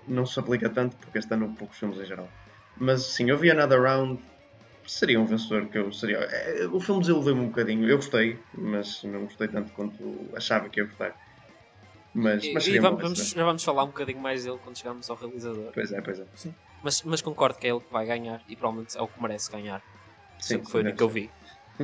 não 0.06 0.24
se 0.24 0.38
aplica 0.40 0.68
tanto, 0.70 0.96
porque 0.96 1.18
este 1.18 1.32
ano 1.34 1.46
houve 1.46 1.56
poucos 1.58 1.76
filmes 1.78 1.98
em 1.98 2.04
geral. 2.04 2.28
Mas 2.76 3.02
sim, 3.02 3.28
eu 3.28 3.36
vi 3.36 3.50
Another 3.50 3.82
Round, 3.82 4.20
seria 4.86 5.20
um 5.20 5.26
vencedor 5.26 5.66
que 5.66 5.76
eu 5.78 5.92
seria. 5.92 6.18
é, 6.18 6.66
O 6.70 6.80
filme 6.80 7.00
desiludeu-me 7.00 7.40
um 7.42 7.48
bocadinho. 7.48 7.88
Eu 7.88 7.96
gostei, 7.96 8.38
mas 8.54 9.02
não 9.04 9.24
gostei 9.24 9.48
tanto 9.48 9.72
quanto 9.72 10.28
achava 10.34 10.68
que 10.68 10.80
ia 10.80 10.86
gostar. 10.86 11.14
Mas, 12.14 12.42
E, 12.44 12.52
mas 12.54 12.66
e 12.66 12.78
um 12.78 12.82
vamos, 12.82 13.02
vamos, 13.02 13.32
vamos 13.34 13.64
falar 13.64 13.84
um 13.84 13.88
bocadinho 13.88 14.18
mais 14.20 14.44
dele 14.44 14.58
quando 14.62 14.78
chegarmos 14.78 15.10
ao 15.10 15.16
realizador. 15.16 15.72
Pois 15.74 15.92
é, 15.92 16.00
pois 16.00 16.20
é. 16.20 16.24
Mas, 16.82 17.02
mas 17.02 17.20
concordo 17.20 17.58
que 17.58 17.66
é 17.66 17.70
ele 17.70 17.80
que 17.80 17.92
vai 17.92 18.06
ganhar 18.06 18.40
e 18.48 18.56
provavelmente 18.56 18.96
é 18.96 19.02
o 19.02 19.08
que 19.08 19.20
merece 19.20 19.50
ganhar. 19.50 19.82
Sim, 20.38 20.54
Sempre 20.54 20.70
foi 20.70 20.82
o 20.82 20.94
que 20.94 21.02
eu 21.02 21.08
ser. 21.08 21.14
vi. 21.14 21.30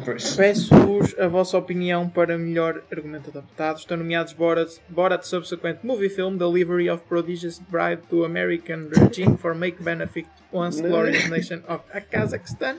Pois. 0.02 0.34
Peço-vos 0.34 1.16
a 1.18 1.28
vossa 1.28 1.56
opinião 1.56 2.08
para 2.08 2.36
melhor 2.36 2.82
argumento 2.90 3.30
adaptado. 3.30 3.78
Estão 3.78 3.96
nomeados 3.96 4.32
Borat, 4.32 4.78
Borat 4.88 5.22
Subsequent 5.24 5.78
Movie 5.84 6.08
Film, 6.08 6.36
Delivery 6.36 6.90
of 6.90 7.04
Prodigious 7.04 7.60
Bride 7.60 8.02
to 8.10 8.24
American 8.24 8.88
Regime 8.88 9.36
for 9.36 9.54
Make 9.54 9.80
Benefit 9.80 10.28
Once. 10.52 10.82
Glorious 10.82 11.28
Nation 11.30 11.62
of 11.68 11.84
Kazakhstan, 12.10 12.78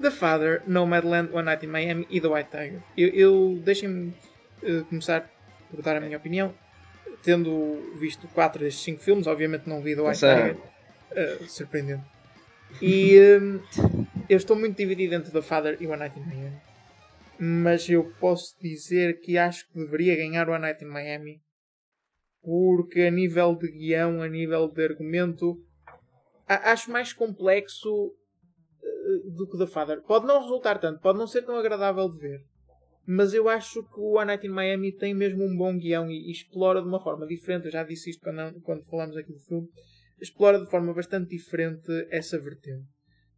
The 0.00 0.10
Father, 0.10 0.62
Nomadland, 0.66 1.30
One 1.32 1.44
Night 1.44 1.64
in 1.64 1.70
Miami 1.70 2.06
e 2.08 2.20
The 2.20 2.28
White 2.28 2.50
Tiger. 2.50 2.82
Eu, 2.96 3.08
eu 3.08 3.62
deixem-me 3.62 4.14
eh, 4.62 4.82
começar 4.88 5.30
por 5.70 5.82
dar 5.82 5.96
a 5.96 6.00
minha 6.00 6.16
opinião. 6.16 6.54
Tendo 7.22 7.92
visto 7.98 8.26
4 8.28 8.62
destes 8.62 8.82
5 8.84 9.02
filmes, 9.02 9.26
obviamente 9.26 9.68
não 9.68 9.82
vi 9.82 9.94
The 9.94 10.00
White 10.00 10.20
Tiger. 10.20 10.56
Eh, 11.12 11.38
surpreendente. 11.48 12.04
E 12.80 13.38
hum, 13.40 13.60
eu 14.28 14.36
estou 14.36 14.56
muito 14.56 14.76
dividido 14.76 15.14
entre 15.14 15.30
The 15.30 15.42
Father 15.42 15.76
e 15.80 15.86
One 15.86 15.98
Night 15.98 16.18
in 16.18 16.24
Miami. 16.24 16.60
Mas 17.38 17.88
eu 17.88 18.12
posso 18.18 18.58
dizer 18.60 19.20
que 19.20 19.38
acho 19.38 19.68
que 19.68 19.78
deveria 19.78 20.16
ganhar 20.16 20.48
One 20.48 20.62
Night 20.62 20.82
in 20.84 20.88
Miami. 20.88 21.40
Porque 22.42 23.02
a 23.02 23.10
nível 23.10 23.54
de 23.54 23.70
guião, 23.70 24.22
a 24.22 24.28
nível 24.28 24.68
de 24.68 24.84
argumento, 24.84 25.56
acho 26.46 26.90
mais 26.90 27.12
complexo 27.12 28.14
eh, 28.82 29.30
do 29.36 29.48
que 29.48 29.58
The 29.58 29.66
Father. 29.66 30.02
Pode 30.02 30.26
não 30.26 30.40
resultar 30.40 30.78
tanto, 30.78 31.00
pode 31.00 31.18
não 31.18 31.26
ser 31.26 31.42
tão 31.42 31.56
agradável 31.56 32.08
de 32.08 32.18
ver. 32.18 32.40
Mas 33.06 33.32
eu 33.32 33.48
acho 33.48 33.84
que 33.84 34.00
o 34.00 34.16
One 34.16 34.26
Night 34.26 34.46
in 34.46 34.50
Miami 34.50 34.92
tem 34.92 35.14
mesmo 35.14 35.44
um 35.44 35.56
bom 35.56 35.76
guião 35.78 36.10
e, 36.10 36.30
explora 36.30 36.80
de 36.82 36.88
uma 36.88 37.00
forma 37.00 37.26
diferente. 37.26 37.66
Eu 37.66 37.72
já 37.72 37.84
disse 37.84 38.10
isto 38.10 38.22
quando, 38.22 38.60
quando 38.62 38.84
falamos 38.84 39.16
aqui 39.16 39.32
do 39.32 39.38
filme. 39.38 39.68
Explora 40.20 40.58
de 40.58 40.68
forma 40.68 40.92
bastante 40.92 41.30
diferente 41.30 41.92
essa 42.10 42.38
vertente. 42.40 42.95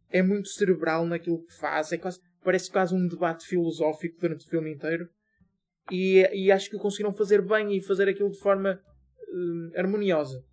É 0.09 0.21
muito 0.21 0.49
cerebral 0.49 1.05
naquilo 1.05 1.43
que 1.45 1.55
faz. 1.57 1.91
É 1.91 1.97
quase, 1.97 2.19
parece 2.43 2.71
quase 2.71 2.95
um 2.95 3.07
debate 3.07 3.45
filosófico 3.45 4.19
durante 4.19 4.45
o 4.45 4.49
filme 4.49 4.73
inteiro. 4.73 5.07
E, 5.91 6.27
e 6.33 6.51
acho 6.51 6.69
que 6.69 6.75
o 6.75 6.79
conseguiram 6.79 7.13
fazer 7.13 7.41
bem 7.41 7.75
e 7.75 7.81
fazer 7.81 8.07
aquilo 8.07 8.31
de 8.31 8.39
forma 8.39 8.79
hum, 9.31 9.71
harmoniosa. 9.75 10.43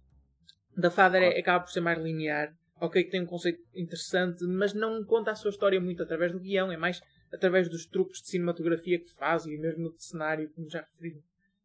Da 0.76 0.90
Father 0.90 1.22
é, 1.22 1.38
acaba 1.38 1.64
por 1.64 1.70
ser 1.70 1.80
mais 1.80 1.98
linear. 1.98 2.52
Ok, 2.78 3.02
que 3.04 3.10
tem 3.10 3.22
um 3.22 3.26
conceito 3.26 3.58
interessante, 3.74 4.44
mas 4.44 4.74
não 4.74 5.02
conta 5.04 5.30
a 5.30 5.34
sua 5.34 5.50
história 5.50 5.80
muito 5.80 6.02
através 6.02 6.32
do 6.32 6.40
guião, 6.40 6.70
é 6.70 6.76
mais 6.76 7.00
através 7.32 7.70
dos 7.70 7.86
truques 7.86 8.20
de 8.20 8.28
cinematografia 8.28 8.98
que 8.98 9.10
faz 9.14 9.46
e 9.46 9.56
mesmo 9.56 9.94
de 9.94 10.04
cenário, 10.04 10.50
como 10.52 10.68
já 10.68 10.80
referi. 10.80 11.22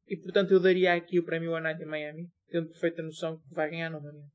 E 0.07 0.15
portanto 0.15 0.51
eu 0.51 0.59
daria 0.59 0.93
aqui 0.93 1.19
o 1.19 1.23
prémio 1.23 1.51
One 1.51 1.63
Night 1.63 1.83
in 1.83 1.85
Miami, 1.85 2.29
tendo 2.49 2.69
perfeita 2.69 3.01
noção 3.01 3.37
que 3.37 3.53
vai 3.53 3.69
ganhar 3.69 3.89
novamente. 3.89 4.31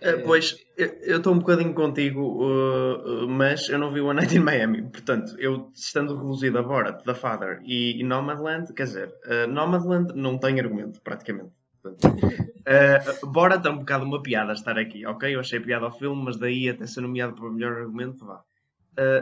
Uh, 0.00 0.22
pois, 0.24 0.56
eu 0.76 1.18
estou 1.18 1.32
um 1.32 1.38
bocadinho 1.38 1.74
contigo, 1.74 2.20
uh, 2.20 3.24
uh, 3.24 3.28
mas 3.28 3.68
eu 3.68 3.78
não 3.78 3.92
vi 3.92 4.00
o 4.00 4.12
Night 4.12 4.36
in 4.36 4.40
Miami. 4.40 4.82
Portanto, 4.82 5.34
eu 5.38 5.70
estando 5.74 6.16
reduzido 6.16 6.58
a 6.58 6.62
Borat, 6.62 7.02
The 7.04 7.14
Father 7.14 7.60
e, 7.64 8.00
e 8.00 8.04
Nomadland, 8.04 8.72
quer 8.74 8.84
dizer, 8.84 9.14
Nomadland 9.48 10.12
não 10.14 10.38
tem 10.38 10.58
argumento, 10.60 11.00
praticamente. 11.00 11.52
uh, 11.84 13.26
Borat 13.30 13.64
é 13.64 13.70
um 13.70 13.78
bocado 13.78 14.04
uma 14.04 14.22
piada 14.22 14.52
estar 14.52 14.78
aqui, 14.78 15.06
ok? 15.06 15.34
Eu 15.34 15.40
achei 15.40 15.60
piada 15.60 15.86
ao 15.86 15.96
filme, 15.96 16.22
mas 16.24 16.36
daí 16.36 16.68
até 16.68 16.86
ser 16.86 17.00
nomeado 17.00 17.34
para 17.34 17.46
o 17.46 17.52
melhor 17.52 17.72
argumento, 17.72 18.24
vá. 18.24 18.42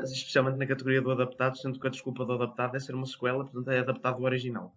especialmente 0.05 0.59
na 0.59 0.67
categoria 0.67 1.03
do 1.03 1.11
adaptado, 1.11 1.59
sendo 1.59 1.79
que 1.79 1.87
a 1.87 1.91
desculpa 1.91 2.25
do 2.25 2.33
adaptado 2.33 2.77
é 2.77 2.81
ser 2.81 2.95
uma 2.95 3.07
sequela, 3.07 3.45
portanto 3.45 3.71
é 3.71 3.81
adaptado 3.81 4.17
ao 4.17 4.23
original. 4.23 4.75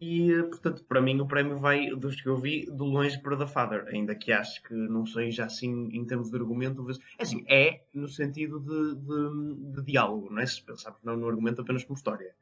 E, 0.00 0.30
portanto, 0.50 0.84
para 0.84 1.00
mim 1.00 1.18
o 1.20 1.26
prémio 1.26 1.56
vai, 1.56 1.88
dos 1.90 2.20
que 2.20 2.28
eu 2.28 2.36
vi, 2.36 2.66
de 2.66 2.82
longe 2.82 3.18
para 3.20 3.36
The 3.36 3.46
Father. 3.46 3.86
Ainda 3.88 4.14
que 4.14 4.30
acho 4.30 4.62
que 4.62 4.74
não 4.74 5.06
seja 5.06 5.46
assim 5.46 5.88
em 5.92 6.04
termos 6.04 6.30
de 6.30 6.36
argumento. 6.36 6.86
É 7.18 7.22
assim, 7.22 7.44
é 7.48 7.80
no 7.94 8.08
sentido 8.08 8.60
de, 8.60 8.94
de, 8.94 9.72
de 9.72 9.82
diálogo, 9.82 10.28
não 10.30 10.40
é? 10.40 10.46
Se 10.46 10.62
pensarmos 10.62 11.02
não 11.02 11.16
no 11.16 11.28
argumento 11.28 11.62
apenas 11.62 11.82
como 11.84 11.96
história. 11.96 12.34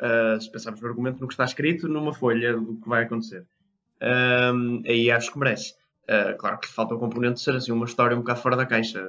Uh, 0.00 0.40
se 0.40 0.50
pensarmos 0.50 0.80
no 0.80 0.88
argumento 0.88 1.20
no 1.20 1.28
que 1.28 1.34
está 1.34 1.44
escrito 1.44 1.88
numa 1.88 2.12
folha 2.12 2.56
do 2.56 2.76
que 2.76 2.88
vai 2.88 3.04
acontecer. 3.04 3.46
Aí 4.84 5.10
acho 5.10 5.32
que 5.32 5.38
merece. 5.38 5.74
Uh, 6.04 6.36
claro 6.38 6.58
que 6.58 6.68
falta 6.68 6.94
o 6.94 6.98
componente 6.98 7.34
de 7.34 7.40
ser 7.40 7.56
assim 7.56 7.72
uma 7.72 7.86
história 7.86 8.16
um 8.16 8.20
bocado 8.20 8.40
fora 8.40 8.56
da 8.56 8.66
caixa. 8.66 9.08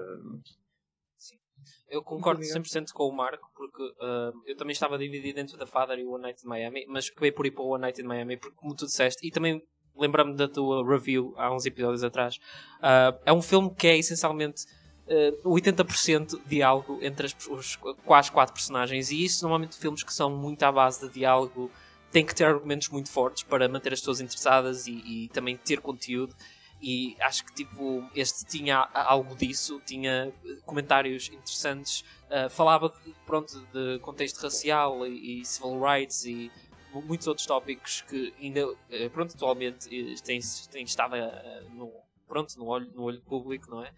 Eu 1.89 2.03
concordo 2.03 2.41
100% 2.41 2.91
com 2.91 3.07
o 3.07 3.15
Marco, 3.15 3.49
porque 3.55 3.81
uh, 3.81 4.41
eu 4.45 4.57
também 4.57 4.73
estava 4.73 4.97
dividido 4.97 5.39
entre 5.39 5.57
The 5.57 5.65
Father 5.65 5.97
e 5.97 6.05
One 6.05 6.21
Night 6.21 6.45
in 6.45 6.47
Miami, 6.47 6.85
mas 6.87 7.09
acabei 7.09 7.31
por 7.31 7.45
ir 7.45 7.51
para 7.51 7.63
o 7.63 7.69
One 7.69 7.81
Night 7.81 8.01
in 8.01 8.05
Miami, 8.05 8.37
porque 8.37 8.55
como 8.57 8.75
tu 8.75 8.85
disseste, 8.85 9.25
e 9.25 9.31
também 9.31 9.61
lembrando 9.95 10.31
me 10.31 10.35
da 10.35 10.47
tua 10.47 10.87
review 10.87 11.33
há 11.37 11.53
uns 11.53 11.65
episódios 11.65 12.03
atrás, 12.03 12.35
uh, 12.79 13.17
é 13.25 13.33
um 13.33 13.41
filme 13.41 13.73
que 13.73 13.87
é 13.87 13.97
essencialmente 13.97 14.65
uh, 15.07 15.49
80% 15.49 16.41
diálogo 16.45 16.99
entre 17.01 17.25
as, 17.25 17.35
os 17.47 17.75
quase 18.05 18.31
quatro 18.31 18.53
personagens, 18.53 19.09
e 19.09 19.23
isso 19.23 19.43
normalmente 19.43 19.77
filmes 19.77 20.03
que 20.03 20.13
são 20.13 20.29
muito 20.29 20.63
à 20.63 20.71
base 20.71 21.07
de 21.07 21.13
diálogo 21.13 21.71
têm 22.11 22.25
que 22.25 22.35
ter 22.35 22.45
argumentos 22.45 22.89
muito 22.89 23.09
fortes 23.09 23.43
para 23.43 23.67
manter 23.67 23.93
as 23.93 23.99
pessoas 23.99 24.21
interessadas 24.21 24.87
e, 24.87 24.93
e 25.05 25.29
também 25.29 25.57
ter 25.57 25.79
conteúdo 25.79 26.35
e 26.81 27.15
acho 27.19 27.43
que 27.45 27.53
tipo 27.53 28.07
este 28.15 28.45
tinha 28.45 28.87
algo 28.93 29.35
disso, 29.35 29.81
tinha 29.85 30.31
comentários 30.65 31.29
interessantes, 31.29 32.03
uh, 32.29 32.49
falava 32.49 32.93
pronto 33.25 33.59
de 33.73 33.99
contexto 33.99 34.41
racial 34.41 35.05
e, 35.07 35.41
e, 35.41 35.45
civil 35.45 35.79
rights 35.79 36.25
e 36.25 36.51
muitos 36.93 37.27
outros 37.27 37.45
tópicos 37.45 38.01
que 38.01 38.33
ainda 38.39 38.67
uh, 38.67 39.09
pronto 39.11 39.35
atualmente 39.35 39.89
têm, 40.21 40.39
têm 40.71 40.83
estado 40.83 41.15
uh, 41.15 41.69
no 41.75 41.91
pronto 42.27 42.57
no 42.59 42.65
olho 42.65 42.91
no 42.93 43.03
olho 43.03 43.21
público, 43.21 43.71
não 43.71 43.83
é? 43.83 43.91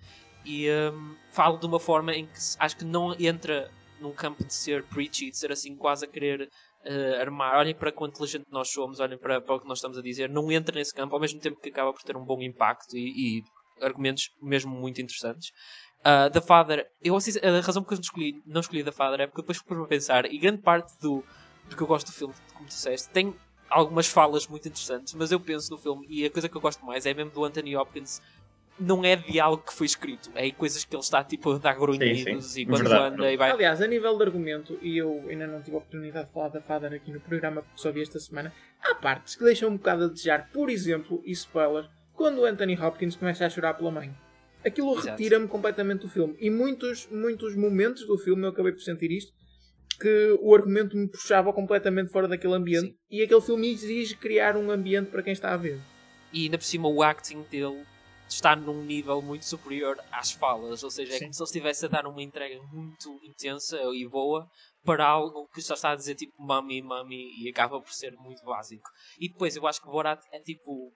E 0.45 0.69
um, 0.71 1.15
falo 1.31 1.57
de 1.57 1.65
uma 1.65 1.79
forma 1.79 2.13
em 2.13 2.25
que 2.25 2.39
acho 2.59 2.77
que 2.77 2.85
não 2.85 3.13
entra 3.19 3.69
num 3.99 4.13
campo 4.13 4.43
de 4.43 4.53
ser 4.53 4.83
preachy, 4.83 5.29
de 5.29 5.37
ser 5.37 5.51
assim 5.51 5.75
quase 5.75 6.05
a 6.05 6.07
querer 6.07 6.49
uh, 6.85 7.21
armar, 7.21 7.57
olhem 7.57 7.75
para 7.75 7.91
quão 7.91 8.09
inteligente 8.09 8.45
nós 8.51 8.69
somos, 8.71 8.99
olhem 8.99 9.17
para, 9.17 9.41
para, 9.41 9.55
o 9.55 9.59
que 9.59 9.67
nós 9.67 9.77
estamos 9.79 9.97
a 9.97 10.01
dizer, 10.01 10.29
não 10.29 10.51
entra 10.51 10.75
nesse 10.75 10.93
campo, 10.93 11.15
ao 11.15 11.21
mesmo 11.21 11.39
tempo 11.39 11.59
que 11.59 11.69
acaba 11.69 11.93
por 11.93 12.01
ter 12.03 12.15
um 12.15 12.25
bom 12.25 12.41
impacto 12.41 12.95
e, 12.95 13.39
e 13.39 13.43
argumentos 13.83 14.29
mesmo 14.41 14.73
muito 14.73 15.01
interessantes. 15.01 15.51
Uh, 15.99 16.29
The 16.31 16.41
Father, 16.41 16.87
eu, 17.01 17.15
a 17.15 17.61
razão 17.61 17.83
porque 17.83 17.95
eu 17.95 17.97
não 17.97 18.01
escolhi, 18.01 18.43
não 18.45 18.61
escolhi 18.61 18.83
The 18.83 18.91
Father 18.91 19.21
é 19.21 19.27
porque 19.27 19.41
depois 19.41 19.57
fui 19.57 19.77
para 19.77 19.85
pensar, 19.87 20.25
e 20.25 20.37
grande 20.37 20.61
parte 20.61 20.97
do, 20.99 21.23
do 21.69 21.75
que 21.75 21.81
eu 21.81 21.87
gosto 21.87 22.07
do 22.07 22.13
filme, 22.13 22.33
como 22.53 22.67
disseste, 22.67 23.09
tem 23.09 23.35
algumas 23.69 24.07
falas 24.07 24.47
muito 24.47 24.67
interessantes, 24.67 25.13
mas 25.13 25.31
eu 25.31 25.39
penso 25.39 25.71
no 25.71 25.77
filme, 25.77 26.07
e 26.09 26.25
a 26.25 26.31
coisa 26.31 26.49
que 26.49 26.55
eu 26.55 26.61
gosto 26.61 26.85
mais 26.85 27.05
é 27.05 27.13
mesmo 27.13 27.31
do 27.31 27.43
Anthony 27.43 27.75
Hopkins 27.75 28.21
não 28.79 29.03
é 29.03 29.15
diálogo 29.15 29.63
que 29.63 29.73
foi 29.73 29.85
escrito, 29.85 30.31
é 30.35 30.49
coisas 30.51 30.85
que 30.85 30.95
ele 30.95 31.03
está 31.03 31.23
tipo 31.23 31.51
a 31.51 31.57
dar 31.57 31.75
grunhidos 31.75 32.55
e 32.57 32.65
quando 32.65 32.83
Verdade. 32.83 33.15
anda 33.15 33.31
e 33.31 33.37
vai. 33.37 33.51
Aliás, 33.51 33.81
a 33.81 33.87
nível 33.87 34.17
de 34.17 34.23
argumento, 34.23 34.79
e 34.81 34.97
eu 34.97 35.25
ainda 35.29 35.45
não 35.47 35.61
tive 35.61 35.75
a 35.75 35.79
oportunidade 35.79 36.27
de 36.27 36.33
falar 36.33 36.49
da 36.49 36.61
Father 36.61 36.93
aqui 36.93 37.11
no 37.11 37.19
programa 37.19 37.61
porque 37.61 37.81
só 37.81 37.91
vi 37.91 38.01
esta 38.01 38.19
semana, 38.19 38.53
há 38.81 38.95
partes 38.95 39.35
que 39.35 39.43
deixam 39.43 39.69
um 39.69 39.77
bocado 39.77 40.05
a 40.05 40.07
desejar, 40.07 40.49
por 40.51 40.69
exemplo, 40.69 41.21
e 41.25 41.31
spoiler, 41.31 41.89
quando 42.13 42.39
o 42.39 42.45
Anthony 42.45 42.79
Hopkins 42.79 43.15
começa 43.15 43.45
a 43.45 43.49
chorar 43.49 43.73
pela 43.73 43.91
mãe. 43.91 44.13
Aquilo 44.65 44.93
retira-me 44.93 45.47
completamente 45.47 46.01
do 46.01 46.09
filme. 46.09 46.35
E 46.37 46.49
muitos, 46.49 47.07
muitos 47.09 47.55
momentos 47.55 48.05
do 48.05 48.17
filme 48.17 48.43
eu 48.43 48.49
acabei 48.49 48.73
por 48.73 48.81
sentir 48.81 49.09
isto, 49.09 49.31
que 49.99 50.37
o 50.41 50.53
argumento 50.53 50.97
me 50.97 51.07
puxava 51.07 51.51
completamente 51.53 52.11
fora 52.11 52.27
daquele 52.27 52.53
ambiente. 52.53 52.87
Sim. 52.87 52.95
E 53.09 53.21
aquele 53.21 53.41
filme 53.41 53.71
exige 53.71 54.15
criar 54.15 54.57
um 54.57 54.69
ambiente 54.69 55.09
para 55.09 55.23
quem 55.23 55.33
está 55.33 55.53
a 55.53 55.57
ver. 55.57 55.79
E 56.33 56.43
ainda 56.43 56.57
por 56.57 56.63
cima 56.63 56.87
o 56.87 57.01
acting 57.01 57.43
dele 57.49 57.83
está 58.33 58.55
num 58.55 58.83
nível 58.83 59.21
muito 59.21 59.45
superior 59.45 59.99
às 60.11 60.31
falas, 60.31 60.83
ou 60.83 60.91
seja, 60.91 61.13
é 61.13 61.17
Sim. 61.17 61.25
como 61.25 61.33
se 61.33 61.41
ele 61.41 61.47
estivesse 61.47 61.85
a 61.85 61.89
dar 61.89 62.05
uma 62.07 62.21
entrega 62.21 62.61
muito 62.71 63.19
intensa 63.23 63.79
e 63.93 64.07
boa 64.07 64.47
para 64.83 65.05
algo 65.05 65.47
que 65.53 65.61
só 65.61 65.73
está 65.73 65.91
a 65.91 65.95
dizer 65.95 66.15
tipo 66.15 66.33
mami, 66.41 66.81
mami 66.81 67.31
e 67.41 67.49
acaba 67.49 67.81
por 67.81 67.91
ser 67.91 68.13
muito 68.13 68.43
básico. 68.43 68.89
E 69.19 69.29
depois 69.29 69.55
eu 69.55 69.67
acho 69.67 69.81
que 69.81 69.87
o 69.87 69.91
Borat 69.91 70.21
é 70.31 70.39
tipo 70.39 70.93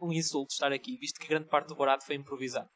um 0.00 0.12
insulto 0.12 0.52
estar 0.52 0.72
aqui, 0.72 0.96
visto 0.98 1.18
que 1.18 1.28
grande 1.28 1.48
parte 1.48 1.68
do 1.68 1.76
Borat 1.76 2.02
foi 2.04 2.16
improvisado. 2.16 2.68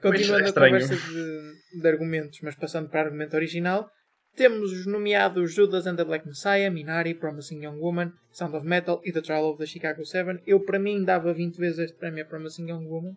Continuando 0.00 0.46
é 0.46 0.50
a 0.50 0.52
conversa 0.52 0.96
de, 0.96 1.80
de 1.80 1.88
argumentos, 1.88 2.40
mas 2.42 2.54
passando 2.54 2.88
para 2.88 3.02
o 3.02 3.04
argumento 3.06 3.34
original, 3.34 3.90
temos 4.36 4.70
os 4.70 4.86
nomeados 4.86 5.54
Judas 5.54 5.86
and 5.86 5.96
the 5.96 6.04
Black 6.04 6.26
Messiah, 6.26 6.70
Minari, 6.70 7.14
Promising 7.14 7.64
Young 7.64 7.78
Woman, 7.80 8.12
Sound 8.30 8.54
of 8.54 8.66
Metal 8.66 9.00
e 9.02 9.10
The 9.10 9.22
Trial 9.22 9.46
of 9.46 9.58
the 9.58 9.66
Chicago 9.66 10.04
7. 10.04 10.42
Eu, 10.46 10.60
para 10.60 10.78
mim, 10.78 11.02
dava 11.02 11.32
20 11.32 11.56
vezes 11.56 11.78
este 11.78 11.96
prémio 11.96 12.22
a 12.22 12.26
Promising 12.26 12.70
Young 12.70 12.86
Woman 12.86 13.16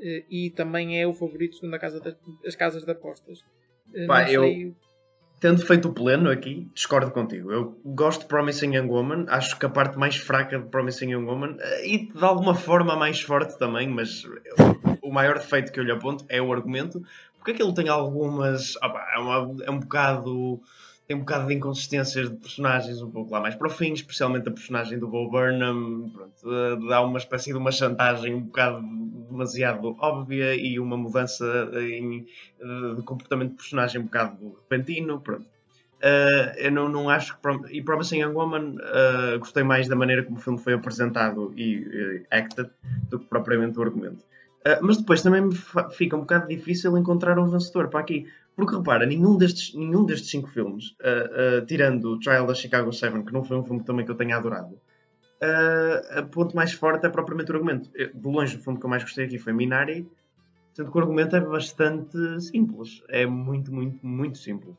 eh, 0.00 0.24
e 0.28 0.50
também 0.50 1.00
é 1.00 1.06
o 1.06 1.12
favorito 1.12 1.56
segundo 1.56 1.74
a 1.74 1.78
casa 1.78 2.00
das, 2.00 2.56
casas 2.56 2.84
de 2.84 2.90
apostas. 2.90 3.44
Eh, 3.94 4.06
Pá, 4.06 4.30
eu, 4.30 4.74
tendo 5.40 5.64
feito 5.64 5.88
o 5.88 5.92
pleno 5.92 6.28
aqui, 6.28 6.68
discordo 6.74 7.12
contigo. 7.12 7.52
Eu 7.52 7.80
gosto 7.84 8.22
de 8.22 8.26
Promising 8.26 8.74
Young 8.74 8.88
Woman, 8.88 9.26
acho 9.28 9.56
que 9.58 9.64
a 9.64 9.68
parte 9.68 9.96
mais 9.96 10.16
fraca 10.16 10.58
de 10.58 10.66
Promising 10.66 11.12
Young 11.12 11.24
Woman 11.24 11.56
eh, 11.60 11.86
e 11.86 12.12
de 12.12 12.24
alguma 12.24 12.54
forma 12.54 12.96
mais 12.96 13.20
forte 13.20 13.56
também, 13.56 13.88
mas 13.88 14.24
o 15.02 15.12
maior 15.12 15.38
defeito 15.38 15.72
que 15.72 15.78
eu 15.78 15.84
lhe 15.84 15.92
aponto 15.92 16.24
é 16.28 16.42
o 16.42 16.52
argumento 16.52 17.00
porque 17.48 17.62
aquilo 17.62 17.72
tem 17.72 17.88
algumas. 17.88 18.74
é, 18.82 19.18
uma, 19.18 19.64
é 19.64 19.70
um 19.70 19.80
bocado. 19.80 20.60
Tem 21.06 21.16
um 21.16 21.20
bocado 21.20 21.46
de 21.46 21.54
inconsistências 21.54 22.28
de 22.28 22.36
personagens 22.36 23.00
um 23.00 23.10
pouco 23.10 23.32
lá 23.32 23.40
mais 23.40 23.54
para 23.54 23.66
o 23.66 23.70
fim, 23.70 23.94
especialmente 23.94 24.46
a 24.46 24.52
personagem 24.52 24.98
do 24.98 25.08
Bo 25.08 25.30
Burnham. 25.30 26.10
Pronto, 26.10 26.86
dá 26.86 27.00
uma 27.00 27.16
espécie 27.16 27.50
de 27.50 27.56
uma 27.56 27.72
chantagem 27.72 28.34
um 28.34 28.42
bocado 28.42 28.82
demasiado 29.30 29.96
óbvia 29.98 30.54
e 30.54 30.78
uma 30.78 30.98
mudança 30.98 31.70
em, 31.72 32.26
de 32.94 33.02
comportamento 33.02 33.52
de 33.52 33.56
personagem 33.56 34.02
um 34.02 34.04
bocado 34.04 34.58
repentino. 34.68 35.18
Pronto. 35.18 35.46
Uh, 35.98 36.52
eu 36.58 36.70
não, 36.70 36.90
não 36.90 37.08
acho 37.08 37.38
que. 37.38 37.76
E 37.78 37.82
Promising 37.82 38.20
Young 38.20 38.34
Woman 38.34 38.76
uh, 38.76 39.38
gostei 39.38 39.62
mais 39.62 39.88
da 39.88 39.96
maneira 39.96 40.22
como 40.22 40.36
o 40.36 40.40
filme 40.40 40.58
foi 40.58 40.74
apresentado 40.74 41.54
e 41.56 41.78
uh, 41.78 42.26
acted 42.30 42.68
do 43.08 43.18
que 43.18 43.24
propriamente 43.24 43.72
do 43.72 43.82
argumento. 43.82 44.27
Uh, 44.68 44.84
mas 44.84 44.98
depois 44.98 45.22
também 45.22 45.40
me 45.40 45.54
fica 45.92 46.14
um 46.14 46.20
bocado 46.20 46.48
difícil 46.48 46.98
encontrar 46.98 47.38
um 47.38 47.48
vencedor 47.48 47.88
para 47.88 48.00
aqui. 48.00 48.26
Porque 48.58 48.74
repara, 48.74 49.06
nenhum 49.06 49.38
destes, 49.38 49.72
nenhum 49.72 50.04
destes 50.04 50.30
cinco 50.30 50.48
filmes, 50.48 50.90
uh, 51.00 51.62
uh, 51.62 51.66
tirando 51.66 52.06
o 52.06 52.18
Trial 52.18 52.44
da 52.44 52.54
Chicago 52.54 52.92
7, 52.92 53.22
que 53.22 53.32
não 53.32 53.44
foi 53.44 53.56
um 53.56 53.64
filme 53.64 53.84
também 53.84 54.04
que 54.04 54.10
eu 54.10 54.16
tenha 54.16 54.36
adorado, 54.36 54.74
uh, 54.74 56.18
a 56.18 56.22
ponto 56.24 56.56
mais 56.56 56.72
forte 56.72 57.06
é 57.06 57.08
propriamente 57.08 57.52
o 57.52 57.54
argumento. 57.54 57.88
Eu, 57.94 58.12
de 58.12 58.28
longe, 58.28 58.56
o 58.56 58.60
filme 58.60 58.76
que 58.76 58.84
eu 58.84 58.90
mais 58.90 59.04
gostei 59.04 59.26
aqui 59.26 59.38
foi 59.38 59.52
Minari, 59.52 60.10
sendo 60.72 60.90
que 60.90 60.98
o 60.98 61.00
argumento 61.00 61.36
é 61.36 61.40
bastante 61.40 62.40
simples. 62.40 63.00
É 63.08 63.24
muito, 63.24 63.72
muito, 63.72 64.04
muito 64.04 64.38
simples. 64.38 64.76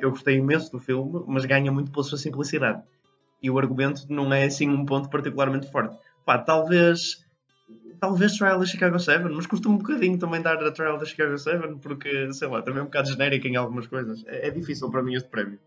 eu 0.00 0.10
gostei 0.10 0.38
imenso 0.38 0.72
do 0.72 0.80
filme, 0.80 1.22
mas 1.28 1.44
ganha 1.44 1.70
muito 1.70 1.92
pela 1.92 2.02
sua 2.02 2.18
simplicidade. 2.18 2.82
E 3.40 3.48
o 3.48 3.56
argumento 3.56 4.04
não 4.08 4.32
é 4.32 4.46
assim 4.46 4.68
um 4.68 4.84
ponto 4.84 5.08
particularmente 5.08 5.70
forte. 5.70 5.96
Pá, 6.26 6.38
talvez 6.38 7.24
talvez 8.00 8.32
Trial 8.32 8.58
da 8.58 8.64
Chicago 8.64 8.98
7, 8.98 9.24
mas 9.24 9.46
custa 9.46 9.68
um 9.68 9.76
bocadinho 9.76 10.18
também 10.18 10.40
dar 10.40 10.56
a 10.64 10.72
Trial 10.72 10.98
da 10.98 11.04
Chicago 11.04 11.36
7 11.36 11.78
porque, 11.80 12.32
sei 12.32 12.48
lá, 12.48 12.62
também 12.62 12.80
é 12.80 12.82
um 12.82 12.86
bocado 12.86 13.10
genérico 13.10 13.46
em 13.46 13.56
algumas 13.56 13.86
coisas. 13.86 14.24
É, 14.26 14.48
é 14.48 14.50
difícil 14.50 14.90
para 14.90 15.02
mim 15.02 15.14
este 15.14 15.28
prémio. 15.28 15.60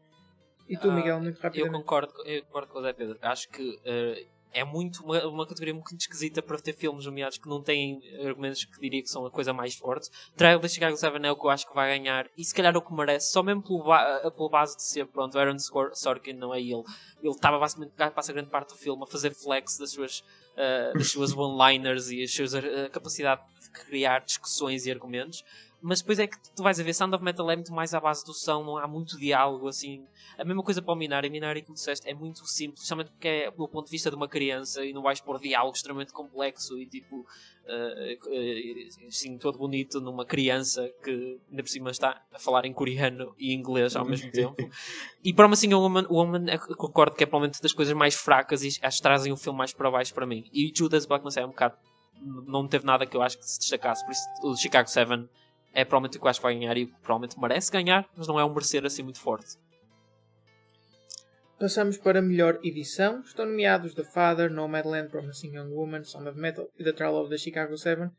E 0.67 0.77
tu, 0.77 0.91
Miguel, 0.91 1.19
muito 1.19 1.39
rápido. 1.39 1.65
Eu 1.65 1.71
concordo, 1.71 2.13
eu 2.25 2.41
concordo 2.43 2.67
com 2.69 2.79
o 2.79 2.81
Zé 2.81 2.93
Pedro. 2.93 3.17
Acho 3.21 3.49
que 3.49 3.61
uh, 3.61 4.32
é 4.53 4.63
muito 4.63 5.03
uma, 5.03 5.25
uma, 5.27 5.47
categoria 5.47 5.73
muito 5.73 5.95
esquisita 5.95 6.41
para 6.41 6.57
ter 6.59 6.73
filmes 6.73 7.05
nomeados 7.05 7.37
que 7.37 7.49
não 7.49 7.61
têm 7.61 8.01
argumentos 8.25 8.63
que 8.63 8.79
diria 8.79 9.01
que 9.01 9.09
são 9.09 9.25
a 9.25 9.31
coisa 9.31 9.51
mais 9.51 9.75
forte. 9.75 10.09
Da 10.37 10.67
Chicago 10.67 10.95
7 10.95 11.25
é 11.25 11.31
o 11.31 11.35
que 11.35 11.45
eu 11.45 11.49
acho 11.49 11.67
que 11.67 11.73
vai 11.73 11.97
ganhar 11.97 12.29
e 12.37 12.43
se 12.43 12.53
calhar 12.53 12.75
o 12.77 12.81
que 12.81 12.93
merece, 12.93 13.31
só 13.31 13.41
mesmo 13.41 13.63
pelo, 13.63 13.83
pelo 14.31 14.49
base 14.49 14.75
de 14.77 14.83
ser, 14.83 15.05
pronto, 15.07 15.37
Aaron 15.37 15.57
Sorkin 15.59 16.33
não 16.33 16.53
é 16.53 16.61
ele. 16.61 16.83
Ele 17.21 17.31
estava 17.31 17.57
basicamente, 17.57 17.93
passa 18.13 18.31
grande 18.31 18.49
parte 18.49 18.69
do 18.69 18.75
filme 18.75 19.03
a 19.03 19.07
fazer 19.07 19.33
flex 19.33 19.77
das 19.77 19.91
suas 19.91 20.23
uh, 20.53 20.97
das 20.97 21.11
suas 21.11 21.33
one-liners 21.33 22.09
e 22.09 22.23
a 22.23 22.27
sua 22.27 22.89
capacidade 22.89 23.41
de 23.61 23.69
criar 23.71 24.19
discussões 24.19 24.85
e 24.85 24.91
argumentos. 24.91 25.43
Mas 25.83 25.99
depois 25.99 26.17
é 26.17 26.27
que 26.27 26.37
tu 26.55 26.63
vais 26.63 26.79
a 26.79 26.83
ver, 26.83 26.93
Sound 26.93 27.13
of 27.13 27.21
Metal 27.21 27.51
é 27.51 27.57
muito 27.57 27.73
mais 27.73 27.93
à 27.93 27.99
base 27.99 28.23
do 28.25 28.33
som, 28.33 28.63
não 28.63 28.77
há 28.77 28.87
muito 28.87 29.17
diálogo, 29.17 29.67
assim. 29.67 30.05
A 30.37 30.45
mesma 30.45 30.63
coisa 30.63 30.81
para 30.81 30.93
o 30.93 30.95
Minari, 30.95 31.29
Minari, 31.29 31.61
como 31.61 31.73
disseste, 31.73 32.09
é 32.09 32.13
muito 32.13 32.47
simples, 32.47 32.79
especialmente 32.79 33.11
porque 33.11 33.27
é 33.27 33.51
do 33.51 33.67
ponto 33.67 33.87
de 33.87 33.91
vista 33.91 34.09
de 34.09 34.15
uma 34.15 34.29
criança 34.29 34.85
e 34.85 34.93
não 34.93 35.01
vais 35.01 35.19
pôr 35.19 35.41
diálogo 35.41 35.75
extremamente 35.75 36.13
complexo 36.13 36.79
e 36.79 36.85
tipo, 36.85 37.17
uh, 37.17 38.29
uh, 38.29 39.07
assim, 39.07 39.37
todo 39.37 39.57
bonito 39.57 39.99
numa 39.99 40.25
criança 40.25 40.89
que 41.03 41.37
ainda 41.51 41.61
por 41.61 41.69
cima 41.69 41.91
está 41.91 42.21
a 42.31 42.39
falar 42.39 42.63
em 42.63 42.71
coreano 42.71 43.35
e 43.37 43.53
inglês 43.53 43.93
ao 43.97 44.05
mesmo 44.05 44.31
tempo. 44.31 44.55
E 45.21 45.33
para 45.33 45.49
assim, 45.49 45.73
o 45.73 45.81
Woman, 45.81 46.07
Woman 46.09 46.45
é, 46.49 46.57
concordo 46.57 47.13
que 47.13 47.25
é 47.25 47.27
provavelmente 47.27 47.61
das 47.61 47.73
coisas 47.73 47.93
mais 47.93 48.15
fracas 48.15 48.63
e 48.63 48.69
acho 48.81 48.97
que 48.97 49.03
trazem 49.03 49.33
o 49.33 49.37
filme 49.37 49.57
mais 49.57 49.73
para 49.73 49.91
baixo 49.91 50.13
para 50.13 50.25
mim. 50.25 50.49
E 50.53 50.71
Judas 50.73 51.05
Black 51.05 51.25
Messiah 51.25 51.43
é 51.43 51.45
um 51.45 51.51
bocado 51.51 51.75
não 52.47 52.67
teve 52.67 52.85
nada 52.85 53.05
que 53.05 53.17
eu 53.17 53.21
acho 53.21 53.37
que 53.37 53.45
se 53.45 53.59
destacasse. 53.59 54.05
Por 54.05 54.11
isso, 54.11 54.23
o 54.43 54.55
Chicago 54.55 54.89
7 54.89 55.27
é 55.73 55.83
provavelmente 55.83 56.17
o 56.17 56.21
que 56.21 56.25
eu 56.25 56.29
acho 56.29 56.39
que 56.39 56.43
vai 56.43 56.53
ganhar 56.53 56.77
e 56.77 56.85
provavelmente 56.85 57.39
merece 57.39 57.71
ganhar, 57.71 58.07
mas 58.15 58.27
não 58.27 58.39
é 58.39 58.45
um 58.45 58.53
merecer 58.53 58.85
assim 58.85 59.03
muito 59.03 59.19
forte. 59.19 59.57
Passamos 61.59 61.97
para 61.97 62.19
a 62.19 62.21
melhor 62.21 62.59
edição. 62.63 63.21
Estão 63.21 63.45
nomeados 63.45 63.93
The 63.93 64.03
Father, 64.03 64.51
Nomadland, 64.51 65.09
Promising 65.09 65.55
Young 65.55 65.69
Woman, 65.69 66.03
Sound 66.03 66.29
of 66.29 66.37
Metal 66.37 66.67
e 66.77 66.83
The 66.83 66.91
Trial 66.91 67.15
of 67.15 67.29
the 67.29 67.37
Chicago 67.37 67.77
7. 67.77 68.09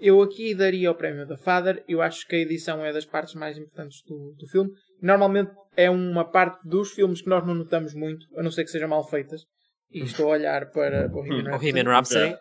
Eu 0.00 0.20
aqui 0.22 0.54
daria 0.54 0.90
o 0.90 0.94
prémio 0.94 1.26
The 1.26 1.36
Father. 1.36 1.84
Eu 1.88 2.02
acho 2.02 2.26
que 2.26 2.36
a 2.36 2.38
edição 2.38 2.84
é 2.84 2.92
das 2.92 3.04
partes 3.06 3.34
mais 3.34 3.56
importantes 3.56 4.02
do, 4.06 4.34
do 4.38 4.46
filme. 4.48 4.70
Normalmente 5.00 5.50
é 5.76 5.88
uma 5.88 6.24
parte 6.24 6.58
dos 6.68 6.92
filmes 6.92 7.22
que 7.22 7.28
nós 7.28 7.46
não 7.46 7.54
notamos 7.54 7.94
muito, 7.94 8.26
a 8.36 8.42
não 8.42 8.50
ser 8.50 8.64
que 8.64 8.70
sejam 8.70 8.88
mal 8.88 9.08
feitas. 9.08 9.42
E 9.90 10.00
estou 10.04 10.26
a 10.26 10.36
olhar 10.36 10.70
para, 10.70 11.08
para 11.08 11.20
o 11.20 11.58
Bohemian 11.58 11.84
Rhapsody. 11.84 12.36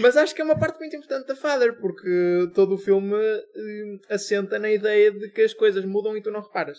Mas 0.00 0.16
acho 0.16 0.34
que 0.34 0.40
é 0.40 0.44
uma 0.44 0.58
parte 0.58 0.78
muito 0.78 0.96
importante 0.96 1.26
da 1.26 1.36
Father, 1.36 1.78
porque 1.80 2.50
todo 2.54 2.74
o 2.74 2.78
filme 2.78 3.14
uh, 3.14 4.00
assenta 4.10 4.58
na 4.58 4.70
ideia 4.70 5.10
de 5.10 5.30
que 5.30 5.42
as 5.42 5.54
coisas 5.54 5.84
mudam 5.84 6.16
e 6.16 6.22
tu 6.22 6.30
não 6.30 6.40
reparas. 6.40 6.78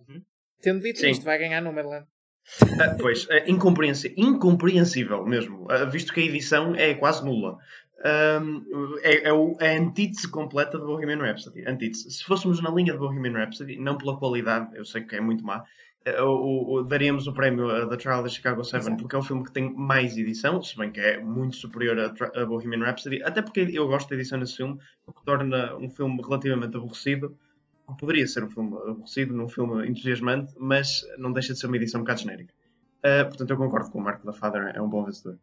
Uhum. 0.00 0.22
Tendo 0.60 0.82
dito 0.82 0.98
Sim. 0.98 1.10
isto, 1.10 1.24
vai 1.24 1.38
ganhar 1.38 1.60
no 1.60 1.72
Maryland. 1.72 2.06
Ah, 2.80 2.96
pois, 2.98 3.28
é 3.28 3.50
incompreensível, 3.50 5.24
mesmo, 5.26 5.70
ah, 5.70 5.84
visto 5.84 6.12
que 6.12 6.20
a 6.20 6.24
edição 6.24 6.74
é 6.74 6.94
quase 6.94 7.24
nula. 7.24 7.58
Um, 8.04 8.64
é, 9.02 9.28
é, 9.28 9.32
o, 9.32 9.56
é, 9.60 9.76
a 9.76 9.80
antítese 9.80 10.28
completa 10.30 10.78
de 10.78 10.84
Bohemian 10.84 11.18
Rhapsody. 11.18 11.66
Antítese. 11.66 12.10
Se 12.10 12.24
fôssemos 12.24 12.62
na 12.62 12.70
linha 12.70 12.92
de 12.92 12.98
Bohemian 12.98 13.32
Rhapsody, 13.32 13.76
não 13.76 13.98
pela 13.98 14.16
qualidade, 14.18 14.76
eu 14.76 14.84
sei 14.84 15.02
que 15.02 15.16
é 15.16 15.20
muito 15.20 15.44
má, 15.44 15.64
o, 16.06 16.74
o, 16.74 16.82
daríamos 16.82 17.26
o 17.26 17.32
prémio 17.32 17.70
a 17.70 17.86
The 17.86 17.96
Trial 17.96 18.20
of 18.20 18.30
Chicago 18.30 18.64
7 18.64 18.96
porque 18.96 19.14
é 19.14 19.18
um 19.18 19.22
filme 19.22 19.44
que 19.44 19.52
tem 19.52 19.72
mais 19.74 20.16
edição, 20.16 20.62
se 20.62 20.76
bem 20.76 20.90
que 20.90 21.00
é 21.00 21.22
muito 21.22 21.56
superior 21.56 21.98
a, 21.98 22.40
a 22.40 22.46
Bohemian 22.46 22.84
Rhapsody, 22.84 23.22
até 23.22 23.42
porque 23.42 23.68
eu 23.72 23.86
gosto 23.86 24.08
da 24.08 24.16
edição 24.16 24.38
desse 24.38 24.56
filme, 24.56 24.78
o 25.06 25.12
que 25.12 25.24
torna 25.24 25.76
um 25.76 25.90
filme 25.90 26.20
relativamente 26.22 26.76
aborrecido. 26.76 27.36
Poderia 27.98 28.26
ser 28.26 28.44
um 28.44 28.50
filme 28.50 28.76
aborrecido, 28.76 29.34
num 29.34 29.48
filme 29.48 29.88
entusiasmante, 29.88 30.52
mas 30.58 31.02
não 31.16 31.32
deixa 31.32 31.54
de 31.54 31.58
ser 31.58 31.66
uma 31.66 31.76
edição 31.76 32.00
um 32.00 32.04
bocado 32.04 32.20
genérica. 32.20 32.52
Uh, 32.98 33.26
portanto, 33.28 33.50
eu 33.50 33.56
concordo 33.56 33.90
com 33.90 33.98
o 33.98 34.02
Marco 34.02 34.26
da 34.26 34.32
Father, 34.32 34.72
é 34.74 34.82
um 34.82 34.88
bom 34.88 35.04
vencedor. 35.04 35.38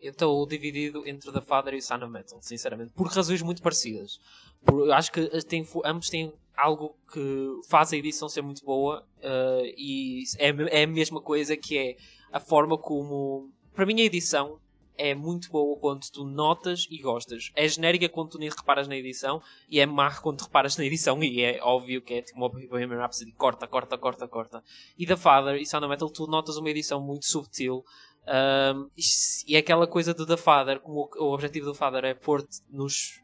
Estou 0.00 0.46
dividido 0.46 1.06
entre 1.06 1.30
The 1.30 1.40
Father 1.40 1.74
e 1.74 1.82
Sound 1.82 2.04
of 2.04 2.12
Metal, 2.12 2.38
sinceramente, 2.40 2.92
por 2.92 3.06
razões 3.08 3.42
muito 3.42 3.62
parecidas. 3.62 4.18
Por, 4.64 4.90
acho 4.92 5.12
que 5.12 5.26
tem, 5.44 5.66
ambos 5.84 6.08
têm 6.08 6.32
algo 6.56 6.96
que 7.12 7.60
faz 7.68 7.92
a 7.92 7.96
edição 7.96 8.28
ser 8.28 8.42
muito 8.42 8.64
boa 8.64 9.04
uh, 9.18 9.64
e 9.76 10.22
é, 10.38 10.80
é 10.80 10.82
a 10.84 10.86
mesma 10.86 11.20
coisa 11.20 11.56
que 11.56 11.78
é 11.78 11.96
a 12.32 12.40
forma 12.40 12.76
como. 12.76 13.50
Para 13.74 13.86
mim, 13.86 14.00
a 14.00 14.04
edição 14.04 14.58
é 15.00 15.14
muito 15.14 15.50
boa 15.50 15.78
quando 15.78 16.02
tu 16.10 16.24
notas 16.24 16.86
e 16.90 16.98
gostas. 16.98 17.50
É 17.56 17.66
genérica 17.66 18.06
quando 18.06 18.32
tu 18.32 18.38
nem 18.38 18.50
reparas 18.50 18.86
na 18.86 18.94
edição 18.94 19.40
e 19.68 19.80
é 19.80 19.86
má 19.86 20.14
quando 20.20 20.42
reparas 20.42 20.76
na 20.76 20.84
edição 20.84 21.22
e 21.24 21.40
é 21.40 21.58
óbvio 21.62 22.02
que 22.02 22.14
é 22.14 22.22
tipo 22.22 22.38
uma 22.38 22.50
Bohemian 22.50 22.98
Rhapsody, 22.98 23.32
corta, 23.32 23.66
corta, 23.66 23.96
corta, 23.96 24.28
corta. 24.28 24.62
E 24.98 25.06
da 25.06 25.16
Father 25.16 25.56
e 25.56 25.64
Sound 25.64 25.86
of 25.86 25.90
Metal 25.90 26.10
tu 26.10 26.26
notas 26.26 26.58
uma 26.58 26.68
edição 26.68 27.00
muito 27.00 27.24
subtil 27.24 27.82
um, 28.26 28.90
e 29.46 29.56
é 29.56 29.58
aquela 29.58 29.86
coisa 29.86 30.12
do 30.12 30.26
The 30.26 30.36
Father, 30.36 30.78
como 30.80 31.10
o, 31.16 31.32
objetivo 31.32 31.66
do 31.66 31.74
Father 31.74 32.04
é 32.04 32.14
pôr-te 32.14 32.60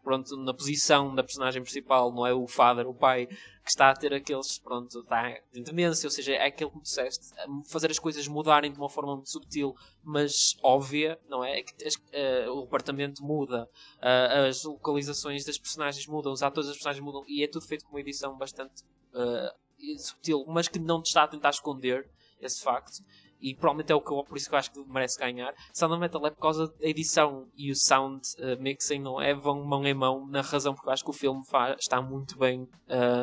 pronto, 0.03 0.37
na 0.37 0.55
posição 0.55 1.15
da 1.15 1.23
personagem 1.23 1.63
principal, 1.63 2.13
não 2.13 2.27
é 2.27 2.33
o 2.33 2.47
Father, 2.47 2.89
o 2.89 2.95
pai, 2.95 3.27
que 3.27 3.71
está 3.71 3.91
a 3.91 3.95
ter 3.95 4.15
aqueles, 4.15 4.59
pronto, 4.59 5.01
está 5.01 5.39
em 5.55 5.63
demência, 5.63 6.07
ou 6.07 6.11
seja, 6.11 6.33
é 6.33 6.47
aquele 6.47 6.71
que 6.71 6.81
disseste, 6.81 7.35
fazer 7.67 7.91
as 7.91 7.99
coisas 7.99 8.27
mudarem 8.27 8.73
de 8.73 8.79
uma 8.79 8.89
forma 8.89 9.15
muito 9.15 9.31
subtil, 9.31 9.75
mas 10.03 10.57
óbvia, 10.63 11.21
não 11.29 11.45
é? 11.45 11.61
é 11.61 11.63
que, 11.63 11.73
uh, 11.75 12.53
o 12.53 12.63
departamento 12.63 13.23
muda, 13.23 13.69
uh, 13.99 14.49
as 14.49 14.65
localizações 14.65 15.45
das 15.45 15.59
personagens 15.59 16.07
mudam, 16.07 16.33
os 16.33 16.43
atores 16.43 16.69
das 16.69 16.77
personagens 16.77 17.05
mudam, 17.05 17.23
e 17.29 17.45
é 17.45 17.49
tudo 17.49 17.67
feito 17.67 17.85
com 17.85 17.93
uma 17.93 18.01
edição 18.01 18.37
bastante 18.37 18.83
uh, 19.13 19.99
subtil, 19.99 20.45
mas 20.49 20.69
que 20.69 20.79
não 20.79 21.03
te 21.03 21.07
está 21.07 21.25
a 21.25 21.29
tentar 21.29 21.51
esconder 21.51 22.09
esse 22.41 22.63
facto 22.63 23.03
e 23.41 23.55
provavelmente 23.55 23.93
é 23.93 23.95
o 23.95 24.01
que 24.01 24.11
eu, 24.11 24.25
por 24.25 24.37
isso 24.37 24.49
que 24.49 24.55
eu 24.55 24.59
acho 24.59 24.71
que 24.71 24.85
merece 24.89 25.19
ganhar. 25.19 25.55
Sound 25.73 25.95
of 25.95 26.01
Metal 26.01 26.27
é 26.27 26.31
por 26.31 26.41
causa 26.41 26.67
da 26.67 26.87
edição 26.87 27.47
e 27.57 27.71
o 27.71 27.77
sound 27.77 28.27
uh, 28.39 28.61
mixing 28.61 29.01
não 29.01 29.21
é? 29.21 29.35
Vão 29.35 29.65
mão 29.65 29.87
em 29.87 29.95
mão 29.95 30.27
na 30.27 30.41
razão 30.41 30.75
porque 30.75 30.89
eu 30.89 30.93
acho 30.93 31.05
que 31.05 31.11
o 31.11 31.15
filme 31.15 31.45
faz, 31.47 31.77
está 31.81 32.01
muito 32.01 32.39
bem 32.39 32.69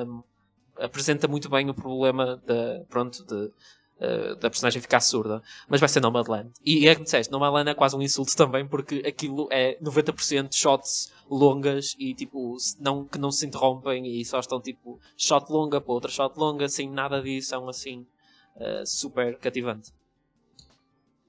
um, 0.07 0.24
apresenta 0.78 1.28
muito 1.28 1.49
bem 1.49 1.70
o 1.70 1.74
problema 1.74 2.41
de, 2.45 2.84
pronto, 2.89 3.24
de, 3.26 3.36
uh, 3.36 4.36
da 4.36 4.49
personagem 4.49 4.82
ficar 4.82 4.99
surda. 4.99 5.41
Mas 5.68 5.80
vai 5.80 5.89
ser 5.89 5.99
Nomadland. 6.01 6.51
E 6.66 6.88
é 6.88 6.95
que 6.95 7.03
disseste, 7.03 7.32
Nomadland 7.32 7.70
é 7.70 7.74
quase 7.74 7.95
um 7.95 8.01
insulto 8.01 8.36
também 8.36 8.68
porque 8.68 9.03
aquilo 9.05 9.47
é 9.51 9.78
90% 9.80 10.53
shots 10.53 11.11
longas 11.30 11.95
e 11.97 12.14
tipo 12.14 12.57
não, 12.80 13.05
que 13.05 13.18
não 13.18 13.32
se 13.32 13.45
interrompem 13.45 14.05
e 14.05 14.26
só 14.26 14.39
estão 14.39 14.59
tipo 14.59 14.99
shot 15.18 15.51
longa 15.51 15.80
para 15.80 15.93
outra 15.93 16.11
shot 16.11 16.38
longa 16.38 16.68
sem 16.68 16.89
nada 16.89 17.22
de 17.22 17.30
edição 17.30 17.68
assim 17.70 18.05
uh, 18.55 18.86
super 18.86 19.38
cativante. 19.38 19.91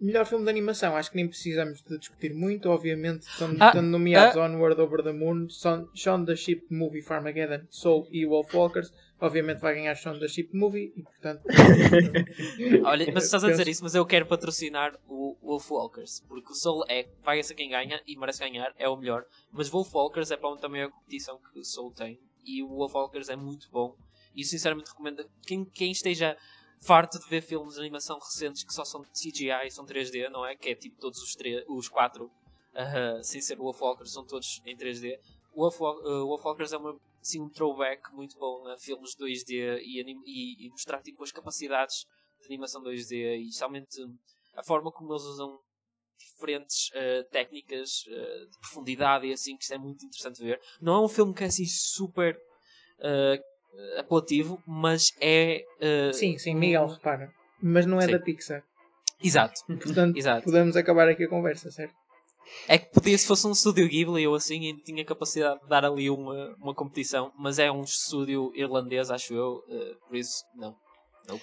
Melhor 0.00 0.26
filme 0.26 0.44
de 0.44 0.50
animação, 0.50 0.96
acho 0.96 1.10
que 1.10 1.16
nem 1.16 1.28
precisamos 1.28 1.80
de 1.82 1.98
discutir 1.98 2.34
muito. 2.34 2.68
Obviamente, 2.68 3.22
estão, 3.22 3.54
ah, 3.60 3.80
nomeados 3.80 4.36
ah. 4.36 4.44
Onward 4.44 4.80
Over 4.80 5.02
the 5.02 5.12
Moon, 5.12 5.46
Shaun 5.94 6.24
the 6.24 6.36
Sheep 6.36 6.66
Movie, 6.68 7.00
Farmageddon, 7.00 7.66
Soul 7.70 8.08
e 8.10 8.26
Wolf 8.26 8.52
Walkers. 8.52 8.92
Obviamente 9.20 9.60
vai 9.60 9.74
ganhar 9.74 9.94
Shaun 9.94 10.18
the 10.18 10.28
Sheep 10.28 10.54
Movie 10.54 10.92
e 10.96 11.02
portanto. 11.02 11.42
Olha, 12.84 13.10
mas 13.14 13.24
estás 13.24 13.44
a 13.44 13.50
dizer 13.50 13.68
isso, 13.68 13.82
mas 13.84 13.94
eu 13.94 14.04
quero 14.04 14.26
patrocinar 14.26 14.98
o 15.08 15.36
Wolf 15.40 15.70
Walkers, 15.70 16.24
porque 16.28 16.52
o 16.52 16.54
Soul 16.54 16.84
é, 16.88 17.06
vai 17.22 17.42
ser 17.42 17.54
quem 17.54 17.70
ganha 17.70 18.00
e 18.06 18.16
merece 18.16 18.40
ganhar, 18.40 18.74
é 18.78 18.88
o 18.88 18.96
melhor. 18.96 19.24
Mas 19.52 19.68
Wolf 19.68 19.94
Walkers 19.94 20.30
é 20.30 20.36
para 20.36 20.50
onde 20.50 20.60
também 20.60 20.82
a 20.82 20.90
competição 20.90 21.38
que 21.52 21.58
o 21.58 21.64
Soul 21.64 21.92
tem 21.92 22.18
e 22.44 22.62
o 22.62 22.68
Wolf 22.68 22.94
Walkers 22.94 23.28
é 23.28 23.36
muito 23.36 23.70
bom. 23.70 23.96
E 24.34 24.44
sinceramente 24.44 24.90
recomendo 24.90 25.24
quem, 25.46 25.64
quem 25.64 25.92
esteja 25.92 26.36
farto 26.84 27.18
de 27.18 27.28
ver 27.28 27.42
filmes 27.42 27.74
de 27.74 27.80
animação 27.80 28.18
recentes 28.18 28.62
que 28.62 28.72
só 28.72 28.84
são 28.84 29.02
de 29.02 29.10
CGI 29.10 29.66
e 29.66 29.70
são 29.70 29.84
3D, 29.84 30.28
não 30.28 30.46
é? 30.46 30.54
Que 30.54 30.70
é 30.70 30.74
tipo 30.74 30.96
todos 31.00 31.20
os, 31.20 31.36
os 31.68 31.88
quatro, 31.88 32.26
uh, 32.26 33.22
sem 33.22 33.40
ser 33.40 33.58
o 33.58 33.64
Wolfwalkers, 33.64 34.12
são 34.12 34.24
todos 34.24 34.60
em 34.64 34.76
3D. 34.76 35.18
O 35.52 35.62
Wolf, 35.62 35.80
uh, 35.80 36.64
é 36.72 36.76
uma, 36.76 37.00
assim, 37.20 37.40
um 37.40 37.48
throwback 37.48 38.12
muito 38.12 38.36
bom 38.38 38.66
a 38.68 38.76
filmes 38.76 39.16
2D 39.16 39.80
e, 39.82 40.02
e, 40.02 40.66
e, 40.66 40.70
mostrar 40.70 41.00
tipo, 41.00 41.22
as 41.22 41.32
capacidades 41.32 42.06
de 42.40 42.46
animação 42.46 42.82
2D 42.82 43.12
e 43.12 43.48
especialmente 43.48 43.96
a 44.54 44.62
forma 44.62 44.92
como 44.92 45.12
eles 45.12 45.22
usam 45.22 45.58
diferentes 46.18 46.90
uh, 46.90 47.24
técnicas 47.30 48.04
uh, 48.06 48.50
de 48.50 48.58
profundidade 48.60 49.26
e 49.26 49.32
assim, 49.32 49.56
que 49.56 49.62
isto 49.62 49.74
é 49.74 49.78
muito 49.78 50.04
interessante 50.04 50.42
ver. 50.42 50.60
Não 50.80 50.94
é 50.94 51.00
um 51.04 51.08
filme 51.08 51.34
que 51.34 51.44
é 51.44 51.46
assim 51.46 51.66
super 51.66 52.36
uh, 52.98 53.53
apelativo, 53.98 54.62
mas 54.66 55.12
é. 55.20 55.64
Uh, 55.80 56.12
sim, 56.12 56.38
sim, 56.38 56.54
Miguel, 56.54 56.86
repara. 56.86 57.32
Mas 57.62 57.86
não 57.86 57.98
é 57.98 58.06
sim. 58.06 58.12
da 58.12 58.18
Pixar. 58.18 58.62
Exato. 59.22 59.60
Portanto, 59.66 60.16
Exato. 60.16 60.44
podemos 60.44 60.76
acabar 60.76 61.08
aqui 61.08 61.24
a 61.24 61.28
conversa, 61.28 61.70
certo? 61.70 61.94
É 62.68 62.76
que 62.76 62.92
podia, 62.92 63.16
se 63.16 63.26
fosse 63.26 63.46
um 63.46 63.52
estúdio 63.52 63.88
Ghibli 63.88 64.26
ou 64.26 64.34
assim, 64.34 64.68
e 64.68 64.76
tinha 64.82 65.04
capacidade 65.04 65.60
de 65.62 65.68
dar 65.68 65.84
ali 65.84 66.10
uma, 66.10 66.54
uma 66.60 66.74
competição, 66.74 67.32
mas 67.38 67.58
é 67.58 67.70
um 67.70 67.82
estúdio 67.82 68.52
irlandês, 68.54 69.10
acho 69.10 69.32
eu, 69.34 69.64
uh, 69.66 70.06
por 70.06 70.16
isso, 70.16 70.44
não. 70.54 70.76
não. 71.26 71.40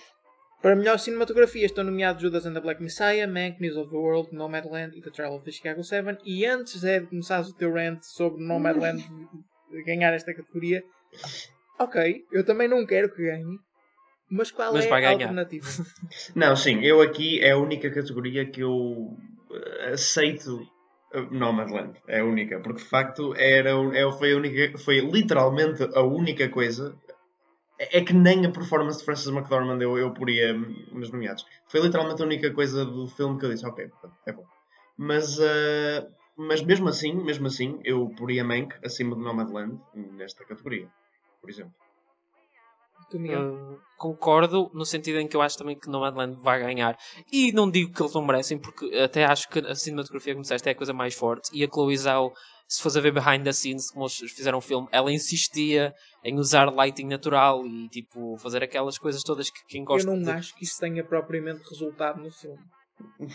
Para 0.61 0.75
melhor 0.75 0.99
cinematografia 0.99 1.65
estão 1.65 1.83
nomeados 1.83 2.21
Judas 2.21 2.45
and 2.45 2.53
the 2.53 2.59
Black 2.59 2.81
Messiah, 2.83 3.25
Mank, 3.25 3.59
News 3.59 3.75
of 3.77 3.89
the 3.89 3.97
World, 3.97 4.29
Nomadland 4.31 4.95
e 4.95 5.01
The 5.01 5.09
Trial 5.09 5.33
of 5.33 5.43
the 5.43 5.51
Chicago 5.51 5.83
7. 5.83 6.19
E 6.23 6.45
antes 6.45 6.83
é 6.83 6.99
de 6.99 7.07
começares 7.07 7.49
o 7.49 7.53
teu 7.55 7.73
rant 7.73 8.03
sobre 8.03 8.43
Nomadland 8.43 9.03
ganhar 9.85 10.13
esta 10.13 10.33
categoria, 10.35 10.83
ok, 11.79 12.25
eu 12.31 12.45
também 12.45 12.67
não 12.67 12.85
quero 12.85 13.13
que 13.13 13.23
ganhe, 13.23 13.59
mas 14.29 14.51
qual 14.51 14.73
mas 14.73 14.85
é 14.85 15.05
a 15.05 15.09
alternativa? 15.09 15.67
não, 16.35 16.55
sim, 16.55 16.83
eu 16.83 17.01
aqui 17.01 17.39
é 17.41 17.51
a 17.51 17.57
única 17.57 17.89
categoria 17.91 18.45
que 18.45 18.61
eu 18.61 19.17
eh, 19.51 19.91
aceito 19.93 20.65
eh, 21.13 21.27
Nomadland, 21.31 21.99
é 22.07 22.21
a 22.21 22.25
única, 22.25 22.59
porque 22.61 22.81
de 22.81 22.87
facto 22.87 23.35
era, 23.35 23.71
é, 23.93 24.09
foi, 24.11 24.33
a 24.33 24.37
única, 24.37 24.77
foi 24.77 24.99
literalmente 24.99 25.83
a 25.93 26.01
única 26.01 26.47
coisa. 26.49 26.95
É, 27.79 27.99
é 27.99 28.03
que 28.03 28.13
nem 28.13 28.45
a 28.45 28.51
performance 28.51 28.99
de 28.99 29.05
Francis 29.05 29.27
McDormand 29.27 29.81
eu, 29.81 29.97
eu 29.97 30.13
poria 30.13 30.53
nos 30.53 31.11
nomeados. 31.11 31.45
Foi 31.67 31.81
literalmente 31.81 32.21
a 32.21 32.25
única 32.25 32.51
coisa 32.53 32.85
do 32.85 33.07
filme 33.07 33.39
que 33.39 33.45
eu 33.45 33.49
disse, 33.49 33.65
ok, 33.65 33.89
é 34.27 34.31
bom. 34.31 34.45
Mas, 34.97 35.37
uh, 35.39 36.07
Mas 36.37 36.61
mesmo 36.61 36.87
assim, 36.87 37.13
mesmo 37.13 37.47
assim, 37.47 37.79
eu 37.83 38.09
poria 38.17 38.43
Mank 38.43 38.73
acima 38.83 39.15
de 39.15 39.21
Nomadland 39.21 39.79
nesta 39.93 40.45
categoria, 40.45 40.87
por 41.41 41.49
exemplo. 41.49 41.73
Uh, 43.13 43.77
concordo 43.97 44.71
no 44.73 44.85
sentido 44.85 45.19
em 45.19 45.27
que 45.27 45.35
eu 45.35 45.41
acho 45.41 45.57
também 45.57 45.77
que 45.77 45.89
Nomadland 45.89 46.39
vai 46.41 46.59
ganhar. 46.61 46.97
E 47.29 47.51
não 47.51 47.69
digo 47.69 47.93
que 47.93 48.01
eles 48.01 48.13
não 48.13 48.25
merecem, 48.25 48.57
porque 48.57 48.85
até 48.97 49.25
acho 49.25 49.49
que 49.49 49.59
a 49.59 49.75
cinematografia, 49.75 50.33
como 50.33 50.43
disseste, 50.43 50.69
é 50.69 50.71
a 50.71 50.75
coisa 50.75 50.93
mais 50.93 51.13
forte. 51.13 51.49
E 51.53 51.61
a 51.61 51.67
Chloe 51.67 51.97
Zhao, 51.97 52.31
se 52.67 52.81
fosse 52.81 52.97
a 52.97 53.01
ver 53.01 53.11
behind 53.11 53.43
the 53.43 53.51
scenes, 53.51 53.91
como 53.91 54.05
eles 54.05 54.31
fizeram 54.31 54.59
o 54.59 54.61
filme, 54.61 54.87
ela 54.93 55.11
insistia 55.11 55.93
em 56.23 56.39
usar 56.39 56.73
lighting 56.73 57.07
natural 57.07 57.65
e 57.65 57.89
tipo 57.89 58.37
fazer 58.37 58.63
aquelas 58.63 58.97
coisas 58.97 59.23
todas 59.23 59.49
que 59.49 59.59
quem 59.67 59.81
Eu 59.81 59.87
gosta 59.87 60.09
não 60.09 60.21
de... 60.21 60.29
acho 60.29 60.55
que 60.55 60.63
isso 60.63 60.79
tenha 60.79 61.03
propriamente 61.03 61.67
resultado 61.69 62.21
no 62.21 62.31
filme. 62.31 62.63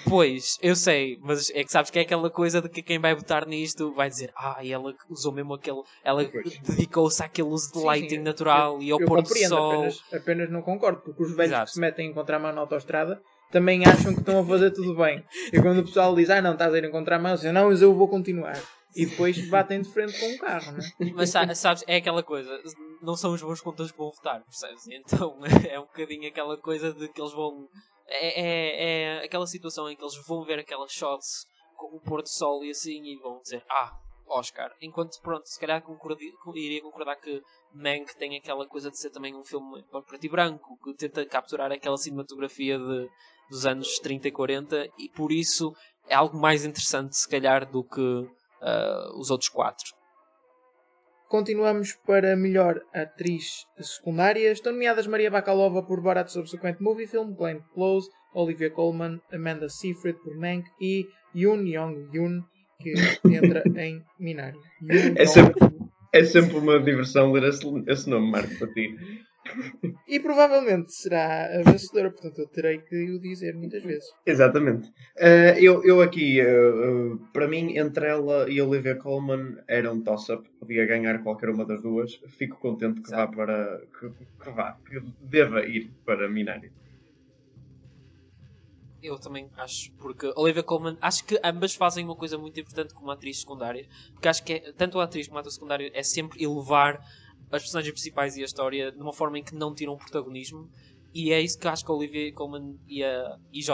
Pois, 0.08 0.58
eu 0.62 0.74
sei, 0.76 1.18
mas 1.22 1.50
é 1.50 1.62
que 1.64 1.70
sabes 1.72 1.90
que 1.90 1.98
é 1.98 2.02
aquela 2.02 2.28
coisa 2.30 2.60
de 2.60 2.68
que 2.68 2.82
quem 2.82 2.98
vai 2.98 3.14
votar 3.14 3.46
nisto 3.46 3.92
vai 3.94 4.08
dizer 4.08 4.32
Ah, 4.36 4.58
e 4.62 4.72
ela 4.72 4.94
usou 5.08 5.32
mesmo 5.32 5.54
aquele. 5.54 5.82
Ela 6.04 6.24
dedicou-se 6.68 7.22
àquele 7.22 7.48
uso 7.48 7.72
de 7.72 7.78
Sim, 7.80 7.86
lighting 7.86 8.08
sim, 8.16 8.22
natural 8.22 8.82
e 8.82 8.90
ao 8.90 9.00
eu 9.00 9.06
pôr 9.06 9.22
do 9.22 9.28
sol. 9.28 9.72
apenas, 9.72 10.00
apenas 10.12 10.50
não 10.50 10.62
concordo, 10.62 11.00
porque 11.02 11.22
os 11.22 11.30
velhos 11.36 11.52
Exato. 11.52 11.66
que 11.66 11.72
se 11.72 11.80
metem 11.80 12.06
a 12.06 12.10
encontrar 12.10 12.38
mão 12.38 12.52
na 12.52 12.60
autostrada 12.60 13.20
também 13.52 13.84
acham 13.86 14.12
que 14.12 14.20
estão 14.20 14.40
a 14.40 14.44
fazer 14.44 14.72
tudo 14.72 14.94
bem. 14.96 15.24
E 15.52 15.60
quando 15.62 15.78
o 15.78 15.84
pessoal 15.84 16.14
diz, 16.14 16.28
ah 16.30 16.42
não, 16.42 16.52
estás 16.54 16.74
a 16.74 16.78
ir 16.78 16.84
encontrar 16.84 17.18
mão, 17.18 17.34
dizem, 17.34 17.52
não, 17.52 17.68
mas 17.68 17.80
eu 17.80 17.94
vou 17.94 18.08
continuar. 18.08 18.60
E 18.94 19.06
depois 19.06 19.48
batem 19.48 19.82
de 19.82 19.88
frente 19.92 20.18
com 20.18 20.26
o 20.34 20.38
carro, 20.38 20.72
né? 20.72 20.80
Mas 21.14 21.30
sa- 21.30 21.54
sabes, 21.54 21.84
é 21.86 21.96
aquela 21.96 22.22
coisa, 22.22 22.50
não 23.02 23.14
são 23.14 23.32
os 23.34 23.42
bons 23.42 23.60
contadores 23.60 23.92
que 23.92 23.98
vão 23.98 24.10
votar, 24.10 24.42
percebes? 24.42 24.82
Então 24.88 25.38
é 25.70 25.78
um 25.78 25.82
bocadinho 25.84 26.26
aquela 26.28 26.56
coisa 26.56 26.92
de 26.92 27.06
que 27.08 27.20
eles 27.20 27.32
vão. 27.32 27.68
É, 28.09 28.40
é, 28.40 29.20
é 29.20 29.24
aquela 29.24 29.46
situação 29.46 29.90
em 29.90 29.96
que 29.96 30.02
eles 30.02 30.14
vão 30.26 30.44
ver 30.44 30.59
aquelas 30.59 30.92
shots 30.92 31.44
com 31.76 31.96
o 31.96 32.00
pôr 32.00 32.22
do 32.22 32.28
sol 32.28 32.64
e 32.64 32.70
assim 32.70 33.02
e 33.04 33.18
vão 33.18 33.40
dizer 33.40 33.62
Ah, 33.68 33.92
Oscar. 34.28 34.72
Enquanto, 34.80 35.20
pronto, 35.20 35.46
se 35.46 35.59
calhar 35.59 35.82
concordi- 35.82 36.32
iria 36.54 36.82
concordar 36.82 37.16
que 37.16 37.40
Mank 37.72 38.16
tem 38.16 38.36
aquela 38.36 38.66
coisa 38.66 38.90
de 38.90 38.98
ser 38.98 39.11
também 39.11 39.34
um 39.34 39.44
filme 39.44 39.84
preto 40.07 40.24
e 40.24 40.28
branco, 40.28 40.78
que 40.82 40.94
tenta 40.94 41.24
capturar 41.26 41.70
aquela 41.70 41.96
cinematografia 41.96 42.78
de, 42.78 43.09
dos 43.50 43.66
anos 43.66 43.98
30 43.98 44.28
e 44.28 44.32
40 44.32 44.88
e 44.98 45.09
por 45.11 45.30
isso 45.30 45.72
é 46.09 46.14
algo 46.14 46.38
mais 46.38 46.64
interessante, 46.64 47.16
se 47.16 47.28
calhar, 47.28 47.70
do 47.70 47.84
que 47.84 48.28
ah, 48.62 49.11
os 49.16 49.30
outros 49.30 49.48
quatro. 49.48 49.95
Continuamos 51.29 51.93
para 52.07 52.37
melhor 52.37 52.81
atriz 52.95 53.66
secundária. 53.81 54.53
Estão 54.53 54.72
nomeadas 54.72 55.07
Maria 55.07 55.31
Bakalova 55.31 55.83
por 55.83 56.01
Borat 56.01 56.29
Subsequent 56.29 56.79
Movie 56.81 57.07
Film, 57.07 57.35
Glenn 57.35 57.61
Close, 57.74 58.09
Olivia 58.33 58.70
Colman, 58.70 59.20
Amanda 59.33 59.68
Seyfried 59.68 60.18
por 60.22 60.37
Mank 60.37 60.64
e 60.81 61.07
Yoon 61.35 61.66
Young-yoon, 61.66 62.43
que 62.81 62.95
entra 63.35 63.62
em 63.77 64.05
Minari. 64.20 64.59
Yoon 64.83 65.14
É 65.16 65.27
sempre-. 65.27 65.87
É 66.12 66.24
sempre 66.24 66.57
uma 66.57 66.81
diversão 66.81 67.31
ler 67.33 67.45
esse, 67.45 67.66
esse 67.89 68.09
nome, 68.09 68.31
Marco, 68.31 68.57
para 68.59 68.72
ti. 68.72 68.97
E 70.07 70.20
provavelmente 70.20 70.92
será 70.92 71.47
a 71.47 71.62
vencedora, 71.62 72.11
portanto 72.11 72.38
eu 72.38 72.47
terei 72.47 72.78
que 72.78 73.11
o 73.11 73.18
dizer 73.18 73.55
muitas 73.55 73.82
vezes. 73.82 74.09
Exatamente. 74.24 74.92
Eh, 75.16 75.57
eu, 75.61 75.84
eu 75.84 76.01
aqui, 76.01 76.40
eh, 76.40 76.44
eh, 76.44 77.16
para 77.32 77.49
mim, 77.49 77.76
entre 77.76 78.07
ela 78.07 78.49
e 78.49 78.61
Olivia 78.61 78.94
Colman 78.97 79.57
era 79.66 79.92
um 79.92 80.01
toss-up. 80.01 80.49
Podia 80.61 80.86
ganhar 80.86 81.22
qualquer 81.22 81.51
uma 81.51 81.64
das 81.64 81.82
duas. 81.82 82.14
Fico 82.28 82.57
contente 82.59 83.01
que 83.01 83.11
vá 83.11 83.24
Exato. 83.24 83.36
para. 83.36 83.82
Que, 83.99 84.11
que 84.44 84.51
vá, 84.51 84.76
que 84.88 85.03
deva 85.20 85.66
ir 85.66 85.90
para 86.05 86.28
Minari. 86.28 86.70
Eu 89.03 89.18
também 89.18 89.49
acho, 89.57 89.92
porque 89.94 90.32
Olivia 90.34 90.62
Colman, 90.62 90.97
acho 91.01 91.24
que 91.24 91.38
ambas 91.44 91.74
fazem 91.74 92.05
uma 92.05 92.16
coisa 92.16 92.36
muito 92.36 92.59
importante 92.59 92.92
como 92.92 93.11
atriz 93.11 93.40
secundária, 93.40 93.86
porque 94.12 94.26
acho 94.26 94.42
que 94.42 94.55
é, 94.55 94.72
tanto 94.72 94.99
a 94.99 95.05
atriz 95.05 95.28
como 95.28 95.38
a 95.38 95.40
atriz 95.40 95.55
secundária 95.55 95.90
é 95.94 96.03
sempre 96.03 96.42
elevar 96.42 97.01
as 97.51 97.62
personagens 97.62 97.92
principais 97.92 98.36
e 98.36 98.42
a 98.42 98.44
história 98.44 98.92
de 98.92 99.01
uma 99.01 99.12
forma 99.12 99.38
em 99.38 99.44
que 99.44 99.55
não 99.55 99.74
tiram 99.74 99.97
protagonismo, 99.97 100.68
e 101.14 101.32
é 101.32 101.40
isso 101.40 101.59
que 101.59 101.66
acho 101.66 101.82
que 101.82 101.90
a 101.90 101.94
Olivia 101.94 102.30
Colman 102.34 102.78
e 102.86 103.03
a 103.03 103.38
IJI 103.51 103.70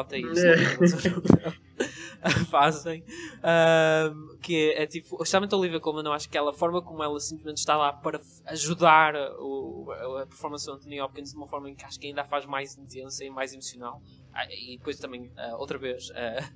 fazem, 2.48 3.04
Ahm, 3.42 4.38
que 4.40 4.70
é 4.70 4.86
tipo, 4.86 5.16
especialmente 5.16 5.52
a 5.52 5.58
Olivia 5.58 5.80
Colman, 5.80 6.04
eu 6.04 6.12
acho 6.12 6.28
que 6.28 6.38
ela, 6.38 6.50
a 6.50 6.54
forma 6.54 6.80
como 6.80 7.02
ela 7.02 7.18
simplesmente 7.18 7.58
está 7.58 7.76
lá 7.76 7.92
para 7.92 8.20
ajudar 8.46 9.14
o, 9.40 9.90
a, 9.90 10.26
performance 10.26 10.64
do 10.66 10.72
Anthony 10.74 11.00
Hopkins 11.00 11.30
de 11.30 11.36
uma 11.36 11.48
forma 11.48 11.68
em 11.68 11.74
que 11.74 11.84
acho 11.84 11.98
que 11.98 12.06
ainda 12.06 12.22
a 12.22 12.24
faz 12.24 12.46
mais 12.46 12.78
intensa 12.78 13.24
e 13.24 13.30
mais 13.30 13.52
emocional. 13.52 14.00
Ah, 14.32 14.46
e 14.48 14.78
depois 14.78 14.98
também, 14.98 15.32
ah, 15.36 15.56
outra 15.56 15.78
vez, 15.78 16.12
ah, 16.14 16.48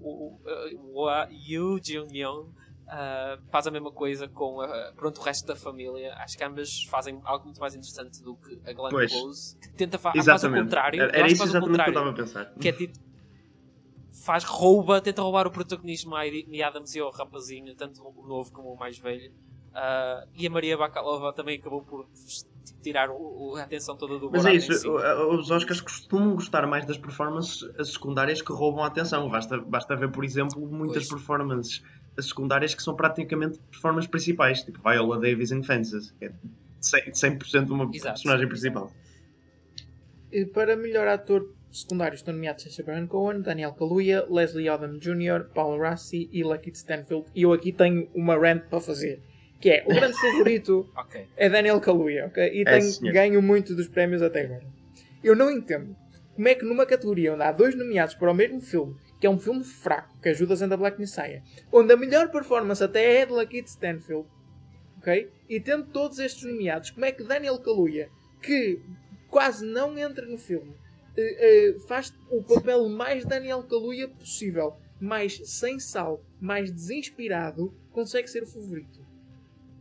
o, 0.00 0.38
o, 0.94 1.04
o 1.04 1.26
Yu 1.30 1.78
Jung 1.84 2.18
Young 2.18 2.50
ah, 2.88 3.38
faz 3.50 3.66
a 3.66 3.70
mesma 3.70 3.90
coisa 3.90 4.28
com 4.28 4.60
ah, 4.60 4.92
pronto, 4.96 5.18
o 5.20 5.22
resto 5.24 5.46
da 5.46 5.56
família. 5.56 6.14
Acho 6.18 6.36
que 6.36 6.44
ambas 6.44 6.84
fazem 6.90 7.20
algo 7.24 7.44
muito 7.44 7.60
mais 7.60 7.74
interessante 7.74 8.22
do 8.22 8.36
que 8.36 8.60
a 8.68 8.72
Glenn 8.72 8.90
Pois. 8.90 9.10
Close, 9.12 9.56
que 9.60 9.68
tenta 9.76 9.98
fa 9.98 10.12
faz 10.12 10.26
o 10.26 10.30
Exatamente. 10.30 10.64
contrário. 10.64 11.02
Era, 11.02 11.16
era 11.18 11.26
isso 11.26 11.36
faz 11.38 11.50
o 11.50 11.52
exatamente 11.56 11.82
que 11.82 11.88
eu 11.88 11.92
estava 11.92 12.10
a 12.10 12.14
pensar. 12.14 12.54
que 12.60 12.68
é 12.68 12.72
tipo 12.72 12.98
faz 14.24 14.44
rouba, 14.44 15.00
tenta 15.00 15.20
roubar 15.22 15.46
o 15.46 15.50
protagonismo 15.50 16.14
a 16.14 16.22
Amy 16.22 16.62
Adams 16.62 16.94
e 16.94 17.00
ao 17.00 17.10
rapazinho, 17.10 17.74
tanto 17.74 18.00
o 18.02 18.26
novo 18.26 18.50
como 18.52 18.72
o 18.72 18.76
mais 18.78 18.98
velho. 18.98 19.30
Ah, 19.72 20.24
e 20.34 20.46
a 20.46 20.50
Maria 20.50 20.78
Bakalova 20.78 21.32
também 21.32 21.58
acabou 21.58 21.82
por 21.82 22.06
tipo, 22.64 22.80
tirar 22.80 23.10
o- 23.10 23.56
a 23.56 23.62
atenção 23.64 23.96
toda 23.96 24.18
do 24.18 24.30
Mas 24.30 24.46
é 24.46 24.54
isso, 24.54 24.72
si. 24.72 24.88
os 24.88 25.50
Oscars 25.50 25.80
costumam 25.80 26.34
gostar 26.34 26.66
mais 26.66 26.86
das 26.86 26.96
performances 26.96 27.62
as 27.78 27.92
secundárias 27.92 28.40
que 28.40 28.52
roubam 28.52 28.84
a 28.84 28.86
atenção. 28.86 29.28
Basta, 29.28 29.58
basta 29.58 29.96
ver, 29.96 30.10
por 30.12 30.24
exemplo, 30.24 30.60
muitas 30.60 31.08
Pois. 31.08 31.08
performances 31.08 31.82
as 32.16 32.26
secundárias 32.28 32.74
que 32.74 32.82
são 32.82 32.94
praticamente 32.94 33.58
performances 33.70 34.08
principais, 34.10 34.62
tipo 34.62 34.80
Viola 34.88 35.18
Davis 35.20 35.50
em 35.52 35.62
Fences, 35.62 36.12
que 36.18 36.26
é 36.26 36.32
100%, 36.80 37.12
100% 37.38 37.70
uma 37.70 37.84
Exato. 37.94 38.14
personagem 38.14 38.48
principal. 38.48 38.92
E 40.32 40.44
para 40.44 40.76
melhor 40.76 41.06
ator 41.08 41.48
secundário 41.70 42.14
estão 42.14 42.32
nomeados 42.34 42.62
Sacha 42.64 42.82
Baron 42.82 43.06
Cohen, 43.06 43.40
Daniel 43.40 43.72
Kaluuya, 43.72 44.26
Leslie 44.30 44.68
Odom 44.70 44.98
Jr., 44.98 45.44
Paul 45.54 45.78
Rassi 45.80 46.28
e 46.32 46.42
Lucky 46.42 46.70
Stanfield. 46.70 47.26
E 47.34 47.42
eu 47.42 47.52
aqui 47.52 47.72
tenho 47.72 48.08
uma 48.14 48.36
rant 48.36 48.62
para 48.68 48.80
fazer. 48.80 49.20
Que 49.60 49.70
é, 49.70 49.84
o 49.86 49.88
grande 49.94 50.18
favorito 50.20 50.88
Ok. 50.96 51.26
é 51.36 51.48
Daniel 51.48 51.80
Kaluuya, 51.80 52.26
ok? 52.26 52.42
E 52.52 52.64
É, 52.66 53.12
ganho 53.12 53.40
muito 53.42 53.74
dos 53.74 53.88
prémios 53.88 54.22
até 54.22 54.42
agora. 54.42 54.62
Eu 55.22 55.34
não 55.34 55.50
entendo 55.50 55.96
como 56.34 56.48
é 56.48 56.54
que 56.54 56.64
numa 56.64 56.84
categoria 56.84 57.32
onde 57.34 57.42
há 57.42 57.50
dois 57.52 57.74
nomeados 57.76 58.14
para 58.14 58.30
o 58.30 58.34
mesmo 58.34 58.60
filme, 58.60 58.94
que 59.24 59.26
é 59.26 59.30
um 59.30 59.38
filme 59.38 59.64
fraco, 59.64 60.20
que 60.20 60.28
é 60.28 60.34
Judas 60.34 60.60
and 60.60 60.68
the 60.68 60.76
Black 60.76 61.00
Messiah, 61.00 61.42
onde 61.72 61.90
a 61.94 61.96
melhor 61.96 62.30
performance 62.30 62.84
até 62.84 63.22
é 63.22 63.24
de 63.24 63.32
Lakeith 63.32 63.68
Stanfield, 63.68 64.28
ok? 64.98 65.32
E 65.48 65.58
tendo 65.58 65.86
todos 65.86 66.18
estes 66.18 66.44
nomeados, 66.44 66.90
como 66.90 67.06
é 67.06 67.10
que 67.10 67.24
Daniel 67.24 67.58
Kaluuya, 67.58 68.10
que 68.42 68.82
quase 69.30 69.64
não 69.64 69.96
entra 69.96 70.26
no 70.26 70.36
filme, 70.36 70.74
eh, 71.16 71.38
eh, 71.38 71.78
faz 71.88 72.12
o 72.30 72.42
papel 72.42 72.86
mais 72.90 73.24
Daniel 73.24 73.62
Kaluuya 73.62 74.08
possível, 74.08 74.76
mais 75.00 75.40
sem 75.48 75.80
sal, 75.80 76.22
mais 76.38 76.70
desinspirado, 76.70 77.74
consegue 77.92 78.28
ser 78.28 78.42
o 78.42 78.46
favorito? 78.46 79.00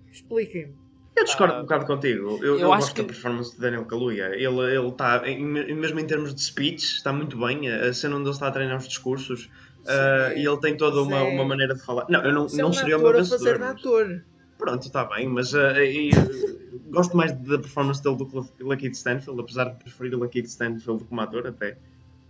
Expliquem-me. 0.10 0.78
Eu 1.16 1.24
discordo 1.26 1.54
Ah, 1.54 1.60
um 1.60 1.62
bocado 1.62 1.86
contigo. 1.86 2.38
Eu, 2.42 2.44
eu 2.44 2.60
eu 2.60 2.68
gosto 2.68 2.94
que- 2.96 3.02
da 3.02 3.08
performance 3.08 3.54
de 3.54 3.60
Daniel 3.62 3.86
Kaluuya. 3.86 4.32
Ele 4.36 4.88
está, 4.88 5.22
mesmo 5.22 6.00
em 6.00 6.08
termos 6.08 6.34
de 6.34 6.42
speech, 6.42 6.84
está 6.96 7.14
muito 7.14 7.38
bem. 7.38 7.70
A 7.70 7.94
cena 7.94 8.16
onde 8.16 8.26
ele 8.26 8.32
está 8.32 8.48
a 8.48 8.52
treinar 8.52 8.78
os 8.78 8.88
discursos 8.88 9.50
ah, 9.88 10.34
e 10.36 10.46
ele 10.46 10.58
tem 10.58 10.76
toda 10.76 11.02
uma, 11.02 11.20
Sim. 11.20 11.36
uma 11.36 11.46
maneira 11.46 11.76
de 11.76 11.84
falar. 11.84 12.06
Não, 12.10 12.22
eu 12.24 12.34
não, 12.34 12.48
é 12.48 12.56
não 12.58 12.70
um 12.70 12.74
seria 12.74 12.98
o 12.98 13.02
meu 13.02 13.14
vencedor. 13.14 13.38
fazer 13.38 13.54
de 13.54 13.60
mas- 13.60 13.72
ator. 13.80 14.24
Pronto, 14.58 14.82
está 14.84 15.04
bem, 15.06 15.28
mas 15.28 15.54
ah, 15.54 15.72
ah, 15.72 16.82
gosto 16.90 17.18
mais 17.18 17.32
da 17.34 17.58
performance 17.60 18.02
dele 18.02 18.16
do 18.18 18.26
que 18.26 18.38
o 18.64 18.68
Lakeith 18.68 18.94
Stanfield, 18.96 19.42
apesar 19.42 19.66
de 19.66 19.76
preferir 19.84 20.16
o 20.16 20.20
Lakeith 20.20 20.46
Stanfield 20.46 21.04
como 21.04 21.20
ator 21.22 21.46
até. 21.48 21.78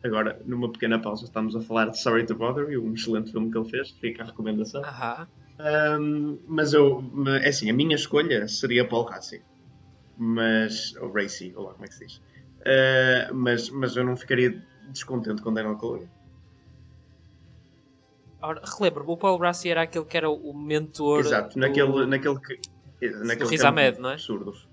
Agora, 0.04 0.38
numa 0.46 0.70
pequena 0.72 1.00
pausa, 1.00 1.24
estamos 1.26 1.56
a 1.56 1.62
falar 1.62 1.90
de 1.90 2.00
Sorry 2.02 2.26
to 2.26 2.36
Bother 2.36 2.70
You, 2.70 2.84
um 2.84 2.94
excelente 2.94 3.32
filme 3.32 3.50
que 3.52 3.58
ele 3.58 3.70
fez, 3.70 3.92
fica 3.92 4.24
a 4.24 4.26
recomendação. 4.26 4.84
Aham. 4.84 5.28
Um, 5.60 6.40
mas 6.48 6.74
eu, 6.74 7.04
é 7.42 7.50
assim, 7.50 7.70
a 7.70 7.74
minha 7.74 7.96
escolha 7.96 8.48
seria 8.48 8.88
Paul 8.88 9.06
Rassi. 9.06 9.42
Mas, 10.18 10.96
ou 10.98 11.12
Racy, 11.12 11.54
ou 11.56 11.66
lá 11.66 11.74
como 11.74 11.86
é 11.86 11.88
que 11.88 11.94
se 11.96 12.06
diz. 12.06 12.18
Uh, 12.62 13.34
mas, 13.34 13.70
mas 13.70 13.96
eu 13.96 14.04
não 14.04 14.16
ficaria 14.16 14.62
descontente 14.90 15.42
com 15.42 15.54
Daniel 15.54 15.78
Kaluuya. 15.78 16.08
Ora, 18.42 18.62
relembro-me, 18.78 19.12
o 19.12 19.18
Paul 19.18 19.38
Rassi 19.38 19.70
era 19.70 19.84
aquele 19.84 20.06
que 20.06 20.18
era 20.18 20.30
o 20.30 20.54
mentor. 20.54 21.22
Exato, 21.22 21.54
do- 21.54 21.60
naquele, 21.60 22.06
naquele 22.06 22.40
que. 22.40 22.60
Naquele 23.26 23.50
Riz 23.50 23.64
Ahmed, 23.64 24.00
não 24.00 24.10
é? 24.10 24.14
Absurdos. 24.14 24.68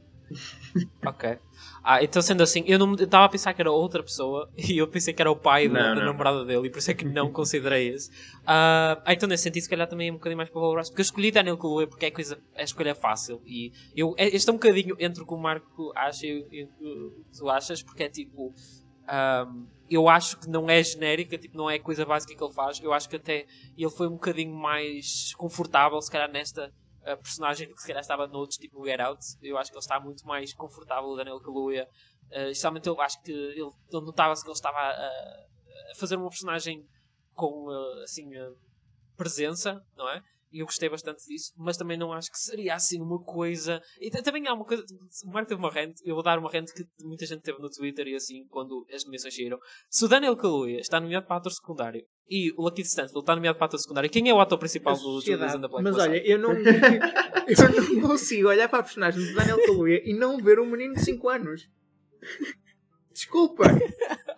Ok. 1.04 1.38
Ah, 1.82 2.02
então 2.02 2.20
sendo 2.20 2.42
assim, 2.42 2.62
eu 2.66 2.78
não 2.78 2.94
estava 2.94 3.24
a 3.24 3.28
pensar 3.28 3.54
que 3.54 3.60
era 3.60 3.70
outra 3.70 4.02
pessoa 4.02 4.48
e 4.56 4.78
eu 4.78 4.86
pensei 4.86 5.14
que 5.14 5.22
era 5.22 5.30
o 5.30 5.36
pai 5.36 5.66
da, 5.68 5.74
Não, 5.74 5.94
da 5.94 5.94
não, 5.96 6.04
namorada 6.12 6.44
dele 6.44 6.66
e 6.68 6.70
por 6.70 6.78
isso 6.78 6.90
é 6.90 6.94
que 6.94 7.04
não 7.04 7.30
considerei 7.32 7.88
esse. 7.88 8.10
Ah, 8.46 9.02
então 9.08 9.28
nesse 9.28 9.44
sentido, 9.44 9.62
se 9.62 9.68
calhar 9.70 9.88
também 9.88 10.08
é 10.08 10.12
um 10.12 10.16
bocadinho 10.16 10.36
mais 10.36 10.50
para 10.50 10.60
Rassi, 10.76 10.90
porque 10.90 11.00
eu 11.00 11.04
escolhi 11.04 11.30
Daniel 11.30 11.56
Kaluuya 11.56 11.86
porque 11.86 12.04
é 12.06 12.08
a, 12.08 12.12
coisa, 12.12 12.38
a 12.54 12.62
escolha 12.62 12.94
fácil 12.94 13.40
e 13.46 13.72
eu, 13.94 14.14
é- 14.18 14.28
este 14.28 14.48
é 14.48 14.52
um 14.52 14.56
bocadinho 14.56 14.94
entre 14.98 15.22
o 15.22 15.26
que 15.26 15.34
o 15.34 15.38
Marco 15.38 15.92
acha 15.96 16.26
e, 16.26 16.64
o 16.64 16.68
que 16.68 17.38
tu 17.38 17.48
achas, 17.48 17.82
porque 17.82 18.04
é 18.04 18.08
tipo. 18.08 18.52
ahm, 19.08 19.66
eu 19.90 20.08
acho 20.08 20.38
que 20.38 20.48
não 20.48 20.70
é 20.70 20.80
genérica, 20.84 21.36
tipo, 21.36 21.56
não 21.56 21.68
é 21.68 21.76
coisa 21.78 22.04
básica 22.06 22.32
que 22.36 22.44
ele 22.44 22.52
faz. 22.52 22.78
Eu 22.80 22.92
acho 22.92 23.08
que 23.08 23.16
até 23.16 23.44
ele 23.76 23.90
foi 23.90 24.06
um 24.06 24.12
bocadinho 24.12 24.54
mais 24.54 25.34
confortável, 25.34 26.00
se 26.00 26.08
calhar, 26.10 26.30
nesta 26.30 26.70
uh, 27.02 27.16
personagem 27.22 27.72
que 27.72 27.80
se 27.80 27.86
calhar 27.86 28.00
estava 28.00 28.26
noutros, 28.26 28.58
tipo 28.58 28.84
Get 28.84 29.00
Out. 29.00 29.20
Eu 29.42 29.58
acho 29.58 29.70
que 29.70 29.76
ele 29.76 29.82
está 29.82 30.00
muito 30.00 30.26
mais 30.26 30.52
confortável, 30.54 31.10
o 31.10 31.16
Daniel 31.16 31.40
Kaluuya. 31.40 31.88
Uh, 32.30 32.50
especialmente 32.50 32.88
eu 32.88 33.00
acho 33.00 33.20
que 33.22 33.32
ele, 33.32 33.70
notava-se 33.92 34.42
que 34.42 34.48
ele 34.48 34.54
estava 34.54 34.78
a, 34.78 35.06
a, 35.06 35.94
fazer 35.98 36.16
uma 36.16 36.28
personagem 36.28 36.86
com, 37.34 37.68
uh, 37.68 38.02
assim, 38.02 38.26
uh, 38.36 38.56
presença, 39.16 39.82
não 39.96 40.08
é? 40.08 40.22
E 40.52 40.58
eu 40.60 40.66
gostei 40.66 40.88
bastante 40.88 41.24
disso, 41.26 41.52
mas 41.56 41.76
também 41.76 41.96
não 41.96 42.12
acho 42.12 42.30
que 42.30 42.38
seria 42.38 42.74
assim 42.74 43.00
uma 43.00 43.22
coisa. 43.22 43.80
E 44.00 44.10
também 44.10 44.48
há 44.48 44.54
uma 44.54 44.64
coisa. 44.64 44.84
O 45.24 45.30
Marco 45.30 45.48
teve 45.48 45.60
uma 45.60 45.70
rant, 45.70 45.94
eu 46.04 46.14
vou 46.14 46.24
dar 46.24 46.38
uma 46.38 46.50
rant 46.50 46.66
que 46.74 46.84
muita 47.04 47.24
gente 47.24 47.42
teve 47.42 47.60
no 47.60 47.70
Twitter 47.70 48.08
e 48.08 48.16
assim, 48.16 48.44
quando 48.48 48.84
as 48.92 49.04
nomeações 49.04 49.34
saíram. 49.34 49.58
Se 49.88 50.04
o 50.04 50.08
Daniel 50.08 50.36
Kaluuya 50.36 50.80
está 50.80 51.00
nomeado 51.00 51.26
para 51.26 51.36
ator 51.36 51.52
secundário 51.52 52.04
e 52.30 52.52
o 52.56 52.62
Lucky 52.62 52.82
Stanfield 52.82 53.18
está 53.18 53.34
nomeado 53.34 53.58
para 53.58 53.66
ator 53.66 53.80
secundário, 53.80 54.08
quem 54.08 54.28
é 54.28 54.32
o 54.32 54.40
ator 54.40 54.56
principal 54.56 54.96
do 54.96 55.20
Judas 55.20 55.52
and 55.52 55.62
the 55.62 55.68
Black 55.68 55.82
Mas 55.82 55.98
olha, 55.98 56.24
eu 56.24 56.38
não, 56.38 56.52
eu 56.54 58.00
não 58.00 58.08
consigo 58.08 58.48
olhar 58.48 58.68
para 58.68 58.78
a 58.78 58.82
personagem 58.84 59.20
do 59.20 59.34
Daniel 59.34 59.60
Kaluuya 59.66 60.00
e 60.08 60.14
não 60.14 60.38
ver 60.38 60.60
um 60.60 60.66
menino 60.66 60.94
de 60.94 61.04
5 61.04 61.28
anos. 61.28 61.68
Desculpa, 63.12 63.64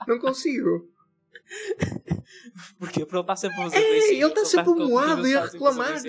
não 0.08 0.18
consigo. 0.18 0.88
Porque 2.78 3.02
ele 3.02 3.20
está 3.20 3.36
sempre 3.36 3.60
a 3.60 3.64
fazer 3.64 3.76
É, 3.76 3.98
isso. 3.98 4.12
ele 4.12 4.24
está 4.24 4.44
sempre 4.46 4.74
moado 4.74 5.28
e 5.28 5.36
a 5.36 5.44
reclamar. 5.44 6.00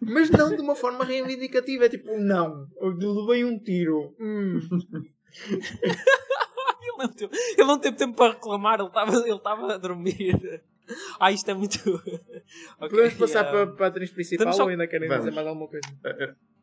Mas 0.00 0.30
não 0.30 0.54
de 0.54 0.62
uma 0.62 0.76
forma 0.76 1.04
reivindicativa. 1.04 1.86
É 1.86 1.88
tipo, 1.88 2.16
não, 2.16 2.68
eu 2.80 2.96
levei 2.96 3.44
um 3.44 3.58
tiro. 3.58 4.14
Hum. 4.20 4.60
ele, 5.50 6.96
não 6.96 7.08
teve, 7.08 7.36
ele 7.56 7.66
não 7.66 7.78
teve 7.80 7.96
tempo 7.96 8.14
para 8.16 8.34
reclamar, 8.34 8.78
ele 8.78 8.86
estava 8.88 9.16
ele 9.16 9.34
estava 9.34 9.74
a 9.74 9.78
dormir. 9.78 10.62
Ah, 11.20 11.30
isto 11.32 11.50
é 11.50 11.54
muito. 11.54 11.78
okay, 11.96 12.88
Podemos 12.88 13.14
passar 13.14 13.46
uh, 13.46 13.50
para, 13.50 13.66
para 13.68 13.86
a 13.86 13.88
atriz 13.88 14.10
principal 14.10 14.52
só- 14.52 14.64
ou 14.64 14.68
ainda 14.68 14.86
querem 14.86 15.08
Vamos. 15.08 15.24
dizer 15.24 15.34
mais 15.34 15.46
alguma 15.46 15.68
coisa? 15.68 15.86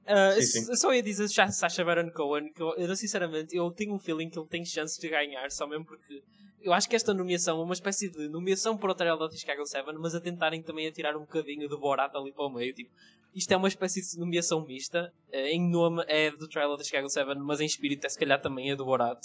Uh, 0.08 0.42
Sim, 0.42 0.60
eu 0.60 0.66
sim. 0.66 0.76
só 0.76 0.94
ia 0.94 1.02
dizer 1.02 1.28
Sa- 1.30 1.48
Sacha 1.48 1.84
Baron 1.84 2.12
Cohen 2.12 2.52
que 2.54 2.62
eu, 2.62 2.76
eu, 2.78 2.96
sinceramente 2.96 3.56
eu 3.56 3.72
tenho 3.72 3.94
um 3.96 4.00
feeling 4.00 4.30
que 4.30 4.38
ele 4.38 4.48
tem 4.48 4.64
chances 4.64 5.00
de 5.00 5.10
ganhar 5.10 5.50
só 5.50 5.66
mesmo 5.68 5.84
porque 5.86 6.22
eu 6.62 6.74
acho 6.74 6.88
que 6.88 6.96
esta 6.96 7.12
nomeação 7.12 7.60
é 7.60 7.64
uma 7.64 7.74
espécie 7.74 8.10
de 8.12 8.28
nomeação 8.30 8.78
para 8.78 8.92
o 8.92 8.96
trailer 8.96 9.28
da 9.28 9.36
Chicago 9.36 9.66
7 9.66 9.84
mas 9.98 10.14
a 10.14 10.22
tentarem 10.22 10.62
também 10.62 10.88
atirar 10.88 11.16
um 11.18 11.22
bocadinho 11.22 11.68
do 11.68 11.80
Borat 11.80 12.14
ali 12.16 12.32
para 12.32 12.46
o 12.46 12.50
meio 12.54 12.72
tipo, 12.72 12.92
isto 13.34 13.52
é 13.52 13.58
uma 13.58 13.68
espécie 13.68 14.00
de 14.02 14.20
nomeação 14.20 14.64
mista 14.64 15.12
em 15.34 15.68
nome 15.72 16.04
é 16.08 16.30
do 16.30 16.48
trailer 16.48 16.78
da 16.78 16.84
Chicago 16.84 17.10
7 17.10 17.40
mas 17.40 17.60
em 17.60 17.66
espírito 17.66 18.06
é 18.06 18.10
se 18.10 18.20
calhar 18.20 18.40
também 18.40 18.70
é 18.70 18.76
do 18.76 18.86
Borat 18.86 19.20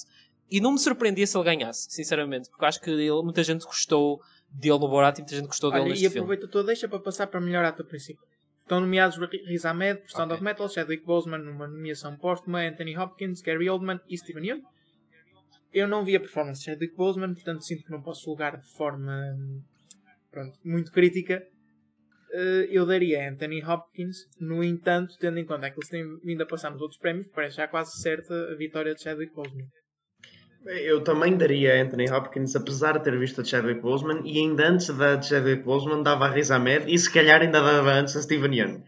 e 0.51 0.63
não 0.63 0.73
me 0.73 0.79
surpreendia 0.79 1.27
se 1.27 1.37
ele 1.37 1.45
ganhasse 1.45 1.89
sinceramente 1.91 2.49
porque 2.49 2.65
eu 2.65 2.69
acho 2.69 2.81
que 2.81 2.89
ele- 2.89 3.11
muita 3.23 3.45
gente 3.45 3.67
gostou 3.67 4.19
dele 4.51 4.79
no 4.79 4.89
Borat 4.89 5.19
e 5.19 5.21
muita 5.23 5.37
gente 5.37 5.47
gostou 5.47 5.71
dele 5.71 5.83
Olha, 5.83 5.91
neste 5.91 6.07
e 6.07 6.09
filme 6.09 6.21
aproveita 6.21 6.49
toda 6.49 6.67
deixa 6.67 6.89
para 6.89 6.99
passar 6.99 7.27
para 7.27 7.41
melhor 7.41 7.65
ator 7.65 7.87
principal. 7.87 8.27
Estão 8.63 8.81
nomeados 8.81 9.19
Riz 9.47 9.65
Ahmed 9.65 10.01
por 10.03 10.11
Sound 10.11 10.33
Ok. 10.33 10.35
of 10.37 10.45
Metal, 10.45 10.69
Chadwick 10.69 11.05
Boseman 11.05 11.39
numa 11.39 11.67
nomeação 11.67 12.17
póstuma, 12.17 12.61
Anthony 12.61 12.97
Hopkins, 12.97 13.41
Gary 13.43 13.69
Oldman 13.69 14.01
e 14.09 14.17
Steven 14.17 14.47
Yeun. 14.47 14.63
Eu 15.73 15.89
não 15.89 16.05
vi 16.05 16.15
a 16.17 16.21
performance 16.21 16.61
de 16.61 16.67
Chadwick 16.67 16.95
Boseman, 16.97 17.35
portanto 17.35 17.65
sinto 17.65 17.85
que 17.85 17.91
não 17.91 18.01
posso 18.03 18.25
julgar 18.25 18.57
de 18.57 18.69
forma 18.73 19.13
pronto, 20.31 20.59
muito 20.65 20.93
crítica. 20.93 21.43
Eh, 22.33 22.69
Eu 22.71 22.87
daria 22.87 23.25
a 23.25 23.29
Anthony 23.31 23.61
Hopkins, 23.65 24.19
no 24.39 24.63
entanto, 24.63 25.17
tendo 25.19 25.39
em 25.39 25.45
conta 25.45 25.67
aquilo 25.67 25.81
que 25.81 25.87
se 25.87 25.93
tem 25.93 26.19
vindo 26.25 26.43
a 26.43 26.47
passar 26.47 26.71
nos 26.71 26.81
outros 26.81 27.01
prémios, 27.01 27.27
parece 27.29 27.57
já 27.57 27.67
quase 27.67 28.01
certa 28.01 28.53
a 28.53 28.55
vitória 28.55 28.95
de 28.95 29.03
Chadwick 29.03 29.35
Boseman. 29.35 29.67
Eu 30.67 31.03
também 31.03 31.37
daria 31.37 31.75
a 31.75 31.83
Anthony 31.83 32.11
Hopkins, 32.11 32.55
apesar 32.55 32.99
de 32.99 33.05
ter 33.05 33.19
visto 33.19 33.41
a 33.41 33.45
Chadwick 33.45 33.81
Boseman, 33.81 34.21
e 34.25 34.39
ainda 34.39 34.69
antes 34.69 34.89
da 34.95 35.21
Chadwick 35.21 35.63
Boseman 35.63 36.03
dava 36.03 36.27
a 36.27 36.31
Riz 36.31 36.51
Ahmed, 36.51 36.85
e 36.93 36.99
se 36.99 37.11
calhar 37.11 37.41
ainda 37.41 37.61
dava 37.63 37.91
antes 37.93 38.15
a 38.17 38.23
Steven 38.23 38.55
Yeun. 38.55 38.83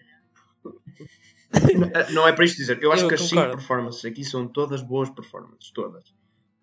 Não- 2.12 2.26
é 2.26 2.32
para 2.32 2.44
isto 2.44 2.56
dizer, 2.58 2.82
eu 2.82 2.92
acho 2.92 3.04
Eu 3.04 3.08
que 3.08 3.14
as 3.14 3.22
5 3.22 3.34
concordo. 3.34 3.56
performances 3.56 4.04
aqui 4.04 4.24
são 4.24 4.46
todas 4.46 4.82
boas 4.82 5.10
performances, 5.10 5.70
todas. 5.70 6.14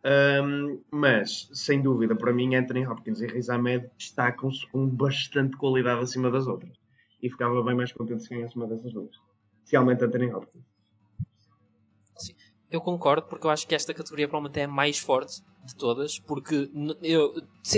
Ahm, 0.04 0.80
mas, 0.92 1.50
sem 1.54 1.82
dúvida, 1.82 2.16
para 2.16 2.32
mim, 2.32 2.56
Anthony 2.56 2.86
Hopkins 2.88 3.22
e 3.22 3.28
Riz 3.28 3.50
Ahmed 3.50 3.90
destacam-se 3.98 4.66
com 4.70 4.88
bastante 4.88 5.58
qualidade 5.58 6.02
acima 6.02 6.32
das 6.32 6.48
outras. 6.48 6.72
E 7.22 7.30
ficava 7.30 7.62
bem 7.64 7.76
mais 7.76 7.92
contente 7.92 8.24
se 8.24 8.30
ganhasse 8.30 8.56
uma 8.56 8.66
dessas 8.68 8.94
duas. 8.94 9.16
Especialmente 9.58 10.04
Anthony 10.06 10.32
Hopkins. 10.34 10.64
Eu 12.72 12.82
concordo, 12.82 13.28
porque 13.28 13.48
eu 13.48 13.52
acho 13.52 13.68
que 13.68 13.74
esta 13.74 13.94
categoria 13.94 14.28
provavelmente 14.28 14.60
é 14.60 14.66
a 14.66 14.68
mais 14.68 15.00
forte 15.00 15.42
de 15.66 15.76
todas, 15.76 16.20
porque 16.20 16.70
eu, 17.02 17.34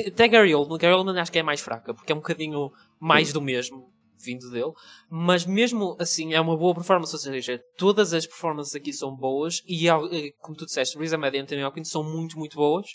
até 0.07 0.27
Gary 0.27 0.53
Oldman, 0.53 0.77
Gary 0.77 0.93
Oldman 0.93 1.19
acho 1.19 1.31
que 1.31 1.37
é 1.37 1.41
a 1.41 1.45
mais 1.45 1.61
fraca, 1.61 1.93
porque 1.93 2.11
é 2.11 2.15
um 2.15 2.19
bocadinho 2.19 2.71
mais 2.99 3.31
do 3.31 3.41
mesmo 3.41 3.89
vindo 4.23 4.49
dele, 4.51 4.71
mas 5.09 5.45
mesmo 5.45 5.95
assim 5.99 6.33
é 6.33 6.39
uma 6.41 6.55
boa 6.57 6.73
performance, 6.75 7.13
ou 7.13 7.19
seja, 7.19 7.61
todas 7.77 8.13
as 8.13 8.25
performances 8.27 8.75
aqui 8.75 8.93
são 8.93 9.15
boas 9.15 9.61
e 9.67 9.87
eh, 9.87 10.31
como 10.39 10.55
tu 10.57 10.65
disseste, 10.65 10.97
Riz 10.97 11.13
Ahmed 11.13 11.35
e 11.35 11.39
Anthony 11.39 11.63
Hopkins 11.63 11.89
são 11.89 12.03
muito, 12.03 12.37
muito 12.37 12.55
boas 12.55 12.87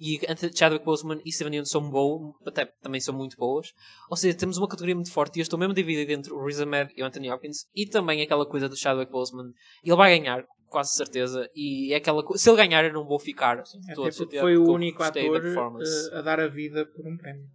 e 0.00 0.18
Chadwick 0.56 0.84
Boseman 0.84 1.20
e 1.24 1.32
Steven 1.32 1.54
Yeun 1.54 1.64
são 1.64 1.88
boas, 1.90 2.34
até 2.46 2.66
também 2.82 3.00
são 3.00 3.14
muito 3.14 3.36
boas, 3.36 3.68
ou 4.10 4.16
seja, 4.16 4.36
temos 4.36 4.58
uma 4.58 4.68
categoria 4.68 4.94
muito 4.94 5.12
forte 5.12 5.36
e 5.36 5.40
eu 5.40 5.42
estou 5.42 5.58
mesmo 5.58 5.74
dividido 5.74 6.12
entre 6.12 6.32
o 6.32 6.44
Riz 6.44 6.60
Ahmed 6.60 6.92
e 6.96 7.02
o 7.02 7.06
Anthony 7.06 7.30
Hopkins 7.30 7.66
e 7.74 7.86
também 7.86 8.22
aquela 8.22 8.46
coisa 8.46 8.68
do 8.68 8.76
Chadwick 8.76 9.10
Boseman, 9.10 9.52
ele 9.84 9.96
vai 9.96 10.18
ganhar 10.18 10.44
quase 10.68 10.92
certeza. 10.94 11.48
E 11.54 11.92
é 11.92 11.96
aquela 11.98 12.20
co- 12.24 12.36
Se 12.36 12.50
ele 12.50 12.56
ganhar, 12.56 12.84
eu 12.84 12.92
não 12.92 13.04
vou 13.06 13.16
ficar 13.20 13.60
Até 13.60 14.10
porque 14.10 14.40
foi 14.40 14.56
o 14.56 14.64
único 14.72 15.00
ator 15.04 15.40
performance. 15.40 16.10
eh, 16.12 16.18
a 16.18 16.20
dar 16.20 16.40
a 16.40 16.48
vida 16.48 16.84
por 16.84 17.06
um 17.06 17.16
prémio. 17.16 17.46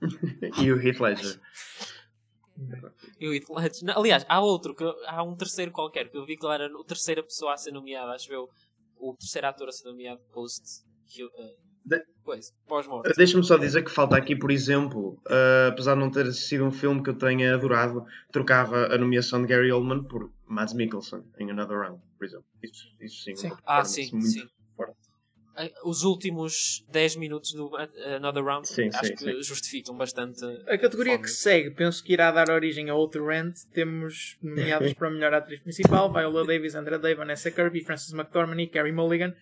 E 0.58 0.72
o 0.72 0.80
Heath 0.80 1.00
Ledger. 1.00 1.38
E 3.18 3.28
o 3.28 3.30
Ledger- 3.32 3.84
Não, 3.84 3.94
Aliás, 3.98 4.24
há 4.28 4.40
outro, 4.40 4.74
que, 4.74 4.84
há 5.06 5.22
um 5.22 5.36
terceiro 5.36 5.70
qualquer, 5.72 6.08
que 6.10 6.16
eu 6.16 6.24
vi 6.24 6.36
que 6.36 6.44
ele 6.46 6.54
era 6.54 6.66
a 6.66 6.84
terceira 6.84 7.22
pessoa 7.22 7.52
a 7.54 7.56
ser 7.56 7.72
nomeada, 7.72 8.12
acho 8.12 8.32
eu. 8.32 8.48
O 8.98 9.14
terceiro 9.16 9.46
ator 9.46 9.68
a 9.68 9.72
ser 9.72 9.88
nomeado 9.88 10.20
post. 10.32 10.62
que 11.12 11.22
eu- 11.22 11.30
eh, 11.38 11.56
De- 11.84 12.04
Pois, 12.22 12.52
pós-morte. 12.68 13.12
Deixa-me 13.16 13.42
só 13.42 13.56
dizer 13.56 13.82
que 13.82 13.90
falta 13.90 14.16
aqui, 14.16 14.36
por 14.36 14.50
exemplo, 14.52 15.18
uh, 15.26 15.68
apesar 15.70 15.94
de 15.94 16.00
não 16.00 16.10
ter 16.10 16.30
sido 16.32 16.62
um 16.64 16.70
filme 16.70 17.02
que 17.02 17.10
eu 17.10 17.16
tenha 17.18 17.52
adorado, 17.54 18.04
trocava 18.30 18.86
a 18.94 18.98
nomeação 18.98 19.40
de 19.40 19.48
Gary 19.48 19.72
Oldman 19.72 20.04
por 20.04 20.30
Mads 20.46 20.74
Mikkelsen 20.74 21.24
em 21.38 21.50
Another 21.50 21.78
Round, 21.78 22.00
por 22.16 22.24
exemplo. 22.26 22.44
Isso, 22.62 22.84
isso 23.00 23.22
sim. 23.24 23.34
Sim. 23.34 23.50
Ah, 23.64 23.82
sim, 23.84 24.08
muito 24.12 24.26
sim. 24.26 24.46
Eh, 25.60 25.72
Os 25.84 26.02
últimos 26.04 26.84
10 26.90 27.16
minutos 27.16 27.52
do 27.52 27.70
eh, 27.78 28.16
Another 28.16 28.42
Round 28.44 28.66
Sim, 28.68 28.88
acho 28.92 29.06
sim, 29.06 29.14
que 29.14 29.42
justificam 29.42 29.96
bastante. 29.96 30.44
A 30.66 30.78
categoria 30.78 31.16
que 31.18 31.22
performance. 31.24 31.34
segue, 31.34 31.70
penso 31.70 32.02
que 32.02 32.12
irá 32.12 32.30
dar 32.30 32.50
origem 32.50 32.88
a 32.90 32.94
outro 32.94 33.26
rant. 33.26 33.54
Temos 33.72 34.36
nomeados 34.42 34.92
para 34.94 35.08
a 35.08 35.10
melhor 35.10 35.34
atriz 35.34 35.60
principal: 35.60 36.12
Viola 36.12 36.46
Davis, 36.46 36.74
Andra 36.74 36.98
Day, 36.98 37.14
Vanessa 37.14 37.50
Kirby, 37.50 37.84
Frances 37.84 38.12
McDormand 38.12 38.60
e 38.60 38.66
Carey 38.66 38.92
Mulligan. 38.92 39.34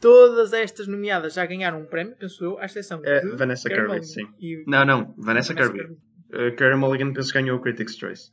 Todas 0.00 0.52
estas 0.52 0.88
nomeadas 0.88 1.34
já 1.34 1.46
ganharam 1.46 1.80
um 1.80 1.86
prémio, 1.86 2.16
penso 2.16 2.44
eu, 2.44 2.58
à 2.58 2.64
exceção 2.64 3.00
É, 3.04 3.20
de 3.20 3.36
Vanessa 3.36 3.68
Carey 3.68 3.84
Kirby, 3.86 4.00
Mulligan 4.00 4.30
sim. 4.30 4.34
e 4.40 4.64
Não, 4.66 4.84
não, 4.84 5.14
Vanessa, 5.16 5.54
Kirby. 5.54 5.80
Uh, 6.32 6.56
Carey 6.56 6.76
Mulligan 6.76 7.12
penso 7.12 7.32
que 7.32 7.40
ganhou 7.40 7.56
o 7.56 7.60
Critics' 7.60 7.96
Choice. 7.96 8.30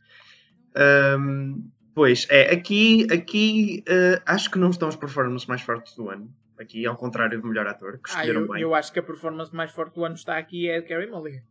Um, 0.76 1.70
pois, 1.94 2.26
é, 2.30 2.52
aqui, 2.54 3.06
aqui 3.12 3.84
uh, 3.88 4.22
acho 4.26 4.50
que 4.50 4.58
não 4.58 4.70
estão 4.72 4.88
as 4.88 4.96
performances 4.96 5.48
mais 5.48 5.62
fortes 5.62 5.96
do 5.96 6.10
ano. 6.10 6.34
Aqui, 6.60 6.86
ao 6.86 6.96
contrário 6.98 7.42
do 7.42 7.48
melhor 7.48 7.66
ator, 7.68 7.94
que 8.00 8.10
Ah, 8.12 8.16
escolheram 8.16 8.42
eu, 8.42 8.48
bem. 8.50 8.62
eu 8.62 8.76
acho 8.76 8.92
que 8.92 9.00
a 9.00 9.04
performance 9.04 9.56
mais 9.56 9.72
forte 9.72 9.96
do 9.96 10.04
ano 10.04 10.16
está 10.16 10.38
aqui 10.38 10.68
é 10.70 10.78
a 10.78 10.82
de 10.82 10.88
Carey 10.88 11.10
Mulligan. 11.10 11.42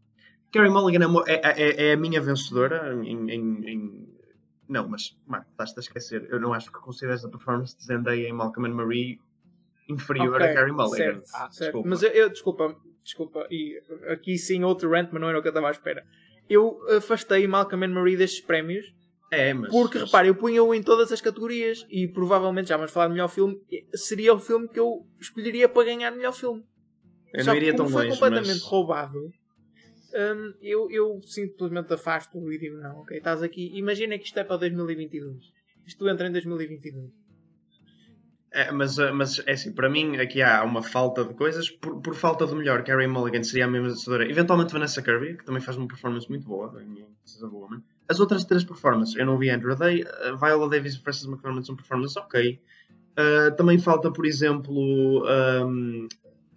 Carey 0.52 0.70
Mulligan 0.70 1.06
é, 1.26 1.32
é, 1.32 1.62
é- 1.62 1.88
é 1.88 1.92
a 1.92 1.96
minha 1.96 2.20
vencedora 2.20 2.94
em, 2.94 3.30
em- 3.30 3.68
em- 3.68 4.18
Não, 4.68 4.86
mas, 4.86 5.16
Marco, 5.26 5.50
estás-te 5.50 5.78
a 5.78 5.80
esquecer. 5.80 6.28
Eu 6.30 6.38
não 6.38 6.52
acho 6.52 6.70
que 6.70 6.78
consideres 6.78 7.24
a 7.24 7.28
performance 7.30 7.74
de 7.74 7.84
Zendaya 7.86 8.28
em 8.28 8.32
Malcolm 8.34 8.68
and 8.68 8.74
Marie 8.74 9.18
inferior 9.88 10.34
Ok, 10.34 10.46
a 10.46 10.52
Carey 10.54 10.72
Mulligan. 10.72 10.96
certo, 10.96 11.30
Ah, 11.34 11.50
certo. 11.50 11.82
Mas 11.86 12.02
eu, 12.02 12.10
eu- 12.10 12.28
desculpa, 12.28 12.76
desculpa, 13.02 13.46
e 13.50 13.80
aqui 14.08 14.36
sim 14.36 14.62
outro 14.64 14.90
rant, 14.90 15.08
mas 15.10 15.22
não 15.22 15.30
era 15.30 15.38
o 15.38 15.42
que 15.42 15.48
eu 15.48 15.52
estava 15.52 15.68
à 15.68 15.70
espera. 15.70 16.04
Eu 16.50 16.78
afastei 16.94 17.46
Malcolm 17.46 17.86
and 17.86 17.94
Marie 17.94 18.16
destes 18.18 18.42
prémios 18.42 18.84
É, 19.30 19.52
mas... 19.52 19.70
Porque, 19.70 19.98
mas- 19.98 20.06
repare, 20.06 20.28
eu 20.28 20.34
punha-o 20.34 20.74
em 20.74 20.82
todas 20.82 21.12
as 21.12 21.20
categorias 21.20 21.86
e 21.90 22.08
provavelmente, 22.08 22.68
já 22.68 22.76
vamos 22.76 22.92
falar 22.92 23.06
de 23.06 23.12
melhor 23.12 23.28
filme, 23.28 23.60
seria 23.94 24.34
o 24.34 24.38
filme 24.38 24.68
que 24.68 24.78
eu 24.78 25.06
escolheria 25.20 25.68
para 25.68 25.84
ganhar 25.84 26.10
melhor 26.10 26.32
filme. 26.32 26.64
Eu 27.32 27.44
Só 27.44 27.50
não 27.50 27.56
iria 27.56 27.76
tão 27.76 27.88
foi 27.88 28.04
longe, 28.04 28.14
completamente 28.14 28.48
mas... 28.48 28.62
roubado, 28.62 29.18
hum, 29.18 30.54
eu, 30.62 30.90
eu 30.90 31.20
simplesmente 31.24 31.92
afasto 31.92 32.38
e 32.50 32.58
digo, 32.58 32.76
não, 32.78 33.00
ok, 33.00 33.18
estás 33.18 33.42
aqui. 33.42 33.70
Imagina 33.76 34.18
que 34.18 34.24
isto 34.24 34.38
é 34.38 34.44
para 34.44 34.56
2022. 34.56 35.36
Isto 35.86 36.08
entra 36.08 36.26
em 36.26 36.32
2022. 36.32 37.10
É, 38.50 38.72
mas, 38.72 38.96
uh, 38.96 39.12
mas 39.12 39.40
é 39.46 39.52
assim, 39.52 39.74
para 39.74 39.90
mim 39.90 40.16
aqui 40.16 40.40
há 40.40 40.64
uma 40.64 40.82
falta 40.82 41.22
de 41.22 41.34
coisas. 41.34 41.68
Por, 41.68 42.00
por 42.00 42.14
falta 42.14 42.46
do 42.46 42.56
melhor, 42.56 42.82
Carey 42.82 43.06
Mulligan 43.06 43.42
seria 43.42 43.66
a 43.66 43.68
minha 43.68 43.82
vencedora. 43.82 44.28
Eventualmente 44.28 44.72
Vanessa 44.72 45.02
Kirby, 45.02 45.36
que 45.36 45.44
também 45.44 45.60
faz 45.60 45.76
uma 45.76 45.86
performance 45.86 46.28
muito 46.28 46.46
boa 46.46 46.82
em 46.82 46.94
This 47.24 47.36
is 47.36 47.42
a 47.42 47.46
Woman. 47.46 47.82
As 48.08 48.20
outras 48.20 48.44
três 48.44 48.64
performances, 48.64 49.14
eu 49.16 49.26
não 49.26 49.38
vi 49.38 49.50
Andrew 49.50 49.76
Day, 49.76 50.02
uh, 50.02 50.36
Viola 50.38 50.68
Davis 50.68 50.94
e 50.94 51.00
Frances 51.00 51.26
McDormand 51.26 51.64
são 51.64 51.76
performances 51.76 52.16
ok. 52.16 52.60
Uh, 53.18 53.54
também 53.56 53.78
falta, 53.78 54.10
por 54.10 54.24
exemplo, 54.24 55.24
um, 55.66 56.08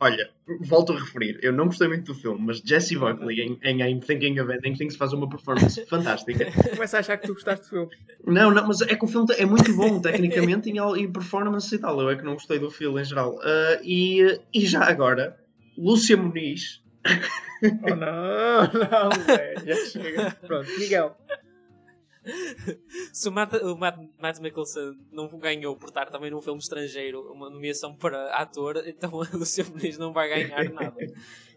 Olha, 0.03 0.31
volto 0.61 0.93
a 0.93 0.99
referir, 0.99 1.37
eu 1.43 1.53
não 1.53 1.67
gostei 1.67 1.87
muito 1.87 2.11
do 2.11 2.15
filme, 2.19 2.43
mas 2.43 2.57
Jesse 2.57 2.97
Buckley 2.97 3.39
em, 3.39 3.59
em 3.61 3.81
I'm 3.83 3.99
Thinking 3.99 4.39
of 4.39 4.51
Ending 4.51 4.73
Things 4.73 4.95
faz 4.95 5.13
uma 5.13 5.29
performance 5.29 5.79
fantástica. 5.85 6.47
Começa 6.71 6.97
a 6.97 7.01
achar 7.01 7.17
que 7.17 7.27
tu 7.27 7.35
gostaste 7.35 7.65
do 7.65 7.69
filme. 7.69 7.89
Não, 8.25 8.49
não, 8.49 8.67
mas 8.67 8.81
é 8.81 8.95
que 8.95 9.05
o 9.05 9.07
filme 9.07 9.27
é 9.37 9.45
muito 9.45 9.71
bom 9.75 10.01
tecnicamente 10.01 10.71
e, 10.71 11.03
e 11.03 11.07
performance 11.07 11.75
e 11.75 11.77
tal. 11.77 12.01
Eu 12.01 12.09
é 12.09 12.15
que 12.15 12.23
não 12.23 12.33
gostei 12.33 12.57
do 12.57 12.71
filme 12.71 12.99
em 12.99 13.05
geral. 13.05 13.35
Uh, 13.35 13.83
e, 13.83 14.39
e 14.51 14.65
já 14.65 14.85
agora, 14.85 15.37
Lúcia 15.77 16.17
Muniz. 16.17 16.81
oh 17.61 17.95
não, 17.95 18.63
não, 18.73 19.23
velho, 19.23 19.67
já 19.67 19.85
chega. 19.85 20.35
Pronto, 20.47 20.67
Miguel. 20.79 21.15
Se 23.11 23.27
o 23.27 23.31
Matt, 23.31 23.53
o 23.53 23.75
Matt, 23.75 23.97
Matt 24.19 24.39
Mickelson 24.39 24.95
não 25.11 25.27
ganhou 25.39 25.75
por 25.75 25.89
estar 25.89 26.09
também 26.09 26.29
num 26.29 26.41
filme 26.41 26.59
estrangeiro 26.59 27.31
uma 27.31 27.49
nomeação 27.49 27.95
para 27.95 28.35
ator, 28.35 28.83
então 28.85 29.11
o 29.33 29.37
Luciano 29.37 29.71
Muniz 29.71 29.97
não 29.97 30.13
vai 30.13 30.29
ganhar 30.29 30.69
nada. 30.71 30.95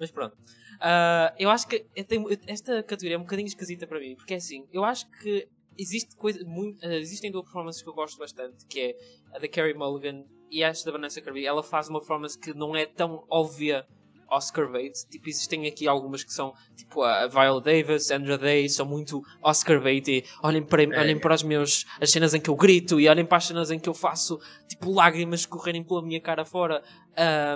Mas 0.01 0.11
pronto. 0.11 0.35
Uh, 0.75 1.31
eu 1.39 1.51
acho 1.51 1.69
que 1.69 1.87
eu 1.95 2.05
tenho, 2.05 2.27
esta 2.47 2.83
categoria 2.83 3.17
é 3.17 3.19
um 3.19 3.23
bocadinho 3.23 3.47
esquisita 3.47 3.87
para 3.87 4.01
mim, 4.01 4.17
porque 4.17 4.35
é 4.35 4.37
assim, 4.39 4.67
eu 4.73 4.85
acho 4.85 5.09
que 5.11 5.49
existe 5.79 6.17
coisa, 6.17 6.45
muito, 6.45 6.85
uh, 6.85 6.93
existem 6.93 7.31
duas 7.31 7.45
performances 7.45 7.83
que 7.83 7.89
eu 7.89 7.95
gosto 7.95 8.19
bastante, 8.19 8.67
que 8.67 8.81
é 8.81 9.37
a 9.37 9.39
da 9.39 9.49
Carrie 9.49 9.75
Mulligan 9.75 10.25
e 10.51 10.62
esta 10.62 10.87
da 10.87 10.93
Vanessa 10.93 11.21
Kirby. 11.21 11.47
Ela 11.47 11.62
faz 11.62 11.89
uma 11.89 12.01
performance 12.01 12.39
que 12.39 12.55
não 12.55 12.75
é 12.75 12.87
tão 12.87 13.25
óbvia 13.29 13.87
Oscar 14.31 14.70
bait. 14.70 14.93
Tipo, 15.09 15.29
existem 15.29 15.66
aqui 15.66 15.87
algumas 15.87 16.25
que 16.25 16.33
são, 16.33 16.55
tipo, 16.77 17.03
a 17.03 17.27
Viola 17.27 17.61
Davis, 17.61 18.11
Andra 18.11 18.39
Day, 18.39 18.68
são 18.68 18.87
muito 18.87 19.22
Oscar 19.43 19.81
bait 19.81 20.07
e 20.09 20.25
olhem 20.43 20.62
para, 20.62 20.83
é. 20.83 21.01
olhem 21.01 21.18
para 21.18 21.35
os 21.35 21.43
meus, 21.43 21.85
as 22.01 22.11
cenas 22.11 22.35
em 22.35 22.41
que 22.41 22.51
eu 22.51 22.57
grito 22.57 23.01
e 23.01 23.09
olhem 23.09 23.25
para 23.25 23.39
as 23.39 23.45
cenas 23.45 23.70
em 23.70 23.79
que 23.79 23.89
eu 23.89 23.95
faço, 23.95 24.39
tipo, 24.68 24.93
lágrimas 24.93 25.47
correrem 25.47 25.83
pela 25.83 26.03
minha 26.03 26.20
cara 26.20 26.45
fora. 26.45 26.83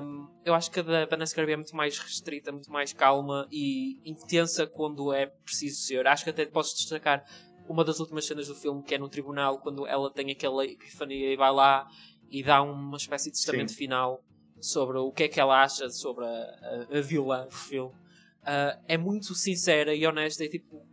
Um, 0.03 0.29
eu 0.45 0.55
acho 0.55 0.71
que 0.71 0.81
a 0.81 0.83
da 0.83 1.07
Vanessa 1.07 1.35
Kirby 1.35 1.53
é 1.53 1.57
muito 1.57 1.75
mais 1.75 1.99
restrita, 1.99 2.53
muito 2.53 2.71
mais 2.71 2.93
calma 2.93 3.47
e 3.51 4.01
intensa 4.09 4.66
quando 4.66 5.12
é 5.12 5.27
preciso 5.27 5.81
ser. 5.81 6.07
Acho 6.07 6.25
que 6.25 6.31
até 6.31 6.47
posso 6.47 6.77
destacar 6.77 7.25
uma 7.69 7.85
das 7.85 8.01
últimas 8.01 8.27
cenas 8.27 8.49
do 8.49 8.55
filme, 8.55 8.83
que 8.83 8.95
é 8.95 8.99
no 8.99 9.09
tribunal, 9.09 9.59
quando 9.59 9.87
ela 9.87 10.11
tem 10.11 10.31
aquela 10.31 10.64
epifania 10.64 11.33
e 11.33 11.37
vai 11.37 11.53
lá 11.53 11.87
e 12.31 12.43
dá 12.43 12.62
uma 12.62 12.97
espécie 12.97 13.31
de 13.31 13.37
testamento 13.37 13.73
Sim. 13.73 13.77
final 13.77 14.23
sobre 14.61 14.99
o 14.99 15.13
que 15.13 15.25
é 15.25 15.29
que 15.29 15.41
ela 15.41 15.63
acha 15.63 15.89
sobre 15.91 16.25
a, 16.25 16.87
a, 16.91 16.99
a 16.99 17.01
vilã 17.01 17.47
do 17.47 17.55
filme. 17.55 17.95
Uh, 18.43 18.81
é 18.87 18.97
muito 18.97 19.35
sincera 19.35 19.95
e 19.95 20.07
honesta 20.07 20.45
e 20.45 20.49
tipo 20.49 20.87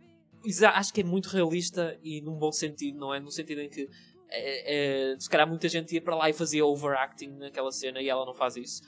acho 0.74 0.92
que 0.92 1.00
é 1.00 1.04
muito 1.04 1.26
realista 1.26 1.98
e 2.02 2.20
num 2.20 2.36
bom 2.36 2.52
sentido, 2.52 2.98
não 2.98 3.14
é? 3.14 3.18
No 3.18 3.30
sentido 3.30 3.60
em 3.60 3.68
que 3.68 3.88
é, 4.28 5.12
é, 5.12 5.18
se 5.18 5.28
calhar 5.28 5.48
muita 5.48 5.68
gente 5.68 5.94
ia 5.94 6.02
para 6.02 6.14
lá 6.14 6.28
e 6.28 6.32
fazia 6.32 6.64
overacting 6.64 7.30
naquela 7.38 7.72
cena 7.72 8.00
e 8.00 8.08
ela 8.08 8.24
não 8.24 8.34
faz 8.34 8.56
isso. 8.56 8.82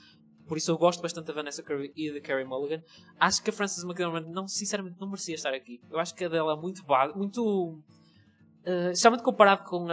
Por 0.47 0.57
isso 0.57 0.71
eu 0.71 0.77
gosto 0.77 1.01
bastante 1.01 1.25
da 1.27 1.33
Vanessa 1.33 1.61
Kirby 1.61 1.91
e 1.95 2.11
da 2.11 2.21
Carrie 2.21 2.45
Mulligan. 2.45 2.83
Acho 3.19 3.43
que 3.43 3.49
a 3.49 3.53
Frances 3.53 3.83
McDormand 3.83 4.27
não, 4.31 4.47
sinceramente 4.47 4.97
não 4.99 5.07
merecia 5.07 5.35
estar 5.35 5.53
aqui. 5.53 5.79
Eu 5.91 5.99
acho 5.99 6.15
que 6.15 6.25
a 6.25 6.29
dela 6.29 6.53
é 6.53 6.55
muito 6.55 6.83
muito 7.15 7.79
uh, 8.65 8.89
especialmente 8.91 9.23
comparado 9.23 9.63
com 9.63 9.87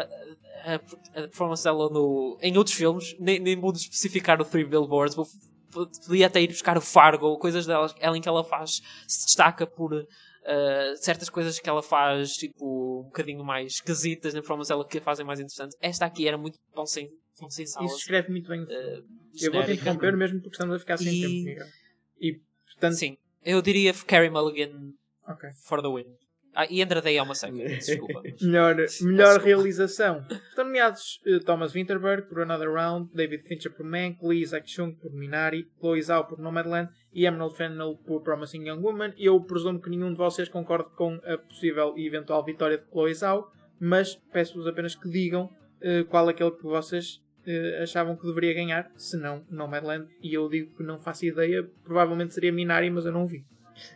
a, 0.66 0.74
a 1.20 1.22
performance 1.28 1.62
dela 1.62 1.88
no, 1.88 2.36
em 2.42 2.58
outros 2.58 2.74
filmes, 2.74 3.16
nem, 3.20 3.38
nem 3.38 3.58
vou 3.58 3.72
especificar 3.72 4.40
o 4.40 4.44
Three 4.44 4.64
Billboards, 4.64 5.14
vou, 5.14 5.26
podia 6.04 6.26
até 6.26 6.42
ir 6.42 6.48
buscar 6.48 6.76
o 6.76 6.80
Fargo, 6.80 7.38
coisas 7.38 7.66
delas, 7.66 7.94
ela 8.00 8.18
em 8.18 8.20
que 8.20 8.28
ela 8.28 8.42
faz, 8.42 8.82
se 9.06 9.26
destaca 9.26 9.64
por 9.64 9.94
uh, 9.94 10.96
certas 10.96 11.30
coisas 11.30 11.60
que 11.60 11.68
ela 11.68 11.82
faz, 11.82 12.32
tipo, 12.32 13.00
um 13.00 13.04
bocadinho 13.04 13.44
mais 13.44 13.74
esquisitas 13.74 14.34
na 14.34 14.40
performance 14.40 14.68
dela 14.68 14.84
que 14.84 14.98
a 14.98 15.00
fazem 15.00 15.24
mais 15.24 15.38
interessante. 15.38 15.76
Esta 15.80 16.04
aqui 16.04 16.26
era 16.26 16.36
muito 16.36 16.58
bom 16.74 16.84
sem, 16.84 17.08
bom 17.40 17.48
sem 17.48 17.64
salas. 17.64 17.92
Isso 17.92 18.00
escreve 18.00 18.30
muito 18.30 18.48
bem. 18.48 18.62
Uh, 18.62 19.04
eu 19.40 19.52
vou 19.52 19.62
te 19.64 19.72
interromper 19.72 20.16
mesmo 20.16 20.40
porque 20.40 20.56
estamos 20.56 20.74
a 20.74 20.78
ficar 20.80 20.96
sem 20.96 21.14
e... 21.14 21.44
tempo. 21.44 21.70
E, 22.18 22.40
portanto... 22.72 22.96
Sim, 22.96 23.16
eu 23.44 23.62
diria 23.62 23.94
Carrie 24.06 24.30
Mulligan 24.30 24.92
okay. 25.28 25.50
for 25.64 25.80
the 25.80 25.88
win. 25.88 26.12
Ah, 26.58 26.66
e 26.70 26.82
Andrade 26.82 27.14
é 27.14 27.22
uma 27.22 27.34
seca, 27.34 27.52
desculpa. 27.68 28.22
melhor 28.40 28.76
melhor 29.02 29.40
realização. 29.42 30.24
Estão 30.48 30.64
nomeados 30.64 31.20
uh, 31.26 31.38
Thomas 31.44 31.74
Winterberg 31.74 32.30
por 32.30 32.40
Another 32.40 32.72
Round, 32.72 33.10
David 33.12 33.46
Fincher 33.46 33.70
por 33.70 33.84
Mank, 33.84 34.16
Lee 34.22 34.40
Isaac 34.40 34.66
Chung 34.66 34.94
por 34.94 35.12
Minari, 35.12 35.68
Chloe 35.78 36.00
Zhao 36.00 36.24
por 36.24 36.38
Nomadland 36.38 36.88
e 37.12 37.26
Emerald 37.26 37.54
Fennell 37.54 37.98
por 38.06 38.22
Promising 38.22 38.68
Young 38.68 38.80
Woman. 38.80 39.12
Eu 39.18 39.38
presumo 39.42 39.78
que 39.82 39.90
nenhum 39.90 40.12
de 40.12 40.16
vocês 40.16 40.48
concorde 40.48 40.88
com 40.96 41.20
a 41.26 41.36
possível 41.36 41.92
e 41.94 42.06
eventual 42.06 42.42
vitória 42.42 42.78
de 42.78 42.84
Chloe 42.90 43.12
Zhao, 43.12 43.52
mas 43.78 44.14
peço-vos 44.32 44.66
apenas 44.66 44.94
que 44.94 45.10
digam 45.10 45.44
uh, 45.82 46.06
qual 46.06 46.26
é 46.26 46.32
aquele 46.32 46.52
que 46.52 46.62
vocês 46.62 47.16
uh, 47.46 47.82
achavam 47.82 48.16
que 48.16 48.26
deveria 48.26 48.54
ganhar, 48.54 48.90
se 48.96 49.18
não 49.18 49.44
Nomadland. 49.50 50.08
E 50.22 50.32
eu 50.32 50.48
digo 50.48 50.74
que 50.74 50.82
não 50.82 50.98
faço 50.98 51.26
ideia, 51.26 51.68
provavelmente 51.84 52.32
seria 52.32 52.50
Minari, 52.50 52.88
mas 52.88 53.04
eu 53.04 53.12
não 53.12 53.26
vi. 53.26 53.44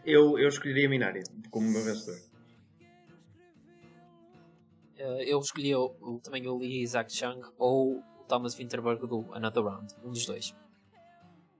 Eu, 0.04 0.38
eu 0.38 0.48
escolheria 0.48 0.90
Minari 0.90 1.22
como 1.50 1.66
meu 1.70 1.82
vencedor. 1.82 2.29
Uh, 5.01 5.22
eu 5.22 5.38
escolhi 5.38 5.74
o, 5.74 6.20
também 6.22 6.46
o 6.46 6.59
Lee 6.59 6.82
Isaac 6.82 7.11
Chung 7.11 7.40
ou 7.59 7.96
o 7.96 8.03
Thomas 8.28 8.55
Winterberg 8.55 9.07
do 9.07 9.32
Another 9.32 9.64
Round, 9.64 9.94
um 10.05 10.11
dos 10.11 10.26
dois. 10.26 10.55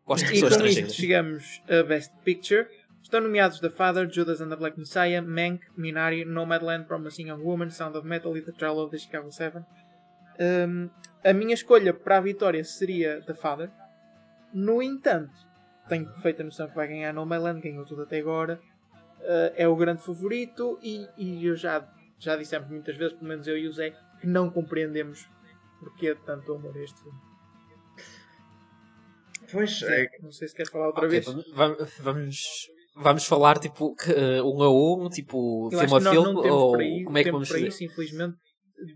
Gosto 0.05 0.27
de 0.27 0.33
pessoas 0.33 0.57
e 0.57 0.59
com 0.59 0.67
isto 0.67 0.93
chegamos 0.93 1.63
a 1.67 1.83
Best 1.83 2.13
Picture. 2.23 2.69
Estão 3.03 3.21
nomeados 3.23 3.61
The 3.61 3.71
Father, 3.71 4.11
Judas 4.11 4.43
and 4.43 4.51
the 4.51 4.57
Black 4.57 4.79
Messiah, 4.79 5.23
Mank, 5.23 5.63
Minari, 5.75 6.25
Nomadland, 6.25 6.87
Promising 6.87 7.29
Young 7.29 7.43
Woman, 7.43 7.71
Sound 7.71 7.97
of 7.97 8.07
Metal 8.07 8.37
e 8.37 8.43
The 8.43 8.53
Trial 8.53 8.79
of 8.79 8.91
the 8.91 8.99
Chicago 8.99 9.31
7. 9.33 9.65
Um, 10.39 10.91
a 11.25 11.33
minha 11.33 11.55
escolha 11.55 11.95
para 11.95 12.19
a 12.19 12.21
vitória 12.21 12.63
seria 12.63 13.23
The 13.23 13.35
Father. 13.35 13.71
No 14.53 14.83
entanto, 14.83 15.33
tenho 15.89 16.07
perfeita 16.07 16.45
noção 16.45 16.69
que 16.69 16.75
vai 16.75 16.89
ganhar 16.89 17.13
Nomadland, 17.15 17.61
ganhou 17.61 17.87
tudo 17.87 18.03
até 18.03 18.19
agora. 18.19 18.61
Uh, 19.21 19.53
é 19.55 19.67
o 19.67 19.77
grande 19.77 20.03
favorito 20.03 20.79
e, 20.83 21.07
e 21.17 21.47
eu 21.47 21.57
já 21.57 21.87
já 22.21 22.37
dissemos 22.37 22.69
muitas 22.69 22.97
vezes, 22.97 23.15
pelo 23.15 23.29
menos 23.29 23.47
eu 23.49 23.59
e 23.59 23.67
o 23.67 23.73
Zé, 23.73 23.91
que 24.21 24.27
não 24.27 24.51
compreendemos 24.51 25.29
porque 25.81 26.15
de 26.15 26.21
tanto 26.21 26.55
amor 26.55 26.77
a 26.77 26.83
este 26.83 27.01
filme. 27.03 27.19
Pois 29.51 29.83
é. 29.83 30.07
Não 30.23 30.31
sei 30.31 30.47
se 30.47 30.55
queres 30.55 30.71
falar 30.71 30.89
outra 30.89 31.07
okay, 31.07 31.21
vez. 31.21 31.45
Vamos, 31.99 32.69
vamos 32.95 33.25
falar 33.25 33.59
tipo 33.59 33.89
uh, 33.89 34.45
um 34.45 34.63
a 34.63 34.71
um, 34.71 35.09
tipo 35.09 35.71
eu 35.73 35.79
filme 35.81 36.09
a 36.09 36.11
filme, 36.11 36.51
ou 36.51 36.77
aí, 36.77 37.05
como 37.05 37.19
é 37.19 37.25
que 37.25 37.33
vamos 37.33 37.49
fazer? 37.49 37.67
Isso, 37.67 37.83
infelizmente, 37.83 38.37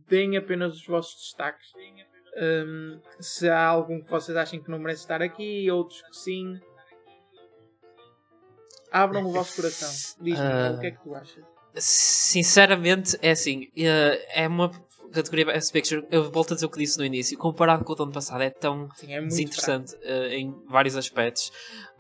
deem 0.09 0.37
apenas 0.37 0.75
os 0.75 0.87
vossos 0.87 1.15
destaques. 1.21 1.67
Um, 2.37 3.01
se 3.21 3.49
há 3.49 3.67
algum 3.67 4.03
que 4.03 4.11
vocês 4.11 4.37
achem 4.37 4.63
que 4.63 4.71
não 4.71 4.79
merece 4.79 5.03
estar 5.03 5.23
aqui, 5.23 5.71
outros 5.71 6.03
que 6.03 6.17
sim. 6.17 6.61
Abram 8.93 9.27
o 9.27 9.33
vosso 9.33 9.57
coração. 9.57 9.91
Diz-me 10.23 10.47
uh... 10.47 10.77
o 10.77 10.81
que 10.81 10.87
é 10.87 10.91
que 10.93 11.03
tu 11.03 11.15
achas. 11.15 11.54
Sinceramente, 11.77 13.19
é 13.21 13.33
assim, 13.33 13.69
eh, 13.77 14.43
é 14.43 14.49
uma 14.49 14.71
categoria 15.15 15.47
Best 15.47 15.73
Picture, 15.73 16.07
eu 16.11 16.31
volto 16.31 16.53
a 16.53 16.55
dizer 16.55 16.67
o 16.67 16.69
que 16.69 16.79
disse 16.79 16.99
no 16.99 17.05
início, 17.05 17.39
comparado 17.39 17.85
com 17.85 17.93
o 17.93 18.03
ano 18.03 18.13
passado, 18.13 18.43
é 18.43 18.51
tão 18.51 18.89
Sim, 18.97 19.15
é 19.15 19.23
desinteressante 19.23 19.95
uh, 19.95 20.27
em 20.27 20.53
vários 20.69 20.97
aspectos. 20.97 21.53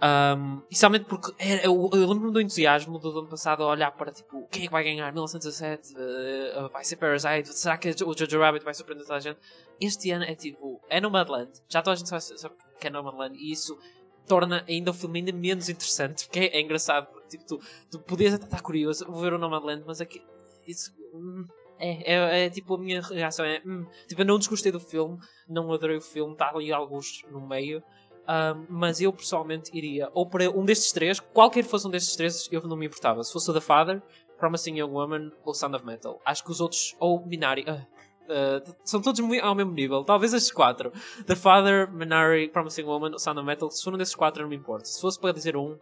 Um, 0.02 0.60
especialmente 0.64 1.04
porque 1.06 1.32
é, 1.38 1.66
eu, 1.66 1.88
eu 1.92 2.08
lembro-me 2.08 2.32
do 2.32 2.40
entusiasmo 2.40 2.98
do 2.98 3.20
ano 3.20 3.28
passado 3.28 3.62
a 3.62 3.68
olhar 3.68 3.92
para 3.92 4.10
tipo, 4.10 4.46
quem 4.50 4.64
é 4.64 4.66
que 4.66 4.72
vai 4.72 4.82
ganhar? 4.82 5.10
1917? 5.12 5.94
Uh, 5.94 6.68
vai 6.70 6.84
ser 6.84 6.96
Parasite? 6.96 7.54
Será 7.54 7.78
que 7.78 7.90
o 8.04 8.18
Jojo 8.18 8.40
Rabbit 8.40 8.64
vai 8.64 8.74
surpreender 8.74 9.06
toda 9.06 9.16
a 9.16 9.20
gente? 9.20 9.38
Este 9.80 10.10
ano 10.10 10.24
é 10.24 10.34
tipo, 10.34 10.80
é 10.90 11.00
Nomadland, 11.00 11.50
já 11.68 11.80
toda 11.80 11.94
a 11.94 11.96
gente 11.96 12.08
sabe 12.08 12.54
que 12.80 12.86
é 12.88 12.90
Nomadland 12.90 13.38
e 13.38 13.52
isso 13.52 13.78
torna 14.26 14.64
ainda 14.68 14.90
o 14.90 14.94
filme 14.94 15.20
ainda 15.20 15.32
menos 15.32 15.68
interessante, 15.68 16.24
porque 16.26 16.40
é, 16.40 16.56
é 16.56 16.60
engraçado, 16.60 17.06
porque, 17.06 17.28
tipo, 17.28 17.44
tu, 17.44 17.60
tu 17.90 17.98
podias 18.00 18.34
até 18.34 18.44
estar 18.44 18.60
curioso, 18.62 19.04
vou 19.06 19.20
ver 19.20 19.32
o 19.32 19.38
Nomadland, 19.38 19.84
mas 19.86 20.00
aqui, 20.00 20.22
isso, 20.66 20.92
hum, 21.12 21.44
é, 21.78 22.14
é, 22.14 22.46
é, 22.46 22.50
tipo 22.50 22.74
a 22.74 22.78
minha 22.78 23.02
reação 23.02 23.44
é, 23.44 23.60
hum, 23.66 23.84
tipo, 24.08 24.22
eu 24.22 24.26
não 24.26 24.38
desgostei 24.38 24.72
do 24.72 24.80
filme, 24.80 25.18
não 25.48 25.72
adorei 25.72 25.96
o 25.96 26.00
filme, 26.00 26.32
está 26.32 26.50
ali 26.50 26.72
alguns 26.72 27.22
no 27.30 27.46
meio, 27.46 27.82
um, 28.26 28.66
mas 28.68 29.00
eu 29.00 29.12
pessoalmente 29.12 29.70
iria, 29.76 30.08
ou 30.14 30.26
para 30.26 30.50
um 30.50 30.64
destes 30.64 30.92
três, 30.92 31.20
qualquer 31.20 31.64
fosse 31.64 31.86
um 31.86 31.90
destes 31.90 32.16
três, 32.16 32.48
eu 32.50 32.62
não 32.62 32.76
me 32.76 32.86
importava, 32.86 33.22
se 33.22 33.32
fosse 33.32 33.50
o 33.50 33.54
The 33.54 33.60
Father, 33.60 34.02
Promising 34.38 34.78
Young 34.78 34.90
Woman 34.90 35.32
ou 35.44 35.54
Sound 35.54 35.76
of 35.76 35.84
Metal, 35.84 36.20
acho 36.24 36.42
que 36.42 36.50
os 36.50 36.60
outros, 36.60 36.96
ou 36.98 37.24
Minari, 37.26 37.64
uh, 37.68 37.93
Uh, 38.24 38.74
são 38.84 39.02
todos 39.02 39.20
ao 39.42 39.54
mesmo 39.54 39.72
nível. 39.72 40.02
Talvez 40.04 40.32
estes 40.32 40.52
quatro: 40.52 40.92
The 41.26 41.36
Father, 41.36 41.92
Minari, 41.92 42.48
Promising 42.48 42.84
Woman, 42.84 43.18
Sound 43.18 43.38
of 43.38 43.46
Metal. 43.46 43.70
Se 43.70 43.84
for 43.84 43.94
um 43.94 43.98
desses 43.98 44.14
quatro, 44.14 44.42
não 44.42 44.48
me 44.48 44.56
importa. 44.56 44.86
Se 44.86 45.00
fosse 45.00 45.20
para 45.20 45.32
dizer 45.32 45.56
um, 45.56 45.76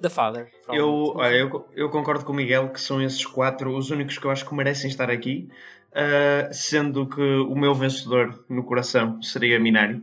The 0.00 0.08
Father. 0.08 0.50
Eu, 0.68 1.16
eu, 1.32 1.68
eu, 1.74 1.90
concordo 1.90 2.24
com 2.24 2.32
o 2.32 2.36
Miguel 2.36 2.70
que 2.70 2.80
são 2.80 3.02
esses 3.02 3.24
quatro 3.24 3.76
os 3.76 3.90
únicos 3.90 4.18
que 4.18 4.26
eu 4.26 4.30
acho 4.30 4.46
que 4.46 4.54
merecem 4.54 4.90
estar 4.90 5.10
aqui. 5.10 5.48
Uh, 5.90 6.52
sendo 6.52 7.06
que 7.06 7.20
o 7.20 7.54
meu 7.56 7.74
vencedor 7.74 8.44
no 8.48 8.62
coração 8.62 9.22
seria 9.22 9.58
Minari. 9.58 9.96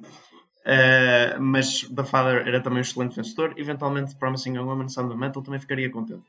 Uh, 0.65 1.39
mas 1.39 1.81
The 1.83 2.03
Father 2.03 2.47
era 2.47 2.61
também 2.61 2.79
um 2.79 2.81
excelente 2.81 3.15
vencedor. 3.15 3.53
Eventualmente, 3.55 4.15
Promising 4.15 4.57
Woman, 4.57 4.89
Sound 4.89 5.11
of 5.11 5.19
Metal 5.19 5.43
também 5.43 5.59
ficaria 5.59 5.89
contente. 5.89 6.23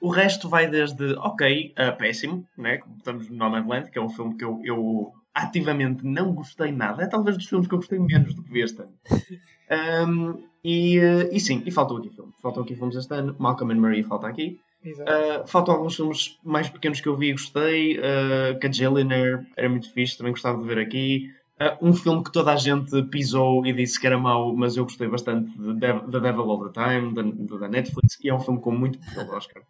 O 0.00 0.10
resto 0.10 0.48
vai 0.48 0.68
desde 0.68 1.14
ok 1.14 1.72
a 1.76 1.92
péssimo, 1.92 2.46
né? 2.56 2.78
como 2.78 2.96
estamos 2.96 3.28
no 3.28 3.36
Nomadland, 3.36 3.90
que 3.90 3.98
é 3.98 4.02
um 4.02 4.08
filme 4.08 4.36
que 4.36 4.44
eu, 4.44 4.60
eu 4.64 5.12
ativamente 5.34 6.04
não 6.04 6.32
gostei 6.32 6.70
nada. 6.70 7.02
É 7.02 7.06
talvez 7.06 7.36
dos 7.36 7.46
filmes 7.46 7.66
que 7.66 7.74
eu 7.74 7.78
gostei 7.78 7.98
menos 7.98 8.34
do 8.34 8.42
que 8.42 8.52
vi 8.52 8.60
este 8.60 8.82
ano. 8.82 8.92
Um, 9.70 10.48
E, 10.64 10.98
uh, 10.98 11.28
e 11.32 11.40
sim, 11.40 11.62
e 11.64 11.70
faltou 11.70 11.98
aqui 11.98 12.10
filmes. 12.10 12.34
Faltam 12.42 12.62
aqui 12.62 12.74
filmes 12.74 12.96
este 12.96 13.14
ano. 13.14 13.34
Malcolm 13.38 13.72
and 13.72 13.80
Marie 13.80 14.02
falta 14.02 14.26
aqui. 14.26 14.58
Uh, 14.84 15.46
faltam 15.46 15.74
alguns 15.74 15.96
filmes 15.96 16.38
mais 16.44 16.68
pequenos 16.68 17.00
que 17.00 17.08
eu 17.08 17.16
vi 17.16 17.28
e 17.28 17.32
gostei. 17.32 17.98
Uh, 17.98 18.58
Cajillionaire 18.60 19.46
era 19.56 19.68
muito 19.68 19.92
fixe, 19.92 20.16
também 20.16 20.32
gostava 20.32 20.60
de 20.60 20.66
ver 20.66 20.78
aqui. 20.78 21.30
Uh, 21.60 21.88
um 21.88 21.92
filme 21.92 22.22
que 22.22 22.32
toda 22.32 22.52
a 22.52 22.56
gente 22.56 23.02
pisou 23.04 23.66
e 23.66 23.72
disse 23.72 24.00
que 24.00 24.06
era 24.06 24.18
mau, 24.18 24.54
mas 24.54 24.76
eu 24.76 24.84
gostei 24.84 25.08
bastante 25.08 25.50
de 25.58 25.80
The 25.80 26.20
Devil 26.20 26.50
All 26.50 26.70
the 26.70 26.72
Time, 26.72 27.14
da, 27.14 27.58
da 27.58 27.68
Netflix, 27.68 28.18
e 28.22 28.28
é 28.28 28.34
um 28.34 28.40
filme 28.40 28.60
com 28.60 28.70
muito 28.70 28.98
potencial 28.98 29.36
Oscar. 29.36 29.62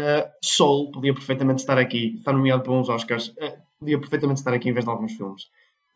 Uh, 0.00 0.30
Soul 0.42 0.90
podia 0.92 1.12
perfeitamente 1.12 1.60
estar 1.60 1.76
aqui, 1.78 2.16
está 2.18 2.32
nomeado 2.32 2.62
para 2.62 2.72
uns 2.72 2.88
Oscars, 2.88 3.28
uh, 3.28 3.58
podia 3.78 3.98
perfeitamente 3.98 4.38
estar 4.38 4.54
aqui 4.54 4.70
em 4.70 4.72
vez 4.72 4.84
de 4.84 4.90
alguns 4.90 5.12
filmes. 5.12 5.50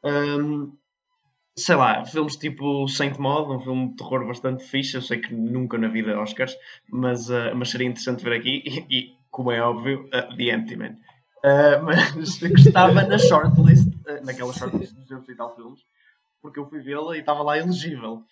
Um, 0.04 0.76
sei 1.56 1.76
lá, 1.76 2.04
filmes 2.04 2.36
tipo 2.36 2.86
Saint 2.88 3.16
Maud, 3.18 3.50
um 3.50 3.60
filme 3.60 3.88
de 3.90 3.96
terror 3.96 4.26
bastante 4.26 4.64
fixe. 4.64 4.96
Eu 4.96 5.02
sei 5.02 5.18
que 5.20 5.32
nunca 5.34 5.78
na 5.78 5.88
vida 5.88 6.18
Oscars, 6.18 6.56
mas, 6.90 7.30
uh, 7.30 7.54
mas 7.54 7.70
seria 7.70 7.86
interessante 7.86 8.24
ver 8.24 8.34
aqui. 8.34 8.62
E, 8.90 8.98
e 8.98 9.16
como 9.30 9.50
é 9.50 9.60
óbvio, 9.60 10.06
uh, 10.06 10.36
The 10.36 10.44
Empty 10.44 10.76
Man. 10.76 10.96
Uh, 11.44 11.82
mas 11.82 12.42
estava 12.66 13.02
na 13.04 13.18
shortlist, 13.18 13.88
uh, 13.88 14.24
naquela 14.24 14.52
shortlist 14.52 14.94
dos 14.94 15.04
200 15.04 15.28
e 15.28 15.34
tal 15.34 15.54
filmes, 15.54 15.80
porque 16.40 16.58
eu 16.58 16.66
fui 16.66 16.80
vê-la 16.80 17.16
e 17.16 17.20
estava 17.20 17.42
lá 17.42 17.58
elegível. 17.58 18.22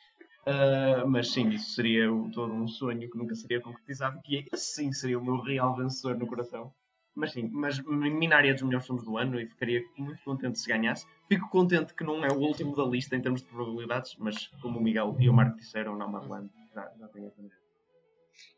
Uh, 0.47 1.07
mas 1.07 1.33
sim, 1.33 1.51
isso 1.51 1.71
seria 1.75 2.07
todo 2.33 2.53
um 2.53 2.67
sonho 2.67 3.09
que 3.09 3.17
nunca 3.17 3.35
seria 3.35 3.61
concretizado, 3.61 4.21
que 4.23 4.45
sim 4.55 4.93
seria 4.93 5.19
o 5.19 5.25
meu 5.25 5.41
real 5.41 5.77
vencedor 5.77 6.19
no 6.19 6.27
coração. 6.27 6.73
Mas 7.15 7.33
sim, 7.33 7.49
mas 7.53 7.79
minaria 7.81 8.55
dos 8.55 8.63
melhores 8.63 8.87
filmes 8.87 9.05
do 9.05 9.19
ano 9.19 9.39
e 9.39 9.47
ficaria 9.47 9.83
muito 9.99 10.23
contente 10.25 10.59
se 10.59 10.69
ganhasse. 10.69 11.07
Fico 11.29 11.49
contente 11.51 11.95
que 11.95 12.03
não 12.03 12.25
é 12.25 12.29
o 12.29 12.39
último 12.39 12.75
da 12.75 12.85
lista 12.85 13.15
em 13.15 13.21
termos 13.21 13.43
de 13.43 13.49
probabilidades, 13.49 14.17
mas 14.19 14.49
como 14.63 14.79
o 14.79 14.83
Miguel 14.83 15.15
e 15.21 15.29
o 15.29 15.33
Marco 15.33 15.59
disseram, 15.59 15.97
não 15.97 16.11
Madland 16.11 16.51
já, 16.75 16.91
já 16.99 17.09
tem 17.09 17.27
a 17.27 17.31
tendência. 17.31 17.59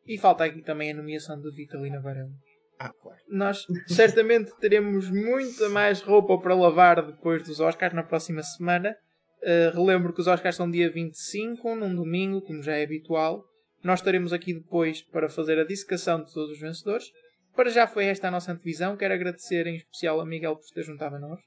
E 0.07 0.19
falta 0.19 0.45
aqui 0.45 0.63
também 0.63 0.93
a 0.93 0.95
nomeação 0.95 1.41
do 1.41 1.53
Vitalina 1.53 2.01
Varela. 2.01 2.31
Ah, 2.79 2.93
claro. 2.93 3.19
Nós 3.29 3.67
certamente 3.89 4.53
teremos 4.59 5.11
muita 5.11 5.69
mais 5.69 6.01
roupa 6.01 6.39
para 6.39 6.55
lavar 6.55 7.05
depois 7.05 7.43
dos 7.43 7.61
Oscars 7.61 7.95
na 7.95 8.03
próxima 8.03 8.43
semana. 8.43 8.97
Uh, 9.45 9.77
relembro 9.77 10.13
que 10.15 10.23
os 10.23 10.27
Oscars 10.27 10.57
são 10.57 10.71
dia 10.71 10.91
25, 10.91 11.75
num 11.77 11.95
domingo, 11.95 12.41
como 12.41 12.63
já 12.63 12.77
é 12.77 12.83
habitual. 12.83 13.45
Nós 13.83 14.01
estaremos 14.01 14.33
aqui 14.33 14.55
depois 14.55 15.03
para 15.03 15.29
fazer 15.29 15.59
a 15.59 15.65
dissecação 15.65 16.25
de 16.25 16.33
todos 16.33 16.53
os 16.53 16.61
vencedores. 16.61 17.13
Para 17.55 17.69
já 17.69 17.87
foi 17.87 18.07
esta 18.07 18.29
a 18.29 18.31
nossa 18.31 18.53
antevisão. 18.53 18.97
Quero 18.97 19.13
agradecer 19.13 19.67
em 19.67 19.77
especial 19.77 20.19
a 20.21 20.25
Miguel 20.25 20.57
por 20.57 20.65
ter 20.75 20.83
juntado 20.83 21.17
a 21.17 21.19
nós. 21.19 21.41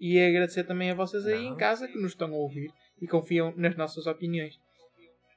E 0.00 0.18
agradecer 0.18 0.64
também 0.64 0.90
a 0.90 0.94
vocês 0.94 1.26
aí 1.26 1.44
Não. 1.44 1.52
em 1.52 1.56
casa 1.56 1.86
que 1.86 1.98
nos 1.98 2.12
estão 2.12 2.32
a 2.32 2.36
ouvir 2.36 2.70
e 3.00 3.06
confiam 3.06 3.52
nas 3.56 3.76
nossas 3.76 4.06
opiniões. 4.06 4.54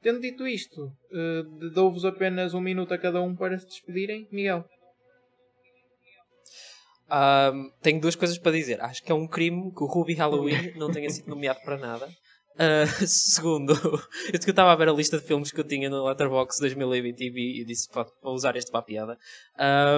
Tendo 0.02 0.22
dito 0.22 0.48
isto, 0.48 0.86
uh, 0.86 1.70
dou-vos 1.74 2.06
apenas 2.06 2.54
um 2.54 2.62
minuto 2.62 2.94
a 2.94 2.98
cada 2.98 3.22
um 3.22 3.36
para 3.36 3.60
se 3.60 3.68
despedirem. 3.68 4.28
Miguel. 4.32 4.66
Um, 7.10 7.72
tenho 7.82 8.02
duas 8.02 8.16
coisas 8.16 8.38
para 8.38 8.52
dizer. 8.52 8.82
Acho 8.82 9.04
que 9.04 9.12
é 9.12 9.16
um 9.16 9.28
crime 9.28 9.72
que 9.74 9.84
o 9.84 9.88
Ruby 9.88 10.14
Halloween 10.14 10.74
não 10.76 10.92
tenha 10.92 11.10
sido 11.10 11.30
nomeado 11.30 11.60
para 11.62 11.78
nada. 11.78 12.10
Uh, 12.58 12.88
segundo, 13.06 13.74
eu 13.74 14.34
estava 14.34 14.72
a 14.72 14.76
ver 14.76 14.90
a 14.90 14.92
lista 14.92 15.18
de 15.20 15.24
filmes 15.24 15.52
que 15.52 15.60
eu 15.60 15.64
tinha 15.64 15.90
no 15.90 16.04
Letterboxd 16.06 16.60
2020 16.60 17.22
e, 17.22 17.64
disse 17.64 17.88
para 17.90 18.08
usar 18.24 18.56
este 18.56 18.72
para 18.72 18.80
a 18.80 18.84
piada. 18.84 19.18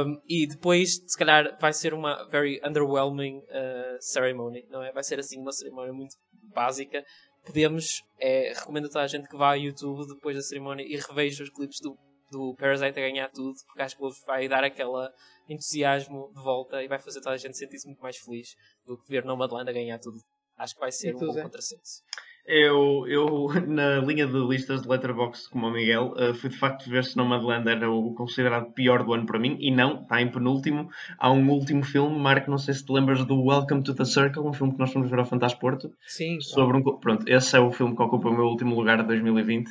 Um, 0.06 0.20
e 0.28 0.46
depois, 0.46 1.02
se 1.08 1.18
calhar, 1.18 1.58
vai 1.60 1.72
ser 1.72 1.94
uma 1.94 2.28
very 2.30 2.60
underwhelming 2.64 3.38
uh, 3.38 3.98
ceremony, 4.02 4.66
não 4.70 4.84
é? 4.84 4.92
Vai 4.92 5.04
ser 5.04 5.20
assim 5.20 5.40
uma 5.40 5.54
cerimónia 5.54 5.94
muito 5.94 6.16
básica. 6.54 7.04
Podemos, 7.46 8.04
é, 8.20 8.52
recomendo 8.54 8.86
a 8.86 8.90
toda 8.90 9.06
a 9.06 9.08
gente 9.08 9.30
que 9.30 9.38
vá 9.38 9.52
ao 9.52 9.58
YouTube 9.58 10.06
depois 10.14 10.36
da 10.36 10.42
cerimónia 10.42 10.84
e 10.86 10.98
reveja 10.98 11.44
os 11.44 11.50
clipes 11.50 11.80
do, 11.80 11.98
do 12.32 12.56
Parasite 12.56 13.00
a 13.00 13.02
ganhar 13.02 13.30
tudo, 13.30 13.56
porque 13.66 13.82
acho 13.82 13.98
que 13.98 14.26
vai 14.26 14.48
dar 14.48 14.64
aquela 14.64 15.12
entusiasmo 15.48 16.32
de 16.36 16.42
volta 16.42 16.84
e 16.84 16.88
vai 16.88 17.00
fazer 17.00 17.22
toda 17.22 17.36
a 17.36 17.38
gente 17.38 17.58
sentir-se 17.58 17.88
muito 17.88 18.02
mais 18.02 18.18
feliz 18.18 18.56
do 18.86 18.98
que 18.98 19.10
ver 19.10 19.26
Nomadland 19.26 19.70
a 19.70 19.74
ganhar 19.74 20.00
tudo. 20.00 20.18
Acho 20.58 20.74
que 20.74 20.80
vai 20.82 20.92
ser 20.92 21.16
um 21.16 21.20
bom 21.20 21.42
contrassenso. 21.42 22.04
Eu, 22.46 23.06
eu, 23.08 23.48
na 23.68 24.00
linha 24.00 24.26
de 24.26 24.40
listas 24.40 24.82
de 24.82 24.88
Letterboxd, 24.88 25.50
como 25.52 25.68
o 25.68 25.72
Miguel, 25.72 26.14
uh, 26.18 26.34
fui 26.34 26.50
de 26.50 26.58
facto 26.58 26.90
ver 26.90 27.04
se 27.04 27.16
Nomadland 27.16 27.70
era 27.70 27.90
o 27.90 28.14
considerado 28.16 28.74
pior 28.74 29.04
do 29.04 29.14
ano 29.14 29.26
para 29.26 29.40
mim, 29.40 29.56
e 29.60 29.70
não, 29.72 30.02
está 30.02 30.20
em 30.20 30.32
penúltimo. 30.32 30.90
Há 31.20 31.32
um 31.32 31.48
último 31.50 31.84
filme, 31.84 32.18
Marco, 32.18 32.50
não 32.50 32.58
sei 32.58 32.74
se 32.74 32.84
te 32.84 32.92
lembras 32.92 33.24
do 33.24 33.40
Welcome 33.40 33.84
to 33.84 33.94
the 33.94 34.04
Circle, 34.04 34.42
um 34.42 34.54
filme 34.54 34.74
que 34.74 34.80
nós 34.80 34.92
fomos 34.92 35.10
ver 35.10 35.20
ao 35.20 35.26
Fantasporto. 35.26 35.92
Sim. 36.08 36.42
Sobre 36.42 36.78
um, 36.78 36.82
pronto, 37.00 37.24
esse 37.28 37.56
é 37.56 37.60
o 37.60 37.72
filme 37.72 37.96
que 37.96 38.02
ocupa 38.02 38.30
o 38.30 38.34
meu 38.34 38.46
último 38.46 38.76
lugar 38.76 38.98
de 38.98 39.08
2020 39.08 39.70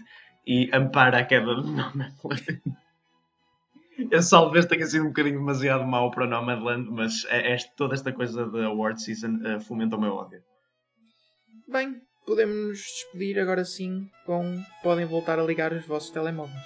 e 0.49 0.71
ampara 0.73 1.19
a 1.19 1.25
queda 1.25 1.55
de 1.57 1.71
Nomadland. 1.71 2.63
Esse 4.11 4.31
talvez 4.31 4.65
tenha 4.65 4.87
sido 4.87 5.05
um 5.05 5.09
bocadinho 5.09 5.39
demasiado 5.39 5.85
mau 5.85 6.11
para 6.11 6.27
Nomadland, 6.27 6.89
mas 6.91 7.27
é, 7.27 7.53
é, 7.53 7.57
toda 7.77 7.95
esta 7.95 8.13
coisa 8.13 8.47
da 8.47 8.65
award 8.65 9.03
season 9.03 9.41
uh, 9.45 9.61
fomenta 9.61 9.97
o 9.97 10.01
meu 10.01 10.15
ódio. 10.15 10.41
Bem, 11.71 12.01
podemos 12.25 12.57
nos 12.57 12.79
despedir 12.79 13.39
agora 13.39 13.63
sim 13.65 14.09
com 14.25 14.63
podem 14.83 15.05
voltar 15.05 15.39
a 15.39 15.43
ligar 15.43 15.73
os 15.73 15.85
vossos 15.85 16.11
telemóveis. 16.11 16.65